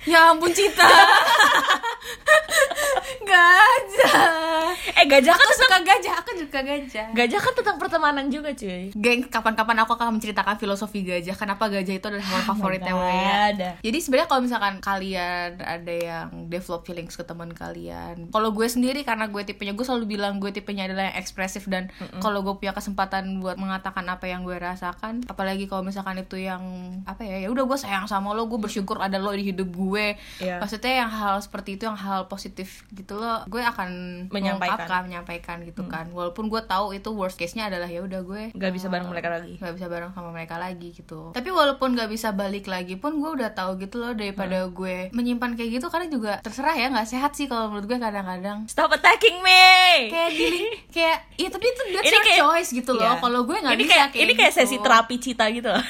Ya 0.07 0.31
ampun 0.31 0.55
Cita. 0.55 0.87
gajah. 3.23 4.71
eh 4.97 5.07
gajah 5.07 5.35
kan 5.35 5.47
Aku 5.47 5.55
suka 5.55 5.79
gajah, 5.83 6.15
aku 6.19 6.31
suka 6.39 6.61
gajah. 6.63 7.07
gajah 7.15 7.41
kan 7.41 7.53
tentang 7.55 7.77
pertemanan 7.79 8.27
juga 8.29 8.51
cuy 8.51 8.91
Geng, 8.97 9.27
kapan-kapan 9.29 9.83
aku 9.85 9.95
akan 9.95 10.19
menceritakan 10.19 10.57
filosofi 10.59 11.03
gajah. 11.03 11.37
Kenapa 11.37 11.71
gajah 11.71 11.95
itu 11.95 12.07
adalah 12.07 12.25
hewan 12.25 12.45
favoritnya 12.45 12.93
God. 12.93 13.05
Wea. 13.07 13.73
Jadi 13.83 13.99
sebenarnya 14.03 14.29
kalau 14.29 14.43
misalkan 14.43 14.75
kalian 14.81 15.51
ada 15.61 15.95
yang 15.95 16.29
develop 16.51 16.83
feelings 16.87 17.15
ke 17.15 17.23
teman 17.23 17.53
kalian, 17.53 18.31
kalau 18.31 18.51
gue 18.51 18.67
sendiri 18.67 19.07
karena 19.07 19.31
gue 19.31 19.43
tipenya 19.47 19.73
gue 19.77 19.85
selalu 19.87 20.19
bilang 20.19 20.39
gue 20.43 20.51
tipenya 20.51 20.91
adalah 20.91 21.13
yang 21.13 21.19
ekspresif 21.21 21.67
dan 21.71 21.93
kalau 22.19 22.43
gue 22.43 22.55
punya 22.59 22.73
kesempatan 22.75 23.39
buat 23.39 23.57
mengatakan 23.61 24.07
apa 24.09 24.27
yang 24.27 24.43
gue 24.43 24.57
rasakan, 24.57 25.27
apalagi 25.31 25.69
kalau 25.71 25.87
misalkan 25.87 26.19
itu 26.19 26.41
yang 26.41 26.63
apa 27.07 27.23
ya, 27.23 27.47
ya 27.47 27.49
udah 27.53 27.65
gue 27.69 27.79
sayang 27.79 28.07
sama 28.09 28.33
lo, 28.33 28.49
gue 28.49 28.59
bersyukur 28.59 28.99
ada 28.99 29.21
lo 29.21 29.31
di 29.35 29.53
hidup 29.53 29.69
gue. 29.71 30.17
Iya. 30.43 30.59
Maksudnya 30.63 31.07
yang 31.07 31.11
hal 31.11 31.39
seperti 31.43 31.77
itu 31.79 31.85
yang 31.87 31.99
hal 31.99 32.27
positif 32.27 32.83
gitu 32.97 33.15
loh, 33.15 33.45
gue 33.45 33.61
akan 33.61 33.89
Menyampaikan. 34.29 34.75
mengungkapkan, 34.75 35.01
menyampaikan 35.05 35.57
gitu 35.63 35.85
kan. 35.85 36.09
Walaupun 36.09 36.47
gue 36.47 36.63
tahu 36.63 36.93
itu 36.93 37.13
worst 37.13 37.37
case-nya 37.37 37.67
adalah 37.67 37.87
ya 37.87 38.01
udah 38.01 38.21
gue 38.23 38.43
nggak 38.51 38.73
bisa 38.73 38.87
bareng 38.87 39.07
mereka 39.07 39.29
lagi 39.29 39.55
nggak 39.57 39.75
bisa 39.75 39.87
bareng 39.87 40.11
sama 40.11 40.31
mereka 40.31 40.57
lagi 40.57 40.89
gitu 40.91 41.31
tapi 41.31 41.49
walaupun 41.49 41.93
nggak 41.93 42.09
bisa 42.09 42.31
balik 42.31 42.65
lagi 42.65 42.95
pun 42.95 43.17
gue 43.17 43.31
udah 43.33 43.51
tahu 43.51 43.77
gitu 43.79 43.99
loh 43.99 44.13
daripada 44.13 44.65
gue 44.67 45.11
menyimpan 45.11 45.53
kayak 45.53 45.71
gitu 45.75 45.87
karena 45.87 46.07
juga 46.07 46.33
terserah 46.41 46.73
ya 46.73 46.89
nggak 46.89 47.05
sehat 47.05 47.33
sih 47.33 47.45
kalau 47.45 47.69
menurut 47.69 47.85
gue 47.87 47.99
kadang-kadang 47.99 48.65
stop 48.67 48.89
attacking 48.91 49.39
me 49.41 50.09
kayak 50.09 50.31
dealing 50.33 50.67
kayak 50.95 51.19
ya 51.35 51.49
tapi 51.49 51.67
itu 51.67 51.83
that's 51.91 52.05
Ini 52.05 52.13
your 52.13 52.25
kayak- 52.25 52.41
choice 52.41 52.71
gitu 52.73 52.93
loh 52.93 53.05
Iya. 53.07 53.19
kalau 53.19 53.41
gue 53.43 53.57
nggak 53.59 53.77
bisa 53.77 53.91
kayak, 53.91 54.09
kayak 54.09 54.23
ini 54.23 54.33
kayak 54.35 54.53
gitu. 54.53 54.61
sesi 54.63 54.77
terapi 54.79 55.17
cita 55.19 55.45
gitu 55.49 55.69
loh 55.69 55.85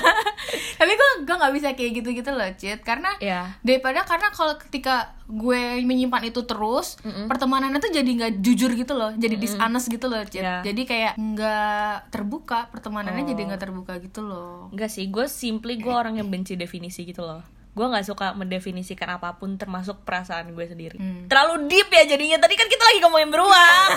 tapi 0.78 0.92
gue 0.92 1.10
gue 1.24 1.36
nggak 1.36 1.54
bisa 1.54 1.68
kayak 1.72 1.92
gitu 1.94 2.08
gitu 2.12 2.30
loh 2.30 2.48
Cit 2.54 2.80
karena 2.82 3.10
Iya. 3.18 3.56
daripada 3.60 4.04
karena 4.04 4.28
kalau 4.30 4.54
ketika 4.58 4.94
gue 5.26 5.82
menyimpan 5.82 6.22
itu 6.24 6.35
terus 6.42 6.98
pertemanannya 7.24 7.78
tuh 7.78 7.88
jadi 7.90 8.04
nggak 8.06 8.32
jujur 8.38 8.74
gitu 8.74 8.92
loh 8.92 9.14
jadi 9.14 9.34
dishonest 9.34 9.86
gitu 9.86 10.06
loh 10.06 10.20
Iya. 10.26 10.60
jadi 10.60 10.82
kayak 10.82 11.12
nggak 11.14 11.92
terbuka 12.10 12.68
pertemanannya 12.68 13.22
Oh. 13.22 13.28
jadi 13.28 13.42
nggak 13.46 13.62
terbuka 13.62 13.92
gitu 13.98 14.20
loh 14.20 14.68
Enggak 14.68 14.90
sih, 14.90 15.06
gue 15.06 15.24
simply 15.26 15.76
gue 15.76 15.88
orang 15.88 16.16
yang 16.16 16.26
benci 16.26 16.52
definisi 16.52 17.04
gitu 17.04 17.22
loh 17.22 17.40
Gue 17.72 17.84
gak 17.84 18.02
suka 18.02 18.32
mendefinisikan 18.32 19.04
apa 19.10 19.36
pun 19.36 19.54
termasuk 19.54 20.00
perasaan 20.00 20.48
gue 20.50 20.64
sendiri 20.64 20.96
Hmm. 20.96 21.24
Terlalu 21.26 21.68
deep 21.68 21.88
ya 21.90 22.04
jadinya, 22.06 22.36
tadi 22.38 22.54
kan 22.54 22.64
kita 22.66 22.80
lagi 22.82 22.98
ngomongin 22.98 23.28
beruang 23.28 23.90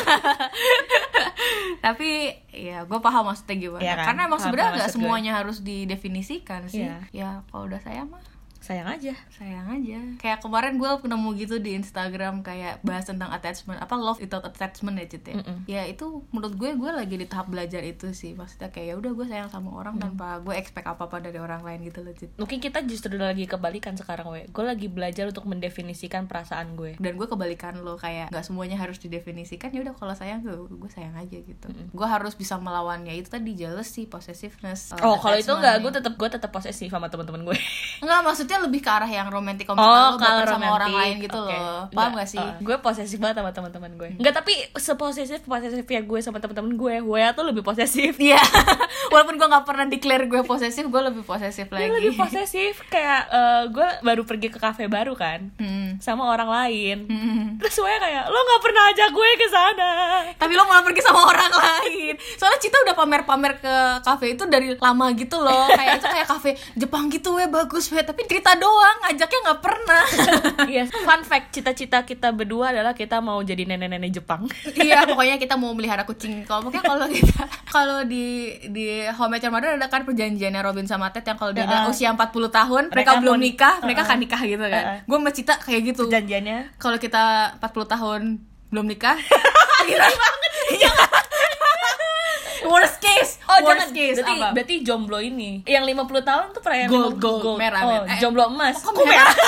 tapi 1.79 2.09
ya 2.51 2.83
gue 2.83 2.99
paham 2.99 3.23
maksudnya 3.25 3.55
gimana 3.57 3.79
Iya 3.79 3.93
kan? 3.93 4.05
karena 4.05 4.21
emang 4.25 4.39
sebenarnya 4.41 4.69
nggak 4.69 4.83
maksud 4.83 4.91
gue. 4.91 4.95
semuanya 4.99 5.31
harus 5.33 5.57
didefinisikan 5.61 6.67
sih 6.67 6.83
Iya. 6.83 6.97
ya 7.11 7.29
kalau 7.45 7.65
udah 7.65 7.79
sayang 7.79 8.07
mah 8.09 8.19
Sayang 8.69 8.85
aja. 8.85 9.17
Sayang 9.33 9.65
aja. 9.65 9.97
Kayak 10.21 10.45
kemarin 10.45 10.77
gue 10.77 10.91
nemu 11.09 11.29
gitu 11.41 11.57
di 11.57 11.73
Instagram 11.73 12.45
kayak 12.45 12.85
bahas 12.85 13.09
tentang 13.09 13.33
attachment 13.33 13.81
apa 13.81 13.97
love 13.97 14.21
without 14.21 14.45
attachment 14.45 15.01
ya 15.01 15.09
Cit 15.09 15.25
ya? 15.25 15.41
Ya 15.65 15.81
itu 15.89 16.21
menurut 16.29 16.53
gue 16.53 16.77
gue 16.77 16.91
lagi 16.93 17.17
di 17.17 17.25
tahap 17.25 17.49
belajar 17.49 17.81
itu 17.81 18.13
sih. 18.13 18.37
Maksudnya 18.37 18.69
kayak 18.69 18.93
ya 18.93 18.95
udah 19.01 19.11
gue 19.17 19.25
sayang 19.25 19.49
sama 19.49 19.73
orang 19.73 19.97
tanpa 19.97 20.37
gue 20.45 20.53
expect 20.53 20.85
apa 20.85 21.09
apa 21.09 21.17
dari 21.17 21.41
orang 21.41 21.65
lain 21.65 21.89
gitu 21.89 22.05
loh 22.05 22.13
Cit. 22.13 22.37
Mungkin 22.37 22.61
kita 22.61 22.85
justru 22.85 23.17
lagi 23.17 23.49
kebalikan 23.49 23.97
sekarang 23.97 24.29
we. 24.29 24.45
Gue 24.53 24.61
lagi 24.61 24.85
belajar 24.85 25.25
untuk 25.33 25.49
mendefinisikan 25.49 26.29
perasaan 26.29 26.77
gue. 26.77 26.93
Dan 27.01 27.17
gue 27.17 27.25
kebalikan 27.25 27.73
lo 27.81 27.97
kayak 27.97 28.29
nggak 28.29 28.45
semuanya 28.45 28.77
harus 28.77 29.01
didefinisikan. 29.01 29.73
Ya 29.73 29.81
udah 29.81 29.97
kalau 29.97 30.13
sayang 30.13 30.45
gue 30.45 30.53
gue 30.53 30.91
sayang 30.93 31.17
aja 31.17 31.41
gitu. 31.41 31.73
Gue 31.89 32.05
harus 32.05 32.37
bisa 32.37 32.61
melawannya. 32.61 33.17
Itu 33.17 33.33
tadi 33.33 33.57
jealousy 33.57 34.05
possessiveness 34.05 34.93
uh, 34.93 35.01
Oh 35.01 35.17
kalau 35.17 35.41
itu 35.41 35.49
enggak, 35.49 35.81
gue 35.81 35.91
tetap 35.97 36.13
gue 36.13 36.29
tetap 36.29 36.53
posesif 36.53 36.93
sama 36.93 37.09
teman-teman 37.09 37.49
gue. 37.49 37.57
Enggak, 38.05 38.21
maksudnya 38.21 38.58
lebih 38.61 38.79
ke 38.79 38.89
arah 38.89 39.07
yang 39.07 39.27
romantis 39.27 39.63
kalau 39.63 39.77
Oh, 39.77 39.87
lo 40.09 40.17
kalau 40.17 40.41
baper 40.41 40.47
sama 40.49 40.67
orang 40.71 40.91
lain 40.91 41.15
gitu 41.19 41.37
Oke. 41.37 41.51
loh. 41.51 41.81
Paham 41.89 42.11
gak 42.13 42.27
sih? 42.27 42.37
uh, 42.37 42.55
gue 42.57 42.75
posesif 42.77 43.17
banget 43.17 43.37
sama 43.37 43.51
teman-teman 43.51 43.91
gue. 43.93 44.09
Enggak, 44.15 44.33
tapi 44.35 44.53
seposesif 44.73 45.41
posesif 45.41 45.83
ya 45.83 46.01
gue 46.01 46.19
sama 46.19 46.37
teman-teman 46.37 46.73
gue. 46.73 46.95
Wea 47.01 47.29
tuh 47.31 47.43
lebih 47.43 47.61
posesif. 47.61 48.17
Iya. 48.19 48.39
Walaupun 49.11 49.35
gue 49.35 49.47
nggak 49.47 49.63
pernah 49.63 49.85
declare 49.85 50.25
gue 50.25 50.41
posesif, 50.43 50.83
gue 50.83 51.01
lebih 51.03 51.23
posesif 51.23 51.67
lagi. 51.67 51.89
lebih 51.89 52.13
posesif 52.15 52.83
kayak 52.87 53.21
eh, 53.27 53.63
gue 53.69 53.87
baru 54.01 54.23
pergi 54.23 54.47
ke 54.47 54.57
kafe 54.57 54.85
baru 54.85 55.13
kan 55.13 55.51
Hmm. 55.55 55.97
sama 55.97 56.27
orang 56.27 56.47
lain. 56.47 56.97
Hmm. 57.05 57.45
Terus 57.57 57.75
Wea 57.79 57.97
kayak 57.97 58.23
lo 58.25 58.39
nggak 58.39 58.61
pernah 58.61 58.83
ajak 58.87 59.09
gue 59.09 59.29
ke 59.35 59.47
sana. 59.47 59.91
Tapi 60.35 60.53
lo 60.53 60.63
malah 60.63 60.81
pergi 60.81 61.01
sama 61.01 61.21
orang 61.23 61.51
lain. 61.51 62.13
Soalnya 62.35 62.59
Cita 62.59 62.77
udah 62.81 62.95
pamer-pamer 62.95 63.53
ke 63.57 63.75
kafe 64.01 64.33
itu 64.33 64.43
dari 64.45 64.75
lama 64.75 65.07
gitu 65.13 65.37
loh. 65.37 65.67
Kayak 65.69 65.97
itu 65.97 66.07
kayak 66.09 66.27
kafe 66.29 66.49
Jepang 66.75 67.07
gitu 67.07 67.33
weh 67.33 67.47
bagus 67.47 67.89
weh. 67.89 68.01
Tapi 68.01 68.25
cerita 68.39 68.55
doang, 68.55 68.97
ngajaknya 69.03 69.39
nggak 69.43 69.59
pernah. 69.59 70.03
Iya, 70.69 70.85
fun 70.87 71.23
fact 71.27 71.51
cita-cita 71.51 72.07
kita 72.07 72.31
berdua 72.31 72.71
adalah 72.71 72.95
kita 72.95 73.19
mau 73.19 73.41
jadi 73.43 73.67
nenek-nenek 73.67 74.15
Jepang. 74.15 74.47
iya, 74.79 75.03
pokoknya 75.09 75.35
kita 75.35 75.59
mau 75.59 75.75
melihara 75.75 76.07
kucing. 76.07 76.47
Kalau 76.47 76.63
pokoknya 76.63 76.83
kalau 76.87 77.05
kita 77.11 77.43
kalau 77.67 77.99
di 78.07 78.55
di 78.71 79.03
Met 79.27 79.43
Your 79.43 79.51
Mother 79.51 79.75
ada 79.75 79.91
kan 79.91 80.07
perjanjiannya 80.07 80.61
Robin 80.63 80.87
sama 80.87 81.11
Ted 81.11 81.27
yang 81.27 81.35
kalau 81.35 81.51
dia 81.51 81.67
Uh-uh. 81.67 81.91
usia 81.91 82.15
40 82.15 82.31
tahun, 82.47 82.83
mereka, 82.93 82.95
Mereka 82.95 83.11
belum 83.19 83.37
nikah, 83.43 83.75
mereka 83.83 84.01
akan 84.07 84.17
nikah 84.23 84.41
gitu 84.47 84.63
kan. 84.63 84.83
Gue 85.03 85.17
sama 85.19 85.31
Cita 85.35 85.53
kayak 85.59 85.81
gitu. 85.91 86.03
Perjanjiannya 86.07 86.79
Kalau 86.79 86.95
kita 86.95 87.23
40 87.59 87.93
tahun 87.99 88.21
belum 88.71 88.85
nikah, 88.87 89.17
kita 89.89 90.07
worst 92.69 92.97
case, 92.99 93.31
Oh 93.43 93.57
worst 93.59 93.65
jangan, 93.65 93.89
case 93.91 94.17
berarti, 94.17 94.35
apa? 94.37 94.47
berarti 94.53 94.75
jomblo 94.79 95.17
ini 95.19 95.51
Yang 95.65 95.83
50 95.89 96.21
tahun 96.23 96.45
tuh 96.51 96.61
perayaan 96.61 96.87
Gold, 96.87 97.13
50 97.17 97.19
gold, 97.19 97.57
merah, 97.57 97.81
Oh, 97.81 97.89
merah. 97.91 98.07
Eh, 98.07 98.17
jomblo 98.17 98.43
emas 98.47 98.75
Kok 98.79 98.93
merah? 98.95 99.33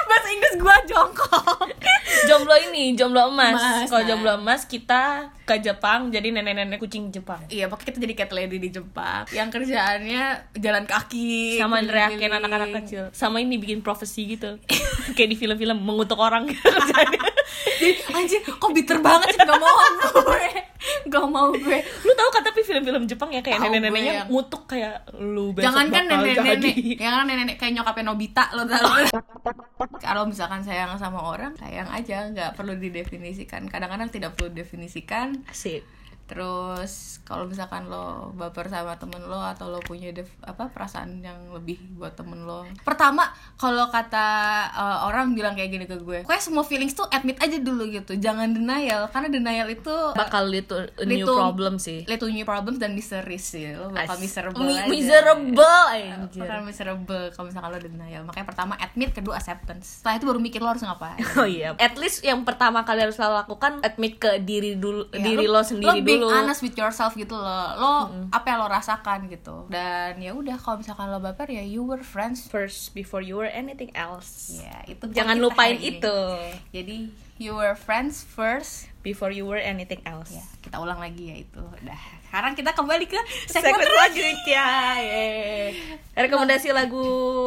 Bahasa 0.00 0.28
Inggris 0.28 0.54
gua 0.56 0.74
jongkok. 0.84 1.66
Jomblo 2.28 2.54
ini, 2.60 2.94
jomblo 2.94 3.26
emas, 3.26 3.86
Kalau 3.86 4.02
nah. 4.02 4.06
jomblo 4.06 4.32
emas 4.36 4.62
kita 4.64 5.30
ke 5.40 5.58
Jepang 5.58 6.10
jadi 6.10 6.30
nenek-nenek 6.30 6.78
kucing 6.78 7.10
Jepang 7.10 7.38
Iya, 7.46 7.66
pokoknya 7.66 7.86
kita 7.88 7.98
jadi 8.00 8.14
cat 8.16 8.30
lady 8.30 8.58
di 8.58 8.70
Jepang. 8.70 9.26
Yang 9.30 9.48
kerjaannya 9.52 10.22
jalan 10.56 10.84
kaki, 10.84 11.58
sama 11.58 11.78
keliling. 11.80 12.26
anak-anak 12.28 12.70
kecil 12.82 13.02
sama 13.10 13.38
ini 13.38 13.56
bikin 13.56 13.80
profesi 13.80 14.26
gitu 14.28 14.58
kayak 15.16 15.28
di 15.28 15.36
film-film 15.36 15.78
mengutuk 15.78 16.18
orang 16.18 16.46
gitu 16.46 16.60
kerjaannya. 16.60 17.20
Jadi, 17.80 17.92
anjir, 18.12 18.40
kok 18.42 18.70
bitter 18.70 18.98
banget 19.00 19.32
sih? 19.32 19.38
Gak 19.40 19.58
mau 19.58 19.74
gue. 20.22 20.69
Gak 21.06 21.26
mau 21.26 21.50
gue. 21.50 21.78
lu 21.78 22.12
tahu 22.12 22.30
kan 22.30 22.42
tapi 22.42 22.60
film-film 22.60 23.04
Jepang 23.04 23.28
ya 23.28 23.40
kayak 23.40 23.60
nenek-neneknya 23.60 24.14
yang- 24.16 24.28
ngutuk 24.28 24.64
kayak 24.66 25.04
lu 25.14 25.52
besok 25.52 25.68
Jangan 25.68 25.86
kan 25.86 26.04
nenek-nenek. 26.06 26.74
Jangan 26.96 27.18
nenek-nenek 27.22 27.56
kayak 27.56 27.72
nyokapnya 27.74 28.04
Nobita 28.06 28.44
lo 28.52 28.64
tau 28.64 28.88
Kalau 29.98 30.24
misalkan 30.24 30.60
sayang 30.60 30.96
sama 30.96 31.20
orang 31.22 31.52
Sayang 31.54 31.88
aja, 31.88 32.26
nggak 32.26 32.54
perlu 32.54 32.74
didefinisikan 32.74 33.66
Kadang-kadang 33.66 34.08
tidak 34.08 34.34
perlu 34.34 34.50
didefinisikan 34.50 35.44
Asik. 35.46 35.84
Terus 36.30 36.92
kalau 37.20 37.44
misalkan 37.44 37.84
lo 37.84 38.06
baper 38.32 38.66
sama 38.66 38.94
temen 38.94 39.18
lo 39.20 39.38
atau 39.40 39.66
lo 39.66 39.78
punya 39.80 40.10
def- 40.10 40.38
apa 40.40 40.66
perasaan 40.66 41.18
yang 41.18 41.50
lebih 41.50 41.78
buat 41.92 42.14
temen 42.14 42.40
lo. 42.40 42.62
Pertama 42.80 43.26
kalau 43.56 43.86
kata 43.86 44.26
uh, 44.68 44.98
orang 45.04 45.32
bilang 45.32 45.52
kayak 45.52 45.70
gini 45.70 45.84
ke 45.84 45.98
gue, 45.98 46.22
kayak 46.22 46.38
semua 46.40 46.62
feelings 46.62 46.90
tuh 46.92 47.06
admit 47.08 47.34
aja 47.36 47.58
dulu 47.58 47.86
gitu, 47.88 48.14
jangan 48.16 48.46
denial. 48.48 49.06
Karena 49.08 49.26
denial 49.28 49.66
itu 49.68 49.90
bakal 50.12 50.46
lead 50.46 50.64
to 50.64 50.78
a 50.78 51.04
new 51.04 51.16
lead 51.16 51.26
to- 51.26 51.34
problem 51.36 51.74
sih. 51.76 52.02
lead 52.04 52.16
to 52.16 52.26
new 52.26 52.42
problems 52.44 52.78
dan 52.78 52.94
misery 52.94 53.36
sih. 53.36 53.70
Lo 53.72 53.90
bakal 53.90 54.14
As- 54.14 54.22
miserable 54.22 54.62
Mi- 54.62 54.74
aja. 54.76 54.86
miserable 54.88 55.80
anjir. 55.88 56.40
bakal 56.40 56.60
miserable 56.62 57.24
kalau 57.32 57.46
misalkan 57.48 57.70
lo 57.70 57.80
denial. 57.80 58.22
Makanya 58.24 58.46
pertama 58.46 58.74
admit 58.76 59.10
kedua 59.12 59.34
acceptance. 59.34 59.98
Setelah 59.98 60.14
itu 60.14 60.26
baru 60.26 60.38
mikir 60.38 60.60
lo 60.60 60.68
harus 60.68 60.82
ngapain. 60.82 61.18
Oh 61.32 61.48
iya, 61.48 61.72
at 61.74 61.96
least 61.96 62.20
yang 62.20 62.42
pertama 62.42 62.82
kali 62.82 63.00
harus 63.00 63.16
lo 63.16 63.32
lakukan 63.34 63.80
admit 63.80 64.16
ke 64.16 64.38
diri 64.40 64.76
dulu 64.76 65.08
Iya, 65.10 65.24
diri 65.24 65.46
lo- 65.46 65.56
lo 65.56 65.62
sendiri 65.62 65.88
lo 65.90 66.02
being 66.02 66.19
dulu. 66.20 66.30
honest 66.30 66.60
with 66.60 66.74
yourself 66.74 67.12
gitu 67.12 67.32
loh 67.32 67.66
lo 67.74 67.92
apa 68.28 68.46
yang 68.46 68.58
lo 68.58 68.68
rasakan 68.68 69.26
gitu 69.26 69.64
dan 69.66 70.16
ya 70.16 70.30
udah 70.30 70.56
kalau 70.56 70.76
misalkan 70.76 71.08
lo 71.08 71.18
baper 71.18 71.48
ya 71.48 71.60
you 71.60 71.80
were 71.80 72.00
friends 72.00 72.44
First 72.44 72.92
before 72.92 73.20
you 73.20 73.34
were 73.34 73.48
anything 73.48 73.88
else. 73.92 74.56
ya 74.56 74.84
itu 74.84 75.00
poin 75.00 75.16
Jangan 75.16 75.36
lupain 75.36 75.76
itu. 75.76 76.16
jadi 76.70 77.08
you 77.36 77.52
were 77.52 77.72
friends 77.72 78.20
first 78.20 78.86
Before 79.00 79.32
you 79.32 79.44
were 79.44 79.56
anything 79.56 80.04
else. 80.04 80.28
ya 80.28 80.44
kita 80.60 80.76
ulang 80.76 81.00
lagi 81.00 81.24
ya 81.26 81.36
itu 81.40 81.56
udah 81.56 82.00
sekarang 82.28 82.52
kita 82.52 82.70
kembali 82.70 83.08
ke 83.08 83.16
Segmen 83.48 83.80
selanjutnya. 83.80 84.64
yeay. 85.00 85.72
Rekomendasi 86.14 86.70
lagu 86.70 87.00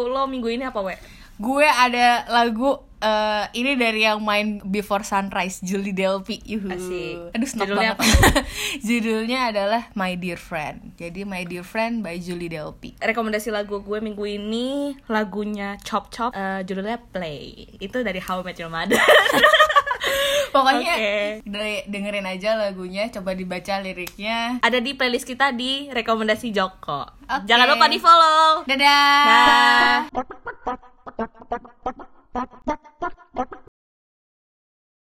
lo 0.05 0.25
minggu 0.25 0.49
ini 0.49 0.65
apa, 0.65 0.81
We? 0.81 0.97
gue 1.35 1.63
ada 1.63 2.25
lagu 2.27 2.77
eh, 3.03 3.43
ini 3.53 3.75
dari 3.75 4.01
yang 4.01 4.23
main 4.23 4.63
Before 4.63 5.03
Sunrise 5.03 5.59
Julie 5.59 5.91
Delpy 5.91 6.39
Yuhu. 6.47 6.71
Asik. 6.71 7.15
aduh 7.35 7.49
snob 7.49 7.67
Judulnya 7.67 7.91
banget 7.99 8.17
judulnya 8.87 9.39
adalah 9.51 9.81
My 9.93 10.15
Dear 10.15 10.39
Friend 10.39 10.95
jadi 10.95 11.27
My 11.27 11.43
Dear 11.43 11.67
Friend 11.67 11.99
by 11.99 12.15
Julie 12.17 12.47
Delpy 12.47 12.95
Rekomendasi 12.97 13.51
lagu 13.51 13.83
gue 13.83 13.99
minggu 13.99 14.23
ini 14.23 14.95
lagunya 15.05 15.75
Chop 15.83 16.07
Chop, 16.09 16.31
eh, 16.31 16.63
judulnya 16.63 16.95
Play. 17.11 17.67
Itu 17.77 17.99
dari 18.01 18.17
How 18.17 18.39
I 18.39 18.45
Met 18.45 18.57
Your 18.57 18.71
Mother. 18.71 18.95
pokoknya 20.53 20.93
de- 21.41 21.85
dengerin 21.89 22.29
aja 22.29 22.53
lagunya 22.53 23.09
coba 23.09 23.33
dibaca 23.33 23.81
liriknya 23.81 24.61
Ada 24.61 24.77
di 24.77 24.93
playlist 24.93 25.25
kita 25.25 25.49
di 25.49 25.89
rekomendasi 25.89 26.53
Joko. 26.53 27.09
Oke. 27.25 27.49
Jangan 27.49 27.73
lupa 27.73 27.89
di 27.89 27.97
follow. 27.97 28.61
dadah 28.69 29.25
Dah. 29.25 29.97